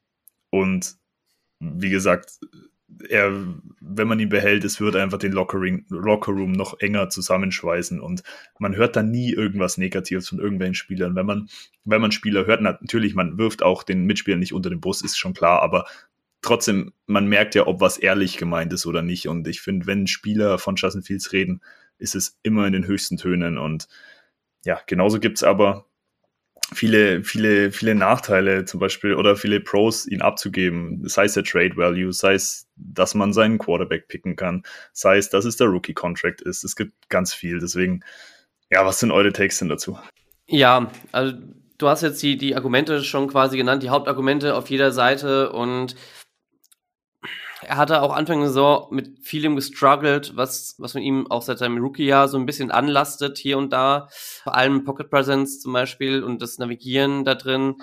[0.50, 0.96] Und
[1.60, 2.40] wie gesagt,
[3.10, 3.32] er,
[3.82, 8.24] wenn man ihn behält, es wird einfach den Lockerroom, Lockerroom noch enger zusammenschweißen und
[8.60, 11.16] man hört dann nie irgendwas Negatives von irgendwelchen Spielern.
[11.16, 11.50] Wenn man,
[11.84, 15.18] wenn man Spieler hört, natürlich, man wirft auch den Mitspielern nicht unter den Bus, ist
[15.18, 15.86] schon klar, aber
[16.48, 19.28] trotzdem, man merkt ja, ob was ehrlich gemeint ist oder nicht.
[19.28, 21.62] Und ich finde, wenn Spieler von Justin Fields reden,
[22.00, 23.58] ist es immer in den höchsten Tönen.
[23.58, 23.88] Und
[24.66, 25.86] ja, genauso gibt es aber
[26.74, 31.08] viele, viele, viele Nachteile zum Beispiel oder viele Pros, ihn abzugeben.
[31.08, 35.30] Sei es der Trade Value, sei es, dass man seinen Quarterback picken kann, sei es,
[35.30, 36.64] dass es der Rookie Contract ist.
[36.64, 37.60] Es gibt ganz viel.
[37.60, 38.04] Deswegen,
[38.70, 39.98] ja, was sind eure Takes denn dazu?
[40.48, 41.34] Ja, also
[41.78, 45.95] du hast jetzt die, die Argumente schon quasi genannt, die Hauptargumente auf jeder Seite und
[47.62, 51.58] er hatte auch Anfang der Saison mit vielem gestruggelt, was, was von ihm auch seit
[51.58, 54.10] seinem Rookie-Jahr so ein bisschen anlastet hier und da.
[54.43, 57.76] Vor allem Pocket Presence zum Beispiel und das Navigieren da drin.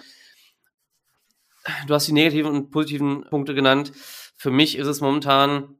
[1.86, 3.92] Du hast die negativen und positiven Punkte genannt.
[4.36, 5.76] Für mich ist es momentan,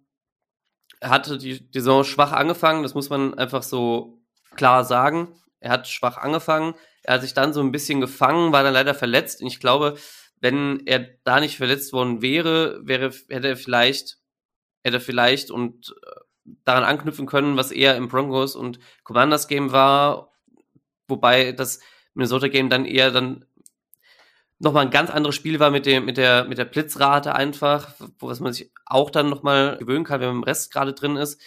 [1.01, 4.23] er hatte die Saison schwach angefangen, das muss man einfach so
[4.57, 5.29] klar sagen.
[5.61, 8.95] Er hat schwach angefangen, er hat sich dann so ein bisschen gefangen, war dann leider
[8.95, 9.41] verletzt.
[9.41, 9.97] Und ich glaube,
[10.45, 14.19] wenn er da nicht verletzt worden wäre, wäre hätte er vielleicht,
[14.83, 16.11] hätte er vielleicht und äh,
[16.67, 20.35] daran anknüpfen können, was eher im Broncos und Commanders Game war,
[21.09, 21.81] wobei das
[22.13, 23.47] Minnesota Game dann eher dann
[24.59, 28.41] nochmal ein ganz anderes Spiel war mit dem, mit der, mit der Blitzrate einfach, was
[28.41, 31.41] man sich auch dann nochmal gewöhnen kann, wenn man im Rest gerade drin ist.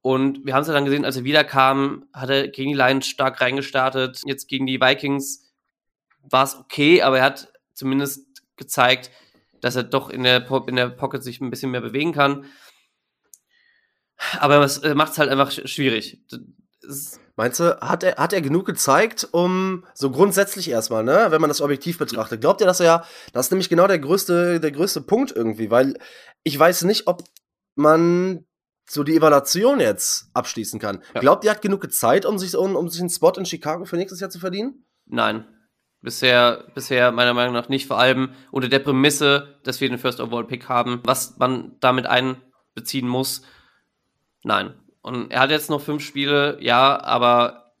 [0.00, 3.06] Und wir haben es ja dann gesehen, als er wiederkam, hat er gegen die Lions
[3.06, 4.22] stark reingestartet.
[4.24, 5.52] Jetzt gegen die Vikings
[6.22, 9.10] war es okay, aber er hat zumindest gezeigt,
[9.60, 12.46] dass er doch in der, in der Pocket sich ein bisschen mehr bewegen kann.
[14.38, 16.22] Aber es macht es halt einfach schwierig.
[16.82, 21.40] Es Meinst du, hat er, hat er genug gezeigt, um so grundsätzlich erstmal, ne, wenn
[21.40, 22.40] man das objektiv betrachtet?
[22.40, 25.98] Glaubt ihr, dass er, das ist nämlich genau der größte, der größte Punkt irgendwie, weil
[26.44, 27.24] ich weiß nicht, ob
[27.74, 28.46] man
[28.88, 31.02] so die Evaluation jetzt abschließen kann.
[31.14, 31.20] Ja.
[31.20, 33.96] Glaubt ihr, hat genug Zeit, um sich, um, um sich einen Spot in Chicago für
[33.96, 34.86] nächstes Jahr zu verdienen?
[35.06, 35.44] Nein.
[36.04, 40.20] Bisher, bisher meiner Meinung nach nicht, vor allem unter der Prämisse, dass wir den First
[40.20, 43.42] Overall Pick haben, was man damit einbeziehen muss.
[44.42, 44.74] Nein.
[45.00, 47.72] Und er hat jetzt noch fünf Spiele, ja, aber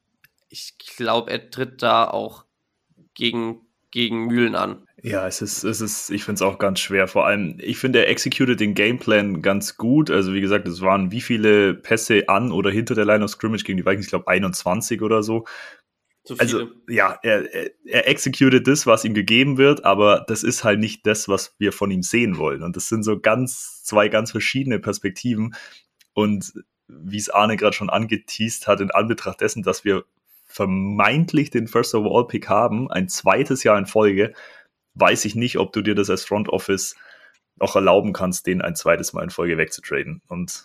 [0.48, 2.44] ich glaube, er tritt da auch
[3.12, 3.60] gegen,
[3.90, 4.86] gegen Mühlen an.
[5.02, 7.08] Ja, es ist, es ist, ich finde es auch ganz schwer.
[7.08, 10.10] Vor allem, ich finde, er executed den Gameplan ganz gut.
[10.10, 13.64] Also, wie gesagt, es waren wie viele Pässe an oder hinter der Line of Scrimmage
[13.64, 14.06] gegen die Vikings?
[14.06, 15.44] Ich glaube, 21 oder so.
[16.38, 20.80] Also, ja, er, er, er executed das, was ihm gegeben wird, aber das ist halt
[20.80, 22.62] nicht das, was wir von ihm sehen wollen.
[22.62, 25.54] Und das sind so ganz, zwei ganz verschiedene Perspektiven.
[26.14, 26.54] Und
[26.88, 30.04] wie es Arne gerade schon angeteased hat, in Anbetracht dessen, dass wir
[30.46, 34.32] vermeintlich den First Overall Pick haben, ein zweites Jahr in Folge,
[34.94, 36.96] weiß ich nicht, ob du dir das als Front Office
[37.56, 40.22] noch erlauben kannst, den ein zweites Mal in Folge wegzutraden.
[40.28, 40.64] Und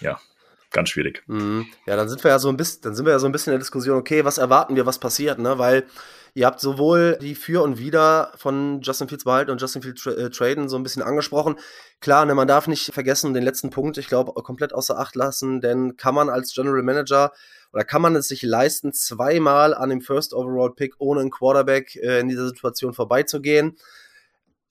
[0.00, 0.20] ja,
[0.70, 1.22] ganz schwierig.
[1.26, 1.66] Mhm.
[1.86, 3.52] Ja, dann sind wir ja so ein bisschen, dann sind wir ja so ein bisschen
[3.52, 5.58] in der Diskussion, okay, was erwarten wir, was passiert, ne?
[5.58, 5.86] Weil
[6.34, 10.12] ihr habt sowohl die Für und Wider von Justin Fields behalten und Justin Fields tra
[10.12, 11.56] äh, traden so ein bisschen angesprochen.
[12.00, 15.60] Klar, ne, man darf nicht vergessen, den letzten Punkt, ich glaube, komplett außer Acht lassen,
[15.60, 17.32] denn kann man als General Manager
[17.72, 21.96] oder kann man es sich leisten, zweimal an dem First Overall Pick ohne einen Quarterback
[21.96, 23.76] äh, in dieser Situation vorbeizugehen?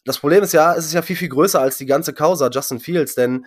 [0.06, 2.80] Das Problem ist ja, es ist ja viel, viel größer als die ganze Causa Justin
[2.80, 3.46] Fields, denn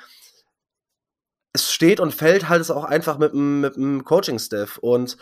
[1.53, 4.79] es steht und fällt halt es auch einfach mit dem, Coaching-Staff.
[4.79, 5.17] Und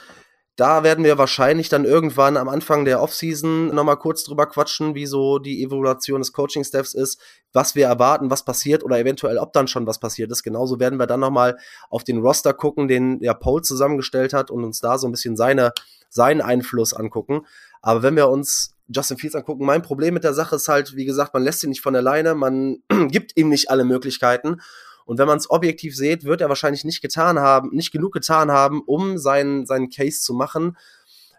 [0.56, 5.06] da werden wir wahrscheinlich dann irgendwann am Anfang der Offseason nochmal kurz drüber quatschen, wie
[5.06, 7.20] so die Evaluation des Coaching-Staffs ist,
[7.52, 10.42] was wir erwarten, was passiert oder eventuell, ob dann schon was passiert ist.
[10.42, 11.56] Genauso werden wir dann nochmal
[11.90, 15.36] auf den Roster gucken, den der Paul zusammengestellt hat und uns da so ein bisschen
[15.36, 15.72] seine,
[16.10, 17.46] seinen Einfluss angucken.
[17.80, 21.04] Aber wenn wir uns Justin Fields angucken, mein Problem mit der Sache ist halt, wie
[21.04, 22.78] gesagt, man lässt ihn nicht von alleine, man
[23.08, 24.60] gibt ihm nicht alle Möglichkeiten.
[25.08, 28.52] Und wenn man es objektiv sieht, wird er wahrscheinlich nicht getan haben, nicht genug getan
[28.52, 30.76] haben, um seinen, seinen Case zu machen.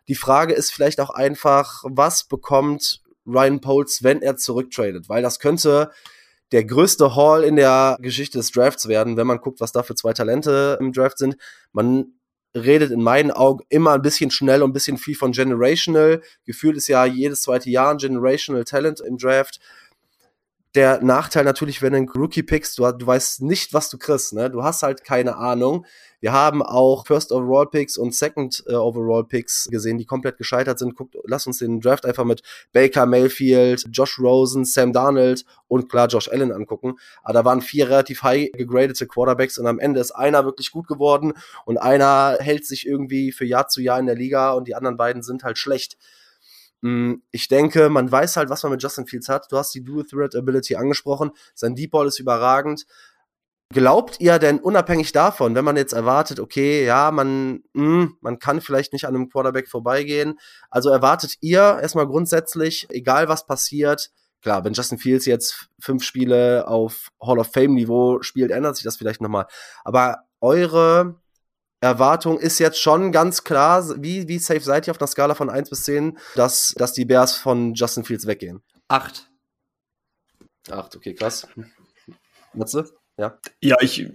[0.07, 5.07] Die Frage ist vielleicht auch einfach, was bekommt Ryan Poles, wenn er zurücktradet?
[5.07, 5.91] Weil das könnte
[6.51, 9.93] der größte Haul in der Geschichte des Drafts werden, wenn man guckt, was da für
[9.93, 11.37] zwei Talente im Draft sind.
[11.71, 12.13] Man
[12.55, 16.23] redet in meinen Augen immer ein bisschen schnell und ein bisschen viel von Generational.
[16.43, 19.59] Gefühlt ist ja jedes zweite Jahr ein Generational Talent im Draft
[20.75, 24.33] der Nachteil natürlich, wenn du einen Rookie pickst, du, du weißt nicht, was du kriegst,
[24.33, 24.51] ne?
[24.51, 25.85] Du hast halt keine Ahnung.
[26.19, 30.77] Wir haben auch First Overall Picks und Second äh, Overall Picks gesehen, die komplett gescheitert
[30.77, 30.95] sind.
[30.95, 36.07] Guckt, lass uns den Draft einfach mit Baker Mayfield, Josh Rosen, Sam Darnold und klar
[36.07, 36.95] Josh Allen angucken.
[37.23, 40.87] Aber da waren vier relativ high gegradete Quarterbacks und am Ende ist einer wirklich gut
[40.87, 41.33] geworden
[41.65, 44.97] und einer hält sich irgendwie für Jahr zu Jahr in der Liga und die anderen
[44.97, 45.97] beiden sind halt schlecht.
[46.81, 49.51] Hm, ich denke, man weiß halt, was man mit Justin Fields hat.
[49.51, 51.31] Du hast die Dual Threat Ability angesprochen.
[51.53, 52.85] Sein Deep Ball ist überragend.
[53.71, 58.39] Glaubt ihr denn unabhängig davon, wenn man jetzt erwartet, okay, ja, man, mh, hm, man
[58.39, 60.39] kann vielleicht nicht an einem Quarterback vorbeigehen,
[60.71, 64.09] also erwartet ihr erstmal grundsätzlich, egal was passiert,
[64.41, 68.85] klar, wenn Justin Fields jetzt fünf Spiele auf Hall of Fame Niveau spielt, ändert sich
[68.85, 69.45] das vielleicht nochmal.
[69.83, 71.19] Aber eure
[71.81, 75.49] Erwartung ist jetzt schon ganz klar, wie, wie safe seid ihr auf einer Skala von
[75.49, 78.61] 1 bis 10, dass, dass die Bears von Justin Fields weggehen?
[78.89, 79.29] 8.
[80.69, 81.47] 8, okay, krass.
[82.53, 82.91] Matze?
[83.17, 83.37] Ja.
[83.61, 84.07] Ja, ich,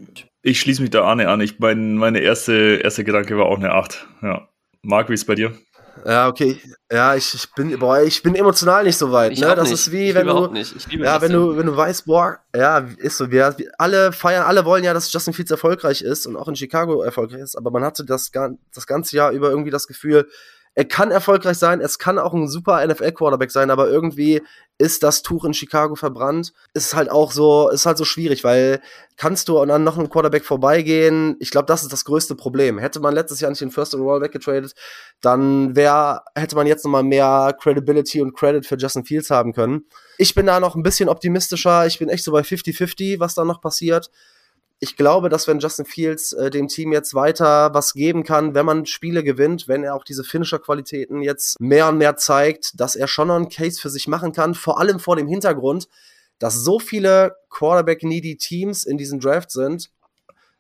[0.42, 1.40] ich schließe mich da Arne an.
[1.40, 4.06] Ich, mein, meine erste, erste Gedanke war auch eine 8.
[4.22, 4.48] Ja.
[4.82, 5.58] Marc, wie ist es bei dir?
[6.04, 6.60] Ja, okay.
[6.90, 9.32] Ja, ich, ich bin, boah, ich bin emotional nicht so weit.
[9.32, 9.54] Ich ne?
[9.54, 9.74] Das nicht.
[9.74, 10.54] ist wie, ich wenn du,
[11.02, 14.84] ja, wenn du, wenn du weißt, boah, ja, ist so, wir, alle feiern, alle wollen
[14.84, 18.04] ja, dass Justin Fields erfolgreich ist und auch in Chicago erfolgreich ist, aber man hatte
[18.04, 20.28] das, das ganze Jahr über irgendwie das Gefühl,
[20.74, 24.42] er kann erfolgreich sein, es kann auch ein super NFL-Quarterback sein, aber irgendwie
[24.76, 26.52] ist das Tuch in Chicago verbrannt.
[26.72, 28.80] Ist halt auch so, ist halt so schwierig, weil
[29.16, 31.36] kannst du an noch einen Quarterback vorbeigehen?
[31.38, 32.78] Ich glaube, das ist das größte Problem.
[32.78, 34.74] Hätte man letztes Jahr nicht den First Overall weggetradet,
[35.20, 39.86] dann wäre, hätte man jetzt nochmal mehr Credibility und Credit für Justin Fields haben können.
[40.18, 41.86] Ich bin da noch ein bisschen optimistischer.
[41.86, 44.10] Ich bin echt so bei 50-50, was da noch passiert
[44.84, 48.66] ich glaube, dass wenn Justin Fields äh, dem Team jetzt weiter was geben kann, wenn
[48.66, 53.08] man Spiele gewinnt, wenn er auch diese Finisher-Qualitäten jetzt mehr und mehr zeigt, dass er
[53.08, 55.88] schon noch einen Case für sich machen kann, vor allem vor dem Hintergrund,
[56.38, 59.88] dass so viele Quarterback-needy Teams in diesem Draft sind,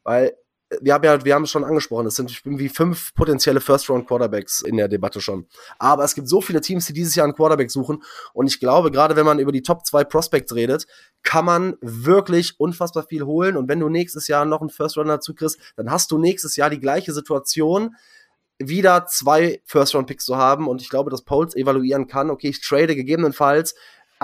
[0.04, 0.34] weil
[0.80, 4.76] wir haben ja, wir haben es schon angesprochen, es sind irgendwie fünf potenzielle First-Round-Quarterbacks in
[4.76, 5.46] der Debatte schon.
[5.78, 8.02] Aber es gibt so viele Teams, die dieses Jahr einen Quarterback suchen.
[8.32, 10.86] Und ich glaube, gerade wenn man über die Top 2 Prospects redet,
[11.22, 13.56] kann man wirklich unfassbar viel holen.
[13.56, 16.80] Und wenn du nächstes Jahr noch einen First-Runner zukriegst, dann hast du nächstes Jahr die
[16.80, 17.94] gleiche Situation
[18.58, 22.94] wieder zwei First-Round-Picks zu haben und ich glaube, dass Poles evaluieren kann, okay, ich trade
[22.94, 23.74] gegebenenfalls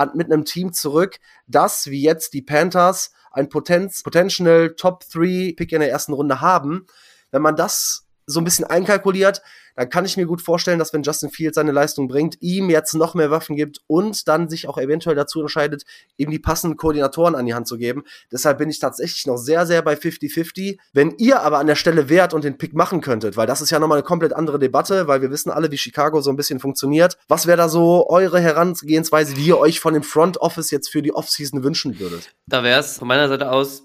[0.01, 5.53] an, mit einem Team zurück, das wie jetzt die Panthers ein Potenz, Potential Top 3
[5.55, 6.85] Pick in der ersten Runde haben.
[7.31, 9.41] Wenn man das so ein bisschen einkalkuliert,
[9.75, 12.93] dann kann ich mir gut vorstellen, dass wenn Justin Fields seine Leistung bringt, ihm jetzt
[12.93, 15.83] noch mehr Waffen gibt und dann sich auch eventuell dazu entscheidet,
[16.17, 18.03] ihm die passenden Koordinatoren an die Hand zu geben.
[18.31, 20.77] Deshalb bin ich tatsächlich noch sehr, sehr bei 50-50.
[20.93, 23.69] Wenn ihr aber an der Stelle wärt und den Pick machen könntet, weil das ist
[23.69, 26.59] ja nochmal eine komplett andere Debatte, weil wir wissen alle, wie Chicago so ein bisschen
[26.59, 27.17] funktioniert.
[27.27, 31.01] Was wäre da so eure Herangehensweise, wie ihr euch von dem Front Office jetzt für
[31.01, 32.33] die Offseason wünschen würdet?
[32.47, 33.83] Da wäre es von meiner Seite aus,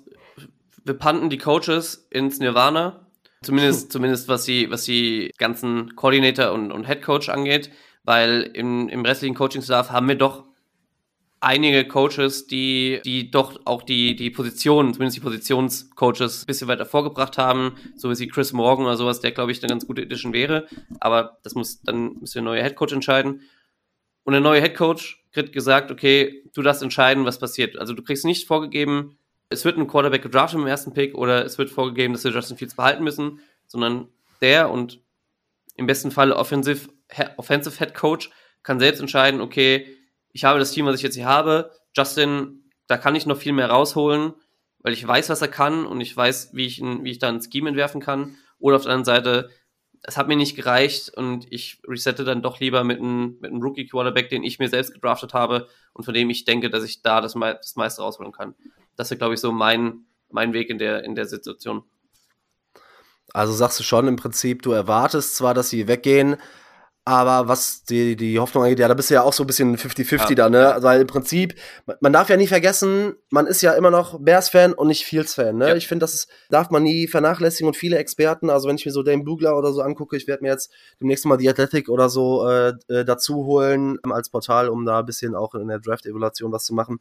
[0.84, 3.05] wir panten die Coaches ins Nirvana
[3.42, 7.70] Zumindest, zumindest was die, was die ganzen Coordinator und, und Head Coach angeht,
[8.04, 10.44] weil im, im restlichen Coaching-Staff haben wir doch
[11.40, 16.86] einige Coaches, die, die doch auch die, die Positionen, zumindest die Positionscoaches, ein bisschen weiter
[16.86, 20.32] vorgebracht haben, so wie Chris Morgan oder sowas, der, glaube ich, eine ganz gute Edition
[20.32, 20.66] wäre.
[20.98, 23.42] Aber das muss, dann müssen wir neue Head Coach entscheiden.
[24.24, 27.78] Und der neue Head Coach kriegt gesagt, okay, du darfst entscheiden, was passiert.
[27.78, 29.18] Also du kriegst nicht vorgegeben,
[29.48, 32.56] es wird ein Quarterback gedraftet im ersten Pick oder es wird vorgegeben, dass wir Justin
[32.56, 34.08] Fields behalten müssen, sondern
[34.40, 35.00] der und
[35.76, 36.88] im besten Fall Offensive,
[37.36, 38.30] Offensive Head Coach
[38.62, 39.86] kann selbst entscheiden, okay,
[40.32, 43.52] ich habe das Team, was ich jetzt hier habe, Justin, da kann ich noch viel
[43.52, 44.34] mehr rausholen,
[44.80, 47.40] weil ich weiß, was er kann und ich weiß, wie ich, wie ich da ein
[47.40, 48.36] Scheme entwerfen kann.
[48.58, 49.50] Oder auf der anderen Seite,
[50.06, 53.60] es hat mir nicht gereicht und ich resette dann doch lieber mit einem, mit einem
[53.60, 57.20] Rookie-Quarterback, den ich mir selbst gedraftet habe und von dem ich denke, dass ich da
[57.20, 58.54] das, das meiste rausholen kann.
[58.94, 61.82] Das ist, glaube ich, so mein, mein Weg in der, in der Situation.
[63.32, 66.36] Also sagst du schon im Prinzip, du erwartest zwar, dass sie weggehen,
[67.08, 69.76] aber was die, die Hoffnung angeht, ja, da bist du ja auch so ein bisschen
[69.76, 70.34] 50-50 ja.
[70.34, 70.74] da, ne?
[70.74, 71.54] Also im Prinzip,
[72.00, 75.68] man darf ja nie vergessen, man ist ja immer noch Bears-Fan und nicht Fields-Fan, ne?
[75.68, 75.76] Ja.
[75.76, 78.90] Ich finde, das ist, darf man nie vernachlässigen und viele Experten, also wenn ich mir
[78.90, 82.08] so Dame Bugler oder so angucke, ich werde mir jetzt demnächst mal die Athletic oder
[82.08, 85.78] so äh, äh, dazu holen ähm, als Portal, um da ein bisschen auch in der
[85.78, 86.98] Draft-Evaluation was zu machen.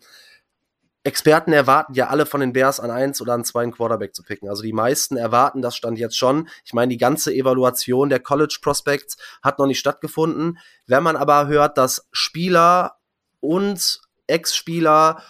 [1.05, 4.23] Experten erwarten ja alle von den Bears an eins oder an zwei einen Quarterback zu
[4.23, 4.49] picken.
[4.49, 6.49] Also die meisten erwarten das stand jetzt schon.
[6.65, 10.57] Ich meine, die ganze Evaluation der College Prospects hat noch nicht stattgefunden.
[10.87, 12.97] Wenn man aber hört, dass Spieler
[13.39, 15.21] und Ex-Spieler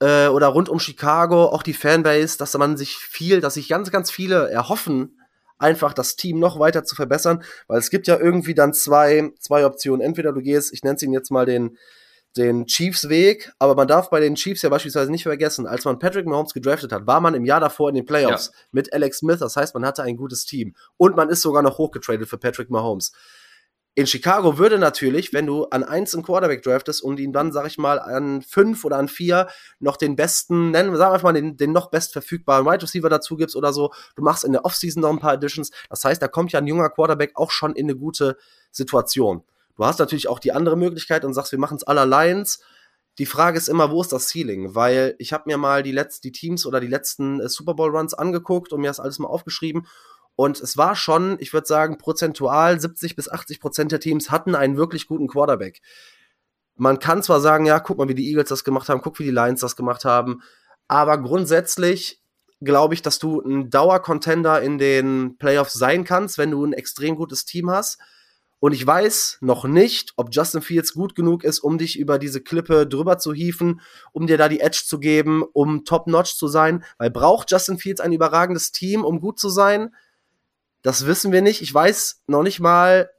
[0.00, 3.90] äh, oder rund um Chicago, auch die Fanbase, dass man sich viel, dass sich ganz,
[3.90, 5.20] ganz viele erhoffen,
[5.58, 9.66] einfach das Team noch weiter zu verbessern, weil es gibt ja irgendwie dann zwei, zwei
[9.66, 10.00] Optionen.
[10.00, 11.76] Entweder du gehst, ich nenne es ihn jetzt mal den
[12.36, 15.98] den Chiefs Weg, aber man darf bei den Chiefs ja beispielsweise nicht vergessen, als man
[15.98, 18.58] Patrick Mahomes gedraftet hat, war man im Jahr davor in den Playoffs ja.
[18.72, 21.78] mit Alex Smith, das heißt, man hatte ein gutes Team und man ist sogar noch
[21.78, 23.12] hochgetradet für Patrick Mahomes.
[23.94, 27.66] In Chicago würde natürlich, wenn du an eins einen Quarterback draftest und ihn dann, sag
[27.66, 29.48] ich mal, an fünf oder an vier
[29.80, 32.82] noch den besten, nennen wir, sagen wir einfach mal, den, den noch best verfügbaren Wide
[32.82, 35.70] Receiver dazu gibst oder so, du machst in der Offseason noch ein paar Additions.
[35.90, 38.38] Das heißt, da kommt ja ein junger Quarterback auch schon in eine gute
[38.70, 39.44] Situation.
[39.76, 42.60] Du hast natürlich auch die andere Möglichkeit und sagst, wir machen es aller Lions.
[43.18, 44.74] Die Frage ist immer, wo ist das Ceiling?
[44.74, 47.94] Weil ich habe mir mal die letzten die Teams oder die letzten äh, Super Bowl
[47.94, 49.86] Runs angeguckt und mir das alles mal aufgeschrieben.
[50.34, 54.54] Und es war schon, ich würde sagen, prozentual 70 bis 80 Prozent der Teams hatten
[54.54, 55.82] einen wirklich guten Quarterback.
[56.74, 59.24] Man kann zwar sagen, ja, guck mal, wie die Eagles das gemacht haben, guck, wie
[59.24, 60.42] die Lions das gemacht haben,
[60.88, 62.22] aber grundsätzlich
[62.60, 67.16] glaube ich, dass du ein Dauercontender in den Playoffs sein kannst, wenn du ein extrem
[67.16, 67.98] gutes Team hast.
[68.62, 72.40] Und ich weiß noch nicht, ob Justin Fields gut genug ist, um dich über diese
[72.40, 73.80] Klippe drüber zu hieven,
[74.12, 76.84] um dir da die Edge zu geben, um top-notch zu sein.
[76.96, 79.92] Weil braucht Justin Fields ein überragendes Team, um gut zu sein?
[80.82, 81.60] Das wissen wir nicht.
[81.60, 83.10] Ich weiß noch nicht mal,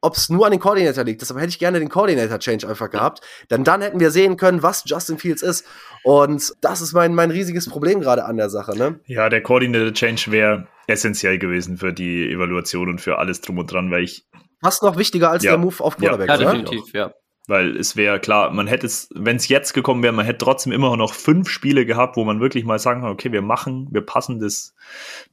[0.00, 1.20] ob es nur an den Coordinator liegt.
[1.20, 3.20] Deshalb hätte ich gerne den Coordinator-Change einfach gehabt.
[3.50, 5.66] Denn dann hätten wir sehen können, was Justin Fields ist.
[6.04, 8.74] Und das ist mein, mein riesiges Problem gerade an der Sache.
[8.78, 8.98] Ne?
[9.04, 13.90] Ja, der Coordinator-Change wäre essentiell gewesen für die Evaluation und für alles drum und dran,
[13.90, 14.26] weil ich
[14.62, 15.52] Fast noch wichtiger als ja.
[15.52, 17.12] der Move auf Quarterback, ja, ja definitiv, ja.
[17.46, 20.72] Weil es wäre klar, man hätte es, wenn es jetzt gekommen wäre, man hätte trotzdem
[20.72, 24.02] immer noch fünf Spiele gehabt, wo man wirklich mal sagen kann, okay, wir machen, wir
[24.02, 24.74] passen das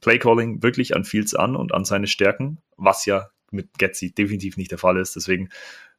[0.00, 4.70] Playcalling wirklich an Fields an und an seine Stärken, was ja mit Getzi definitiv nicht
[4.70, 5.14] der Fall ist.
[5.14, 5.50] Deswegen,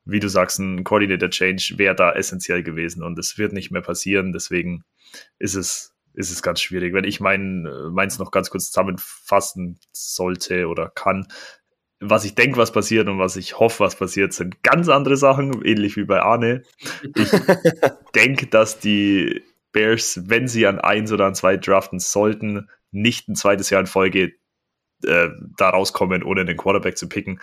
[0.03, 3.81] wie du sagst, ein Coordinator Change wäre da essentiell gewesen und es wird nicht mehr
[3.81, 4.33] passieren.
[4.33, 4.83] Deswegen
[5.37, 6.93] ist es ist es ganz schwierig.
[6.93, 11.27] Wenn ich mein, meins noch ganz kurz zusammenfassen sollte oder kann,
[11.99, 15.65] was ich denke, was passiert und was ich hoffe, was passiert, sind ganz andere Sachen,
[15.65, 16.63] ähnlich wie bei Arne.
[17.15, 17.29] Ich
[18.15, 23.35] denke, dass die Bears, wenn sie an eins oder an zwei draften sollten, nicht ein
[23.35, 24.33] zweites Jahr in Folge
[25.03, 27.39] äh, da rauskommen, ohne den Quarterback zu picken.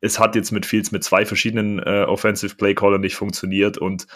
[0.00, 4.06] Es hat jetzt mit Fields mit zwei verschiedenen äh, Offensive Play Callern nicht funktioniert und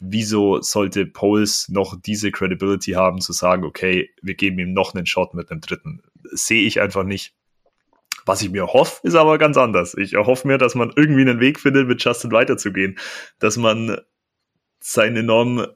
[0.00, 5.06] wieso sollte Poles noch diese Credibility haben, zu sagen, okay, wir geben ihm noch einen
[5.06, 6.02] Shot mit einem dritten?
[6.32, 7.34] Sehe ich einfach nicht.
[8.26, 9.94] Was ich mir hoffe, ist aber ganz anders.
[9.94, 12.98] Ich erhoffe mir, dass man irgendwie einen Weg findet, mit Justin weiterzugehen.
[13.38, 13.98] Dass man
[14.80, 15.66] seinen enormen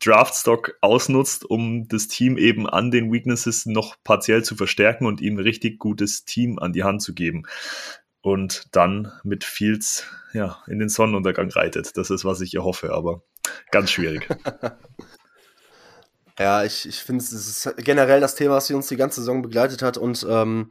[0.00, 5.36] Draftstock ausnutzt, um das Team eben an den Weaknesses noch partiell zu verstärken und ihm
[5.36, 7.44] ein richtig gutes Team an die Hand zu geben.
[8.20, 11.96] Und dann mit Fields ja, in den Sonnenuntergang reitet.
[11.96, 13.22] Das ist, was ich erhoffe, aber
[13.70, 14.28] ganz schwierig.
[16.38, 19.82] ja, ich, ich finde, es ist generell das Thema, was uns die ganze Saison begleitet
[19.82, 20.70] hat und ähm,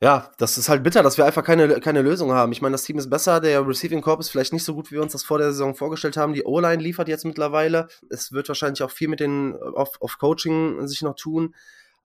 [0.00, 2.52] ja, das ist halt bitter, dass wir einfach keine, keine Lösung haben.
[2.52, 4.96] Ich meine, das Team ist besser, der Receiving Corp ist vielleicht nicht so gut, wie
[4.96, 6.34] wir uns das vor der Saison vorgestellt haben.
[6.34, 7.88] Die O-Line liefert jetzt mittlerweile.
[8.10, 11.54] Es wird wahrscheinlich auch viel mit den auf, auf Coaching sich noch tun.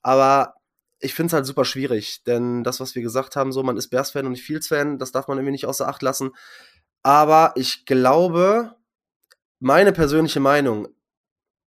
[0.01, 0.55] Aber
[0.99, 3.89] ich finde es halt super schwierig, denn das, was wir gesagt haben, so, man ist
[3.89, 6.31] Bears-Fan und nicht Fields-Fan, das darf man irgendwie nicht außer Acht lassen.
[7.03, 8.75] Aber ich glaube,
[9.59, 10.87] meine persönliche Meinung,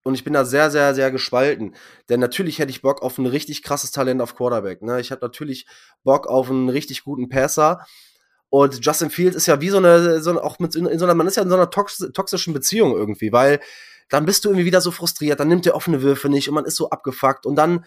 [0.05, 1.75] und ich bin da sehr, sehr, sehr gespalten.
[2.09, 4.83] Denn natürlich hätte ich Bock auf ein richtig krasses Talent auf Quarterback.
[4.83, 5.01] Ne?
[5.01, 5.67] Ich habe natürlich
[6.03, 7.87] Bock auf einen richtig guten Passer.
[8.51, 11.27] Und Justin Fields ist ja wie so eine, so auch mit in, so einer, man
[11.27, 13.61] ist ja in so einer tox toxischen Beziehung irgendwie, weil
[14.11, 16.67] dann bist du irgendwie wieder so frustriert, dann nimmt er offene Würfe nicht und man
[16.67, 17.87] ist so abgefuckt und dann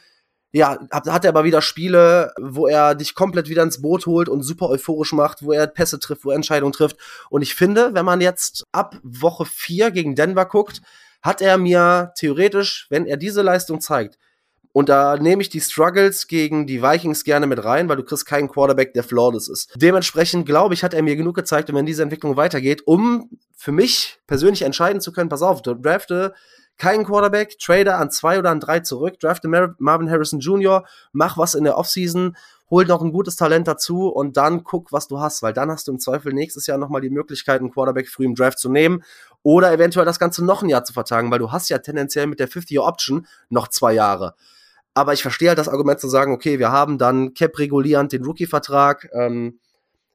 [0.53, 4.29] ja, hat, hat er aber wieder Spiele, wo er dich komplett wieder ins Boot holt
[4.29, 6.97] und super euphorisch macht, wo er Pässe trifft, wo er Entscheidungen trifft.
[7.29, 10.81] Und ich finde, wenn man jetzt ab Woche 4 gegen Denver guckt,
[11.25, 14.17] hat er mir theoretisch, wenn er diese Leistung zeigt,
[14.71, 18.25] und da nehme ich die Struggles gegen die Vikings gerne mit rein, weil du kriegst
[18.25, 19.73] keinen Quarterback, der flawless ist.
[19.77, 23.71] Dementsprechend glaube ich, hat er mir genug gezeigt, und wenn diese Entwicklung weitergeht, um für
[23.71, 26.33] mich persönlich entscheiden zu können, pass auf, drafte
[26.77, 31.37] keinen Quarterback, trade an zwei oder an drei zurück, drafte Mar Marvin Harrison Jr., mach
[31.37, 32.35] was in der Offseason,
[32.69, 35.87] hol noch ein gutes Talent dazu und dann guck, was du hast, weil dann hast
[35.87, 39.03] du im Zweifel nächstes Jahr nochmal die Möglichkeit, einen Quarterback früh im Draft zu nehmen
[39.45, 42.39] oder eventuell das Ganze noch ein Jahr zu vertagen, weil du hast ja tendenziell mit
[42.39, 44.33] der 50-Year-Option noch zwei Jahre.
[44.95, 49.07] Aber ich verstehe halt das Argument zu sagen, okay, wir haben dann Cap-regulierend den Rookie-Vertrag.
[49.13, 49.59] Ähm,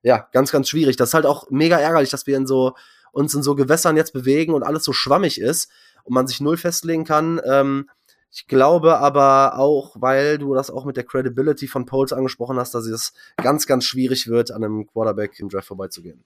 [0.02, 0.96] ja, ganz, ganz schwierig.
[0.96, 2.72] Das ist halt auch mega ärgerlich, dass wir in so,
[3.12, 5.70] uns in so Gewässern jetzt bewegen und alles so schwammig ist
[6.02, 7.40] und man sich null festlegen kann.
[7.44, 7.88] Ähm,
[8.32, 12.74] ich glaube aber auch, weil du das auch mit der Credibility von Poles angesprochen hast,
[12.74, 16.24] dass es ganz, ganz schwierig wird, an einem Quarterback im Draft vorbeizugehen.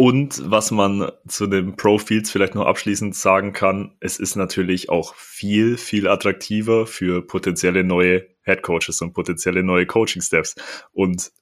[0.00, 5.12] Und was man zu den Pro-Fields vielleicht noch abschließend sagen kann, es ist natürlich auch
[5.16, 10.54] viel, viel attraktiver für potenzielle neue Head Coaches und potenzielle neue Coaching-Steps.
[10.92, 11.32] Und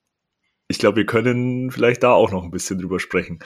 [0.68, 3.40] ich glaube, wir können vielleicht da auch noch ein bisschen drüber sprechen.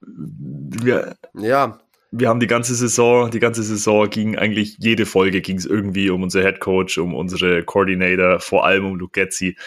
[0.00, 1.78] Wir, ja,
[2.10, 6.08] wir haben die ganze Saison, die ganze Saison ging eigentlich jede Folge ging es irgendwie
[6.08, 9.58] um unser Head Coach, um unsere Coordinator, vor allem um Luke Getzi.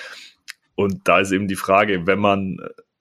[0.74, 2.58] Und da ist eben die Frage, wenn man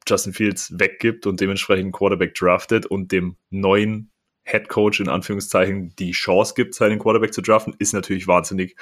[0.09, 4.11] Justin Fields weggibt und dementsprechend Quarterback draftet und dem neuen
[4.45, 8.77] Head Coach in Anführungszeichen die Chance gibt, seinen Quarterback zu draften, ist natürlich wahnsinnig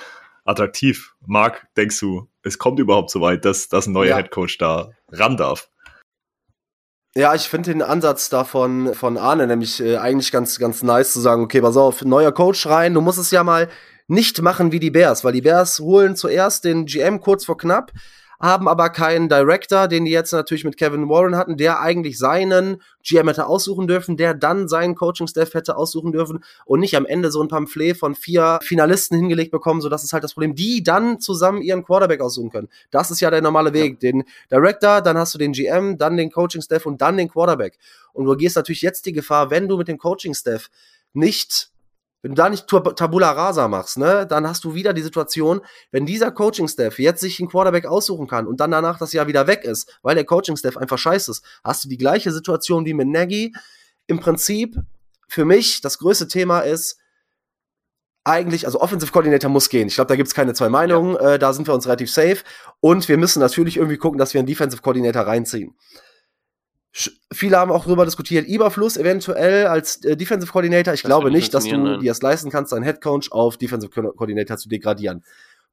[0.44, 1.14] attraktiv.
[1.24, 4.16] Marc, denkst du, es kommt überhaupt so weit, dass, dass ein neuer ja.
[4.16, 5.68] Head Coach da ran darf?
[7.14, 11.20] Ja, ich finde den Ansatz davon von Arne nämlich äh, eigentlich ganz, ganz nice zu
[11.20, 13.68] sagen, okay, pass auf, neuer Coach rein, du musst es ja mal
[14.08, 17.92] nicht machen wie die Bears, weil die Bears holen zuerst den GM kurz vor knapp,
[18.42, 22.82] haben aber keinen Director, den die jetzt natürlich mit Kevin Warren hatten, der eigentlich seinen
[23.04, 27.30] GM hätte aussuchen dürfen, der dann seinen Coaching-Staff hätte aussuchen dürfen und nicht am Ende
[27.30, 30.82] so ein Pamphlet von vier Finalisten hingelegt bekommen, so das ist halt das Problem, die
[30.82, 32.68] dann zusammen ihren Quarterback aussuchen können.
[32.90, 34.02] Das ist ja der normale Weg.
[34.02, 34.10] Ja.
[34.10, 37.78] Den Director, dann hast du den GM, dann den Coaching-Staff und dann den Quarterback.
[38.12, 40.68] Und du gehst natürlich jetzt die Gefahr, wenn du mit dem Coaching-Staff
[41.12, 41.71] nicht
[42.22, 46.06] wenn du da nicht Tabula Rasa machst, ne, dann hast du wieder die Situation, wenn
[46.06, 49.64] dieser Coaching-Staff jetzt sich einen Quarterback aussuchen kann und dann danach das Jahr wieder weg
[49.64, 53.52] ist, weil der Coaching-Staff einfach scheiße ist, hast du die gleiche Situation wie mit Nagy.
[54.06, 54.76] Im Prinzip,
[55.28, 56.98] für mich, das größte Thema ist,
[58.24, 59.88] eigentlich, also Offensive Coordinator muss gehen.
[59.88, 61.14] Ich glaube, da gibt's keine zwei Meinungen.
[61.14, 61.32] Ja.
[61.32, 62.38] Äh, da sind wir uns relativ safe.
[62.80, 65.74] Und wir müssen natürlich irgendwie gucken, dass wir einen Defensive Coordinator reinziehen.
[67.32, 70.92] Viele haben auch darüber diskutiert, Iberfluss eventuell als äh, Defensive Coordinator.
[70.92, 72.00] Ich das glaube nicht, dass du nein.
[72.00, 75.24] dir das leisten kannst, deinen Head Coach auf Defensive Coordinator zu degradieren.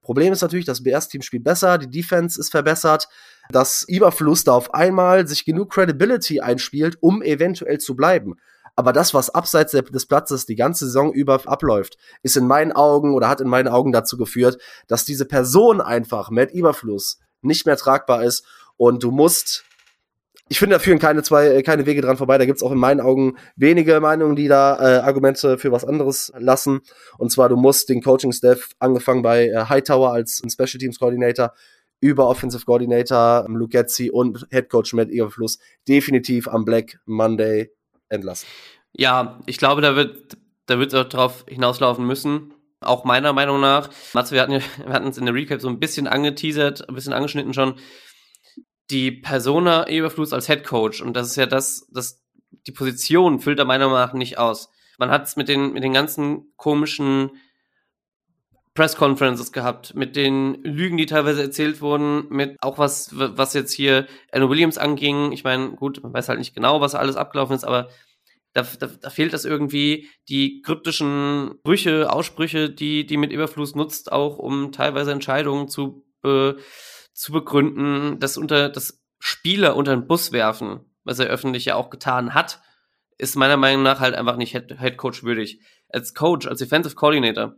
[0.01, 3.09] Problem ist natürlich, das BS-Team spielt besser, die Defense ist verbessert,
[3.51, 8.35] dass Iberfluss da auf einmal sich genug Credibility einspielt, um eventuell zu bleiben.
[8.77, 13.13] Aber das, was abseits des Platzes die ganze Saison über abläuft, ist in meinen Augen
[13.13, 17.75] oder hat in meinen Augen dazu geführt, dass diese Person einfach, Matt Iberfluss, nicht mehr
[17.75, 18.45] tragbar ist
[18.77, 19.65] und du musst
[20.49, 22.37] ich finde, da führen keine zwei, äh, keine Wege dran vorbei.
[22.37, 26.33] Da gibt's auch in meinen Augen wenige Meinungen, die da äh, Argumente für was anderes
[26.37, 26.81] lassen.
[27.19, 31.53] Und zwar, du musst den Coaching-Staff, angefangen bei äh, Hightower als Special Teams Coordinator,
[32.01, 37.71] über Offensive Coordinator ähm, Luke Getzi und Head Coach Matt Eberfluss definitiv am Black Monday
[38.09, 38.47] entlassen.
[38.93, 42.53] Ja, ich glaube, da wird, da wird es darauf hinauslaufen müssen.
[42.81, 43.89] Auch meiner Meinung nach.
[44.13, 44.53] Matze, wir hatten,
[44.83, 47.75] wir hatten uns in der Recap so ein bisschen angeteasert, ein bisschen angeschnitten schon
[48.89, 52.21] die Persona Eberflus als Head Coach und das ist ja das, das
[52.67, 54.69] die Position füllt er meiner Meinung nach nicht aus.
[54.97, 57.31] Man hat es mit den mit den ganzen komischen
[58.79, 63.73] Press Conferences gehabt, mit den Lügen, die teilweise erzählt wurden, mit auch was, was jetzt
[63.73, 65.33] hier Anna Williams anging.
[65.33, 67.89] Ich meine, gut, man weiß halt nicht genau, was alles abgelaufen ist, aber
[68.53, 74.11] da, da, da fehlt das irgendwie, die kryptischen Brüche, Aussprüche, die, die mit Überfluss nutzt,
[74.11, 76.53] auch um teilweise Entscheidungen zu, äh,
[77.13, 81.89] zu begründen, das unter das Spieler unter den Bus werfen, was er öffentlich ja auch
[81.89, 82.61] getan hat,
[83.17, 85.61] ist meiner Meinung nach halt einfach nicht Head, Head Coach würdig.
[85.89, 87.55] Als Coach, als Defensive Coordinator,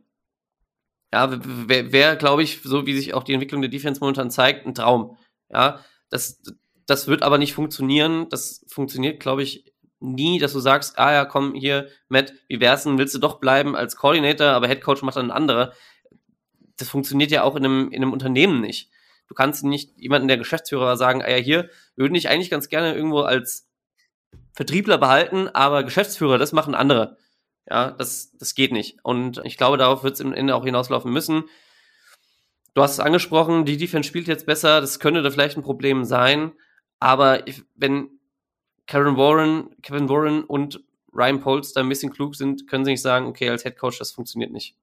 [1.14, 1.30] ja,
[1.68, 4.74] wäre, wär, glaube ich, so wie sich auch die Entwicklung der Defense momentan zeigt, ein
[4.74, 5.18] Traum.
[5.50, 6.42] Ja, das,
[6.88, 8.28] das wird aber nicht funktionieren.
[8.30, 12.84] Das funktioniert, glaube ich, nie, dass du sagst, ah ja, komm, hier, Matt, wie wär's
[12.84, 15.74] denn, willst du doch bleiben als Coordinator, aber Head Coach macht dann ein anderer.
[16.78, 18.90] Das funktioniert ja auch in einem, in einem Unternehmen nicht.
[19.32, 22.94] Du kannst nicht jemanden, der Geschäftsführer sagen, ah ja, hier, würden ich eigentlich ganz gerne
[22.94, 23.66] irgendwo als
[24.52, 27.16] Vertriebler behalten, aber Geschäftsführer, das machen andere.
[27.66, 28.98] Ja, das, das geht nicht.
[29.04, 31.46] Und ich glaube, darauf wird es im Ende auch hinauslaufen müssen.
[32.74, 36.04] Du hast es angesprochen, die Defense spielt jetzt besser, das könnte da vielleicht ein Problem
[36.04, 36.52] sein.
[37.00, 38.10] Aber ich, wenn
[38.86, 40.84] Kevin Warren, Kevin Warren und
[41.14, 44.12] Ryan da ein bisschen klug sind, können sie nicht sagen, okay, als Head Coach, das
[44.12, 44.76] funktioniert nicht.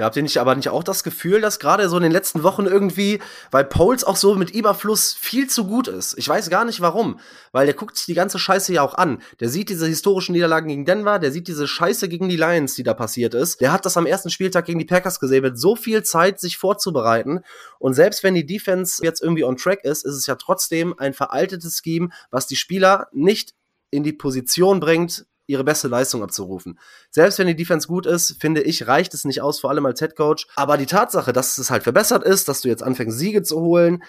[0.00, 2.42] Ja, habt ihr nicht aber nicht auch das Gefühl, dass gerade so in den letzten
[2.42, 3.20] Wochen irgendwie,
[3.50, 6.16] weil Poles auch so mit Überfluss viel zu gut ist.
[6.16, 7.20] Ich weiß gar nicht warum,
[7.52, 9.20] weil der guckt sich die ganze Scheiße ja auch an.
[9.40, 12.82] Der sieht diese historischen Niederlagen gegen Denver, der sieht diese Scheiße gegen die Lions, die
[12.82, 13.60] da passiert ist.
[13.60, 16.56] Der hat das am ersten Spieltag gegen die Packers gesehen, mit so viel Zeit, sich
[16.56, 17.40] vorzubereiten.
[17.78, 21.12] Und selbst wenn die Defense jetzt irgendwie on track ist, ist es ja trotzdem ein
[21.12, 23.52] veraltetes Scheme, was die Spieler nicht
[23.90, 26.78] in die Position bringt, ihre beste Leistung abzurufen.
[27.10, 30.00] Selbst wenn die Defense gut ist, finde ich, reicht es nicht aus, vor allem als
[30.00, 30.46] Head Coach.
[30.56, 34.02] Aber die Tatsache, dass es halt verbessert ist, dass du jetzt anfängst, Siege zu holen,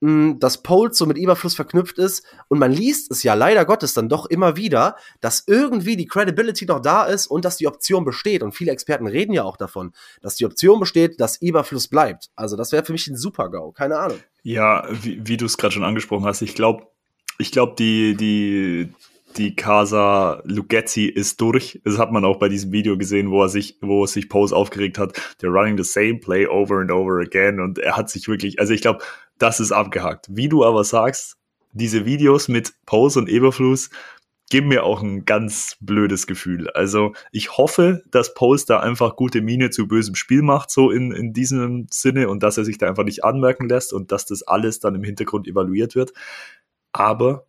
[0.00, 4.08] dass Poles so mit Überfluss verknüpft ist und man liest es ja leider Gottes dann
[4.08, 8.44] doch immer wieder, dass irgendwie die Credibility noch da ist und dass die Option besteht
[8.44, 9.92] und viele Experten reden ja auch davon,
[10.22, 12.30] dass die Option besteht, dass Überfluss bleibt.
[12.36, 14.18] Also das wäre für mich ein Super-GAU, keine Ahnung.
[14.44, 16.86] Ja, wie, wie du es gerade schon angesprochen hast, ich glaube,
[17.38, 18.92] ich glaube, die, die,
[19.38, 21.80] die Casa Lugetti ist durch.
[21.84, 24.98] Das hat man auch bei diesem Video gesehen, wo er sich, wo sich Pose aufgeregt
[24.98, 25.16] hat.
[25.40, 27.60] They're running the same play over and over again.
[27.60, 29.00] Und er hat sich wirklich, also ich glaube,
[29.38, 30.26] das ist abgehakt.
[30.28, 31.36] Wie du aber sagst,
[31.72, 33.90] diese Videos mit Pose und Eberfluss
[34.50, 36.70] geben mir auch ein ganz blödes Gefühl.
[36.70, 41.12] Also ich hoffe, dass Pose da einfach gute Miene zu bösem Spiel macht, so in,
[41.12, 44.42] in diesem Sinne, und dass er sich da einfach nicht anmerken lässt und dass das
[44.42, 46.12] alles dann im Hintergrund evaluiert wird.
[46.92, 47.46] Aber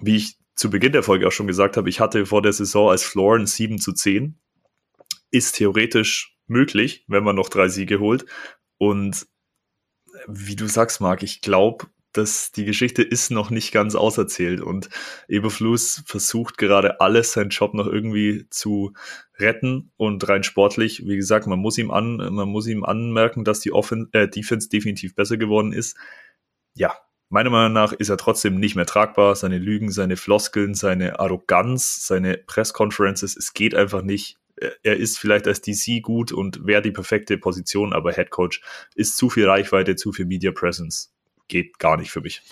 [0.00, 2.90] wie ich zu Beginn der Folge auch schon gesagt habe, ich hatte vor der Saison
[2.90, 4.36] als Floor ein 7 zu 10.
[5.30, 8.26] Ist theoretisch möglich, wenn man noch drei Siege holt.
[8.76, 9.28] Und
[10.26, 14.88] wie du sagst, Marc, ich glaube, dass die Geschichte ist noch nicht ganz auserzählt und
[15.28, 18.94] Eberflus versucht gerade alles, seinen Job noch irgendwie zu
[19.38, 23.60] retten und rein sportlich, wie gesagt, man muss ihm an, man muss ihm anmerken, dass
[23.60, 25.96] die Offen äh, Defense definitiv besser geworden ist.
[26.74, 26.96] Ja,
[27.30, 29.36] Meiner Meinung nach ist er trotzdem nicht mehr tragbar.
[29.36, 34.38] Seine Lügen, seine Floskeln, seine Arroganz, seine Pressconferences, es geht einfach nicht.
[34.82, 38.62] Er ist vielleicht als DC gut und wäre die perfekte Position, aber Head Coach
[38.94, 41.12] ist zu viel Reichweite, zu viel Media Presence.
[41.46, 42.42] Geht gar nicht für mich.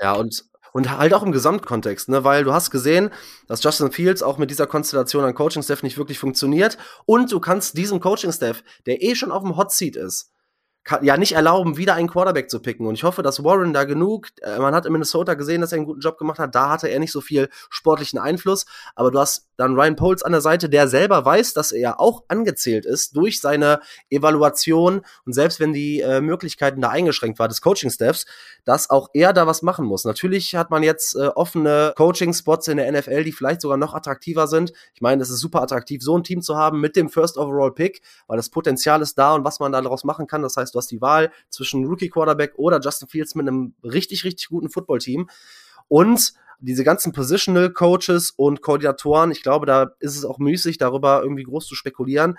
[0.00, 3.10] Ja, und und halt auch im Gesamtkontext, ne, weil du hast gesehen,
[3.46, 7.76] dass Justin Fields auch mit dieser Konstellation an Coaching-Staff nicht wirklich funktioniert und du kannst
[7.76, 10.32] diesem Coaching-Staff, der eh schon auf dem Hot Seat ist,
[11.02, 12.86] ja nicht erlauben, wieder einen Quarterback zu picken.
[12.86, 15.76] Und ich hoffe, dass Warren da genug, äh, man hat in Minnesota gesehen, dass er
[15.76, 19.18] einen guten Job gemacht hat, da hatte er nicht so viel sportlichen Einfluss, aber du
[19.18, 23.16] hast dann Ryan Poles an der Seite, der selber weiß, dass er auch angezählt ist
[23.16, 23.80] durch seine
[24.10, 28.26] Evaluation und selbst wenn die äh, Möglichkeiten da eingeschränkt war des Coaching-Staffs,
[28.64, 30.04] dass auch er da was machen muss.
[30.04, 34.48] Natürlich hat man jetzt äh, offene Coaching-Spots in der NFL, die vielleicht sogar noch attraktiver
[34.48, 34.72] sind.
[34.94, 37.72] Ich meine, es ist super attraktiv, so ein Team zu haben mit dem First Overall
[37.72, 40.42] Pick, weil das Potenzial ist da und was man daraus machen kann.
[40.42, 44.24] Das heißt, du hast die Wahl zwischen Rookie Quarterback oder Justin Fields mit einem richtig,
[44.24, 45.28] richtig guten Footballteam.
[45.88, 51.22] Und diese ganzen Positional Coaches und Koordinatoren, ich glaube, da ist es auch müßig, darüber
[51.22, 52.38] irgendwie groß zu spekulieren.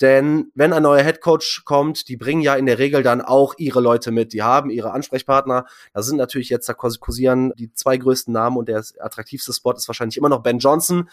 [0.00, 3.54] Denn wenn ein neuer Head Coach kommt, die bringen ja in der Regel dann auch
[3.58, 4.32] ihre Leute mit.
[4.32, 5.66] Die haben ihre Ansprechpartner.
[5.94, 9.88] Da sind natürlich jetzt, da kursieren die zwei größten Namen und der attraktivste Spot ist
[9.88, 11.08] wahrscheinlich immer noch Ben Johnson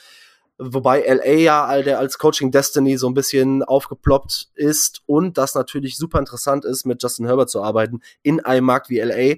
[0.60, 6.19] wobei LA ja als Coaching Destiny so ein bisschen aufgeploppt ist und das natürlich super
[6.19, 9.36] interessant ist, mit Justin Herbert zu arbeiten in einem Markt wie LA.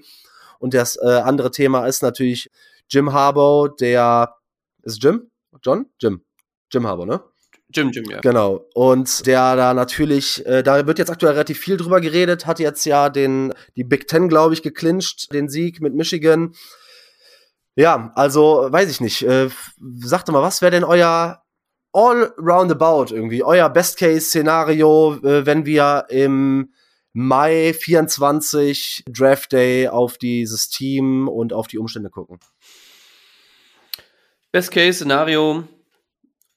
[0.60, 2.52] Und das äh, andere Thema ist natürlich
[2.89, 4.35] Jim Harbaugh, der
[4.84, 5.30] ist Jim?
[5.64, 5.85] John?
[5.99, 6.22] Jim.
[6.72, 7.22] Jim Harbaugh, ne?
[7.73, 8.19] Jim, Jim, ja.
[8.19, 8.65] Genau.
[8.73, 12.85] Und der da natürlich, äh, da wird jetzt aktuell relativ viel drüber geredet, hat jetzt
[12.85, 16.53] ja den, die Big Ten, glaube ich, geclincht, den Sieg mit Michigan.
[17.76, 19.23] Ja, also weiß ich nicht.
[19.23, 19.49] Äh,
[19.99, 21.41] sagte mal, was wäre denn euer
[21.93, 26.73] all roundabout irgendwie, euer Best-Case-Szenario, äh, wenn wir im
[27.14, 32.39] Mai 24 Draft Day auf dieses Team und auf die Umstände gucken?
[34.52, 35.64] Best-Case-Szenario,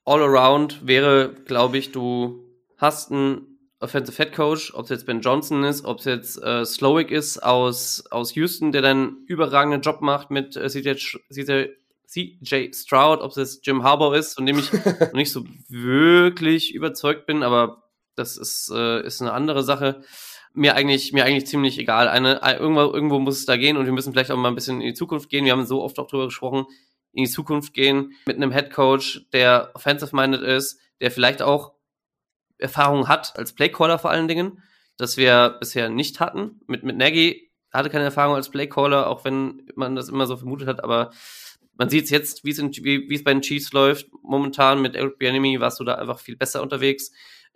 [0.04, 2.44] all around wäre, glaube ich, du
[2.76, 3.53] hast einen
[3.84, 7.42] Offensive Head Coach, ob es jetzt Ben Johnson ist, ob es jetzt äh, Slowick ist
[7.42, 10.94] aus, aus Houston, der dann überragenden Job macht mit äh, CJ,
[11.30, 11.66] CJ,
[12.06, 16.74] CJ Stroud, ob es jetzt Jim Harbour ist, von dem ich noch nicht so wirklich
[16.74, 17.84] überzeugt bin, aber
[18.16, 20.02] das ist, äh, ist eine andere Sache.
[20.52, 22.08] Mir eigentlich, mir eigentlich ziemlich egal.
[22.08, 24.80] Eine, irgendwo, irgendwo muss es da gehen und wir müssen vielleicht auch mal ein bisschen
[24.80, 25.44] in die Zukunft gehen.
[25.44, 26.66] Wir haben so oft auch darüber gesprochen,
[27.12, 31.74] in die Zukunft gehen mit einem Head Coach, der offensive-minded ist, der vielleicht auch
[32.58, 34.62] Erfahrung hat als Playcaller vor allen Dingen,
[34.96, 36.60] das wir bisher nicht hatten.
[36.66, 40.68] Mit, mit Nagy hatte keine Erfahrung als Playcaller, auch wenn man das immer so vermutet
[40.68, 41.10] hat, aber
[41.76, 44.06] man sieht es jetzt, wie es wie es bei den Chiefs läuft.
[44.22, 47.10] Momentan mit Eric Bianemi warst du da einfach viel besser unterwegs.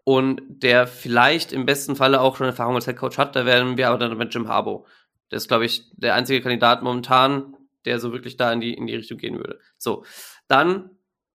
[0.05, 3.89] Und der vielleicht im besten Falle auch schon Erfahrung als Headcoach hat, da werden wir
[3.89, 4.87] aber dann mit Jim Harbo.
[5.31, 7.55] Der ist, glaube ich, der einzige Kandidat momentan,
[7.85, 9.61] der so wirklich da in die, in die Richtung gehen würde.
[9.77, 10.05] So,
[10.49, 10.91] dann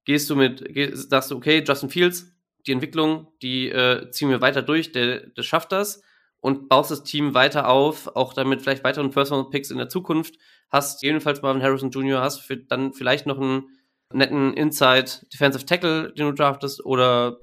[0.06, 2.33] gehst du mit, gehst, sagst du, okay, Justin Fields,
[2.65, 6.02] die Entwicklung, die äh, ziehen wir weiter durch, der, der schafft das
[6.40, 10.35] und baust das Team weiter auf, auch damit vielleicht weiteren Personal Picks in der Zukunft
[10.69, 12.22] hast, jedenfalls Marvin Harrison Jr.
[12.22, 13.69] hast, für dann vielleicht noch einen
[14.11, 17.40] netten Inside Defensive Tackle, den du draftest oder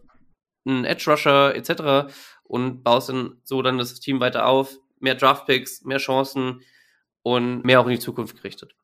[0.66, 2.12] einen Edge Rusher etc.
[2.44, 6.60] und baust dann so dann das Team weiter auf, mehr Draft Picks, mehr Chancen
[7.22, 8.74] und mehr auch in die Zukunft gerichtet.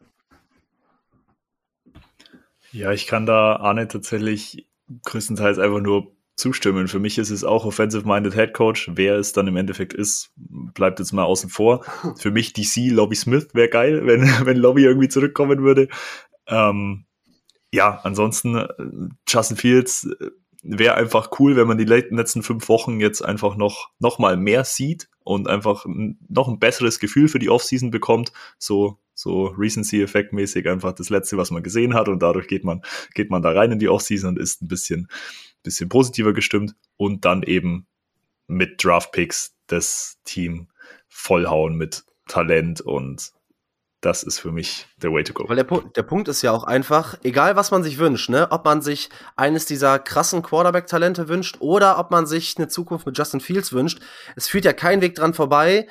[2.72, 4.66] Ja, ich kann da Arne tatsächlich
[5.04, 6.86] größtenteils einfach nur zustimmen.
[6.86, 8.90] Für mich ist es auch Offensive-Minded Head Coach.
[8.94, 11.84] Wer es dann im Endeffekt ist, bleibt jetzt mal außen vor.
[12.16, 15.88] Für mich DC, Lobby Smith wäre geil, wenn, wenn Lobby irgendwie zurückkommen würde.
[16.46, 17.06] Ähm,
[17.72, 18.68] ja, ansonsten äh,
[19.28, 20.30] Justin Fields äh,
[20.62, 24.64] wäre einfach cool, wenn man die letzten fünf Wochen jetzt einfach noch, noch mal mehr
[24.64, 28.32] sieht und einfach noch ein besseres Gefühl für die Offseason bekommt.
[28.58, 32.82] So, so Recency-Effekt mäßig einfach das letzte, was man gesehen hat und dadurch geht man,
[33.14, 35.08] geht man da rein in die Offseason und ist ein bisschen,
[35.66, 37.86] bisschen positiver gestimmt und dann eben
[38.46, 40.68] mit Draft Picks das Team
[41.08, 43.32] vollhauen mit Talent und
[44.00, 45.48] das ist für mich der Way to go.
[45.48, 48.64] Weil der, der Punkt ist ja auch einfach, egal was man sich wünscht, ne, ob
[48.64, 53.40] man sich eines dieser krassen Quarterback-Talente wünscht oder ob man sich eine Zukunft mit Justin
[53.40, 54.00] Fields wünscht,
[54.36, 55.88] es führt ja kein Weg dran vorbei,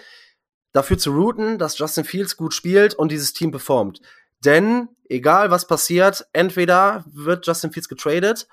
[0.72, 4.02] dafür zu routen, dass Justin Fields gut spielt und dieses Team performt.
[4.46, 8.48] Denn egal was passiert, entweder wird Justin Fields getradet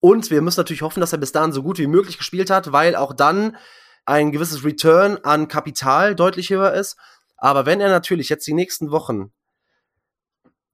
[0.00, 2.72] und wir müssen natürlich hoffen, dass er bis dahin so gut wie möglich gespielt hat,
[2.72, 3.56] weil auch dann
[4.06, 6.96] ein gewisses Return an Kapital deutlich höher ist.
[7.36, 9.32] Aber wenn er natürlich jetzt die nächsten Wochen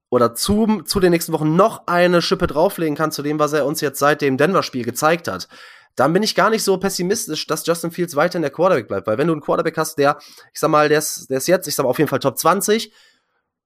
[0.09, 3.65] oder zu, zu den nächsten Wochen noch eine Schippe drauflegen kann zu dem, was er
[3.65, 5.47] uns jetzt seit dem Denver-Spiel gezeigt hat,
[5.95, 9.07] dann bin ich gar nicht so pessimistisch, dass Justin Fields weiter in der Quarterback bleibt.
[9.07, 10.17] Weil wenn du einen Quarterback hast, der,
[10.53, 12.37] ich sag mal, der ist, der ist jetzt, ich sag mal, auf jeden Fall Top
[12.37, 12.93] 20,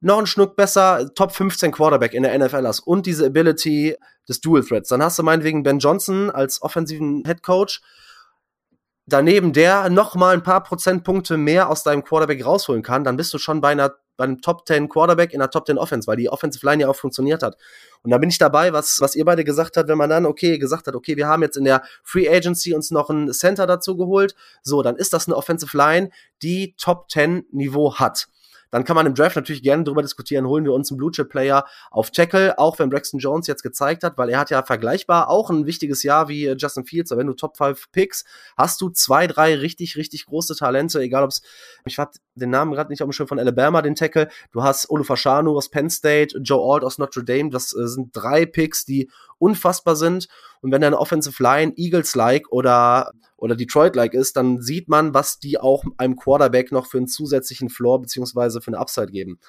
[0.01, 3.95] noch einen Schnuck besser, Top 15 Quarterback in der NFL hast und diese Ability
[4.27, 7.81] des Dual Threats, dann hast du meinetwegen Ben Johnson als offensiven Head Coach.
[9.05, 13.33] Daneben der noch mal ein paar Prozentpunkte mehr aus deinem Quarterback rausholen kann, dann bist
[13.33, 16.17] du schon bei einer bei einem Top 10 Quarterback in einer Top 10 Offense, weil
[16.17, 17.55] die Offensive Line ja auch funktioniert hat.
[18.03, 20.59] Und da bin ich dabei, was, was ihr beide gesagt habt, wenn man dann, okay,
[20.59, 23.95] gesagt hat, okay, wir haben jetzt in der Free Agency uns noch einen Center dazu
[23.95, 24.35] geholt.
[24.61, 26.09] So, dann ist das eine Offensive Line,
[26.43, 28.27] die Top 10 Niveau hat.
[28.71, 31.29] Dann kann man im Draft natürlich gerne darüber diskutieren, holen wir uns einen Blue Chip
[31.29, 35.29] Player auf Tackle, auch wenn Braxton Jones jetzt gezeigt hat, weil er hat ja vergleichbar
[35.29, 37.11] auch ein wichtiges Jahr wie äh, Justin Fields.
[37.11, 38.25] Aber wenn du Top 5 Picks,
[38.57, 41.41] hast du zwei, drei richtig, richtig große Talente, egal ob es,
[41.85, 44.29] ich hab den Namen gerade nicht auf dem Schirm von Alabama, den Tackle.
[44.51, 47.49] Du hast Olufashanu aus Penn State, Joe Alt aus Notre Dame.
[47.49, 50.27] Das äh, sind drei Picks, die unfassbar sind.
[50.61, 53.11] Und wenn deine Offensive Line Eagles-like oder
[53.41, 57.69] oder Detroit-like ist, dann sieht man, was die auch einem Quarterback noch für einen zusätzlichen
[57.69, 59.39] Floor beziehungsweise für eine Upside geben.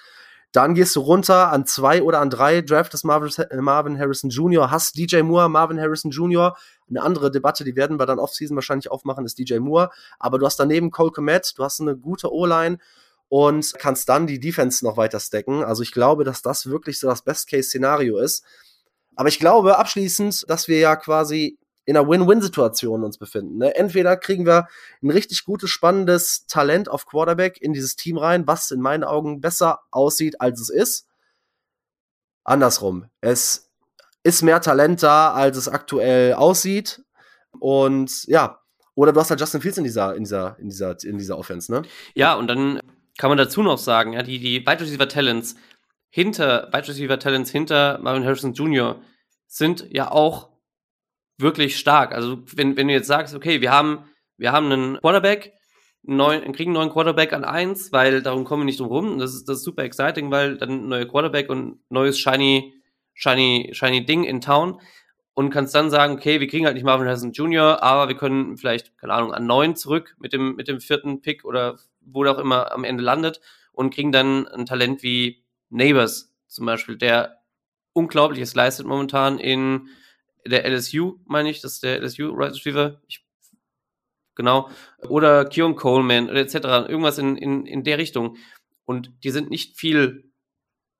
[0.52, 5.22] Dann gehst du runter an zwei oder an drei, draftest Marvin Harrison Jr., hast DJ
[5.22, 6.56] Moore, Marvin Harrison Jr.,
[6.88, 10.46] eine andere Debatte, die werden wir dann Offseason wahrscheinlich aufmachen, ist DJ Moore, aber du
[10.46, 12.78] hast daneben Cole Komet, du hast eine gute O-Line
[13.28, 15.62] und kannst dann die Defense noch weiter stacken.
[15.62, 18.44] Also ich glaube, dass das wirklich so das Best-Case-Szenario ist.
[19.14, 23.58] Aber ich glaube abschließend, dass wir ja quasi in einer Win-Win-Situation uns befinden.
[23.58, 23.74] Ne?
[23.74, 24.68] Entweder kriegen wir
[25.02, 29.40] ein richtig gutes, spannendes Talent auf Quarterback in dieses Team rein, was in meinen Augen
[29.40, 31.06] besser aussieht, als es ist.
[32.44, 33.06] Andersrum.
[33.20, 33.70] Es
[34.22, 37.02] ist mehr Talent da, als es aktuell aussieht.
[37.58, 38.60] Und ja,
[38.94, 41.72] oder du hast halt Justin Fields in dieser, in dieser, in dieser, in dieser Offense,
[41.72, 41.82] ne?
[42.14, 42.80] Ja, und dann
[43.18, 45.56] kann man dazu noch sagen, ja, die, die Wide Receiver Talents
[46.10, 49.00] hinter, Wide Receiver Talents hinter Marvin Harrison Jr.
[49.46, 50.49] sind ja auch
[51.40, 52.12] wirklich stark.
[52.12, 54.04] Also, wenn, wenn du jetzt sagst, okay, wir haben,
[54.36, 55.52] wir haben einen Quarterback,
[56.02, 59.18] neuen, kriegen einen neuen Quarterback an eins, weil darum kommen wir nicht drum rum.
[59.18, 62.74] Das ist, das ist super exciting, weil dann neuer Quarterback und neues shiny,
[63.14, 64.80] shiny, shiny Ding in Town
[65.34, 68.56] und kannst dann sagen, okay, wir kriegen halt nicht Marvin Harrison Jr., aber wir können
[68.56, 72.32] vielleicht, keine Ahnung, an neun zurück mit dem, mit dem vierten Pick oder wo der
[72.34, 73.40] auch immer am Ende landet
[73.72, 77.38] und kriegen dann ein Talent wie Neighbors zum Beispiel, der
[77.92, 79.88] Unglaubliches leistet momentan in
[80.46, 83.00] der LSU, meine ich, das ist der LSU Right Receiver.
[83.08, 83.24] Ich,
[84.34, 84.70] genau.
[85.08, 86.54] Oder Keon Coleman oder etc.
[86.88, 88.36] Irgendwas in, in, in der Richtung.
[88.84, 90.30] Und die sind nicht viel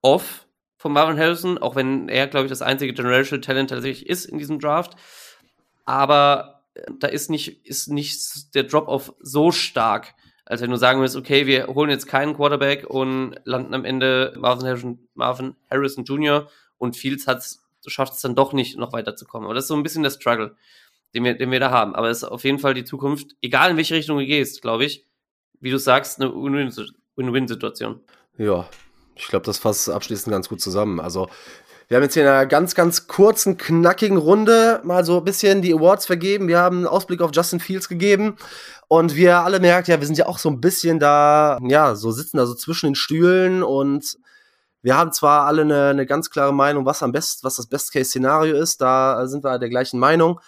[0.03, 0.47] off
[0.77, 4.39] von Marvin Harrison, auch wenn er, glaube ich, das einzige Generational Talent tatsächlich ist in
[4.39, 4.97] diesem Draft.
[5.85, 10.15] Aber äh, da ist nicht, ist nicht der Drop-off so stark,
[10.47, 14.35] als wenn du sagen würdest, okay, wir holen jetzt keinen Quarterback und landen am Ende
[14.39, 16.49] Marvin Harrison, Marvin Harrison Jr.
[16.79, 19.47] und Fields hat's, schafft es dann doch nicht, noch weiterzukommen.
[19.47, 20.57] Aber das ist so ein bisschen der Struggle,
[21.15, 21.95] den wir, den wir da haben.
[21.95, 24.85] Aber es ist auf jeden Fall die Zukunft, egal in welche Richtung du gehst, glaube
[24.85, 25.07] ich,
[25.61, 28.01] wie du sagst, eine Win-Win-Situation.
[28.39, 28.69] Ja,
[29.15, 31.01] ich glaube, das fasst abschließend ganz gut zusammen.
[31.01, 31.29] Also,
[31.89, 35.61] wir haben jetzt hier in einer ganz, ganz kurzen, knackigen Runde mal so ein bisschen
[35.61, 36.47] die Awards vergeben.
[36.47, 38.37] Wir haben einen Ausblick auf Justin Fields gegeben.
[38.87, 42.13] Und wir alle merkt, ja, wir sind ja auch so ein bisschen da, ja, so
[42.13, 44.17] sitzen da so zwischen den Stühlen und
[44.83, 48.57] wir haben zwar alle eine, eine ganz klare Meinung, was am besten, was das Best-Case-Szenario
[48.57, 50.41] ist, da sind wir der gleichen Meinung.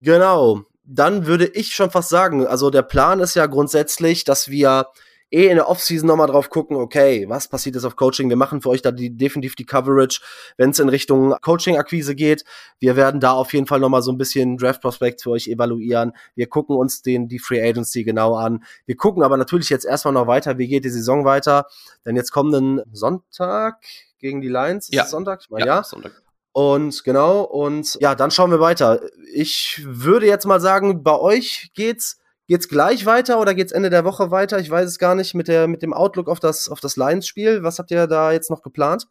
[0.00, 0.62] Genau.
[0.84, 4.86] Dann würde ich schon fast sagen, also der Plan ist ja grundsätzlich, dass wir
[5.34, 8.28] eh in der Offseason nochmal drauf gucken, okay, was passiert jetzt auf Coaching?
[8.28, 10.20] Wir machen für euch da die, definitiv die Coverage,
[10.56, 12.44] wenn es in Richtung Coaching-Akquise geht.
[12.78, 16.12] Wir werden da auf jeden Fall nochmal so ein bisschen Draft Prospects für euch evaluieren.
[16.34, 18.64] Wir gucken uns den, die Free Agency genau an.
[18.86, 21.66] Wir gucken aber natürlich jetzt erstmal noch weiter, wie geht die Saison weiter.
[22.06, 23.84] Denn jetzt kommenden Sonntag
[24.18, 24.88] gegen die Lions.
[24.88, 25.06] Ist ja.
[25.06, 25.40] Sonntag?
[25.42, 25.76] Ich meine, ja.
[25.76, 25.82] ja.
[25.82, 26.22] Sonntag.
[26.52, 29.00] Und genau, und ja, dann schauen wir weiter.
[29.32, 34.04] Ich würde jetzt mal sagen, bei euch geht's Geht's gleich weiter oder geht's Ende der
[34.04, 34.58] Woche weiter?
[34.58, 37.62] Ich weiß es gar nicht mit der mit dem Outlook auf das auf das Lions-Spiel.
[37.62, 39.06] Was habt ihr da jetzt noch geplant?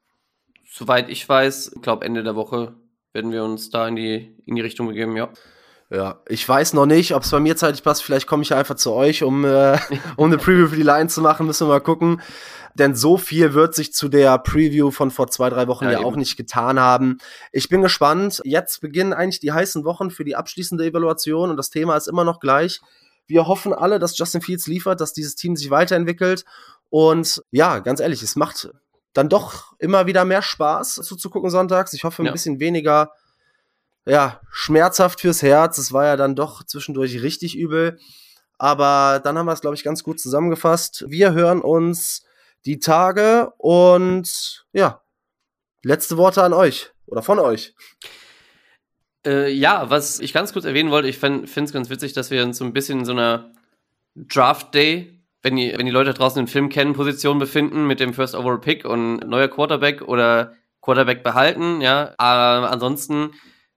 [0.69, 2.73] Soweit ich weiß, glaube Ende der Woche
[3.11, 5.29] werden wir uns da in die in die Richtung begeben, ja.
[5.89, 8.03] Ja, ich weiß noch nicht, ob es bei mir zeitlich passt.
[8.03, 9.77] Vielleicht komme ich ja einfach zu euch, um, äh,
[10.15, 11.45] um eine Preview für die Lions zu machen.
[11.45, 12.21] Müssen wir mal gucken.
[12.73, 15.99] Denn so viel wird sich zu der Preview von vor zwei, drei Wochen ja, ja
[15.99, 17.19] auch nicht getan haben.
[17.51, 18.41] Ich bin gespannt.
[18.43, 22.23] Jetzt beginnen eigentlich die heißen Wochen für die abschließende Evaluation und das Thema ist immer
[22.23, 22.81] noch gleich.
[23.27, 26.45] Wir hoffen alle, dass Justin Fields liefert, dass dieses Team sich weiterentwickelt.
[26.89, 28.69] Und ja, ganz ehrlich, es macht
[29.13, 31.93] dann doch immer wieder mehr Spaß zuzugucken sonntags.
[31.93, 32.31] Ich hoffe ein ja.
[32.31, 33.11] bisschen weniger
[34.05, 35.77] ja, schmerzhaft fürs Herz.
[35.77, 37.99] Es war ja dann doch zwischendurch richtig übel.
[38.57, 41.05] Aber dann haben wir es, glaube ich, ganz gut zusammengefasst.
[41.07, 42.23] Wir hören uns
[42.65, 45.01] die Tage und ja,
[45.83, 47.75] letzte Worte an euch oder von euch.
[49.25, 52.43] Äh, ja, was ich ganz kurz erwähnen wollte, ich finde es ganz witzig, dass wir
[52.43, 53.51] uns so ein bisschen in so einer
[54.15, 58.13] Draft Day, wenn die, wenn die Leute draußen den Film kennen, Position befinden mit dem
[58.13, 62.13] First Overall Pick und neuer Quarterback oder Quarterback behalten, ja.
[62.17, 63.31] Aber ansonsten,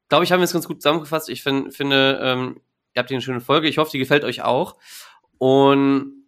[0.09, 1.29] glaube ich, haben wir es ganz gut zusammengefasst.
[1.29, 2.61] Ich find, finde, ähm,
[2.95, 3.69] ihr habt hier eine schöne Folge.
[3.69, 4.77] Ich hoffe, die gefällt euch auch.
[5.39, 6.25] Und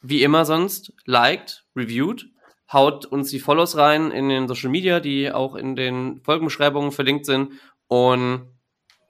[0.00, 2.26] wie immer sonst, liked, reviewed,
[2.72, 7.26] haut uns die Follows rein in den Social Media, die auch in den Folgenbeschreibungen verlinkt
[7.26, 7.52] sind
[7.88, 8.48] und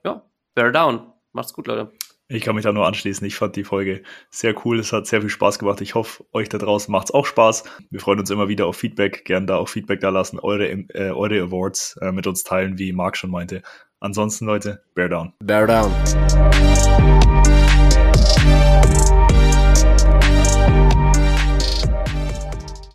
[0.03, 0.23] ja,
[0.53, 1.11] bear down.
[1.31, 1.91] Macht's gut, Leute.
[2.27, 3.25] Ich kann mich da nur anschließen.
[3.27, 4.79] Ich fand die Folge sehr cool.
[4.79, 5.79] Es hat sehr viel Spaß gemacht.
[5.81, 7.65] Ich hoffe, euch da draußen macht's auch Spaß.
[7.91, 9.25] Wir freuen uns immer wieder auf Feedback.
[9.25, 10.39] Gerne da auch Feedback da lassen.
[10.39, 13.61] Eure, äh, eure Awards äh, mit uns teilen, wie Marc schon meinte.
[13.99, 15.33] Ansonsten, Leute, bear down.
[15.39, 15.91] Bear down.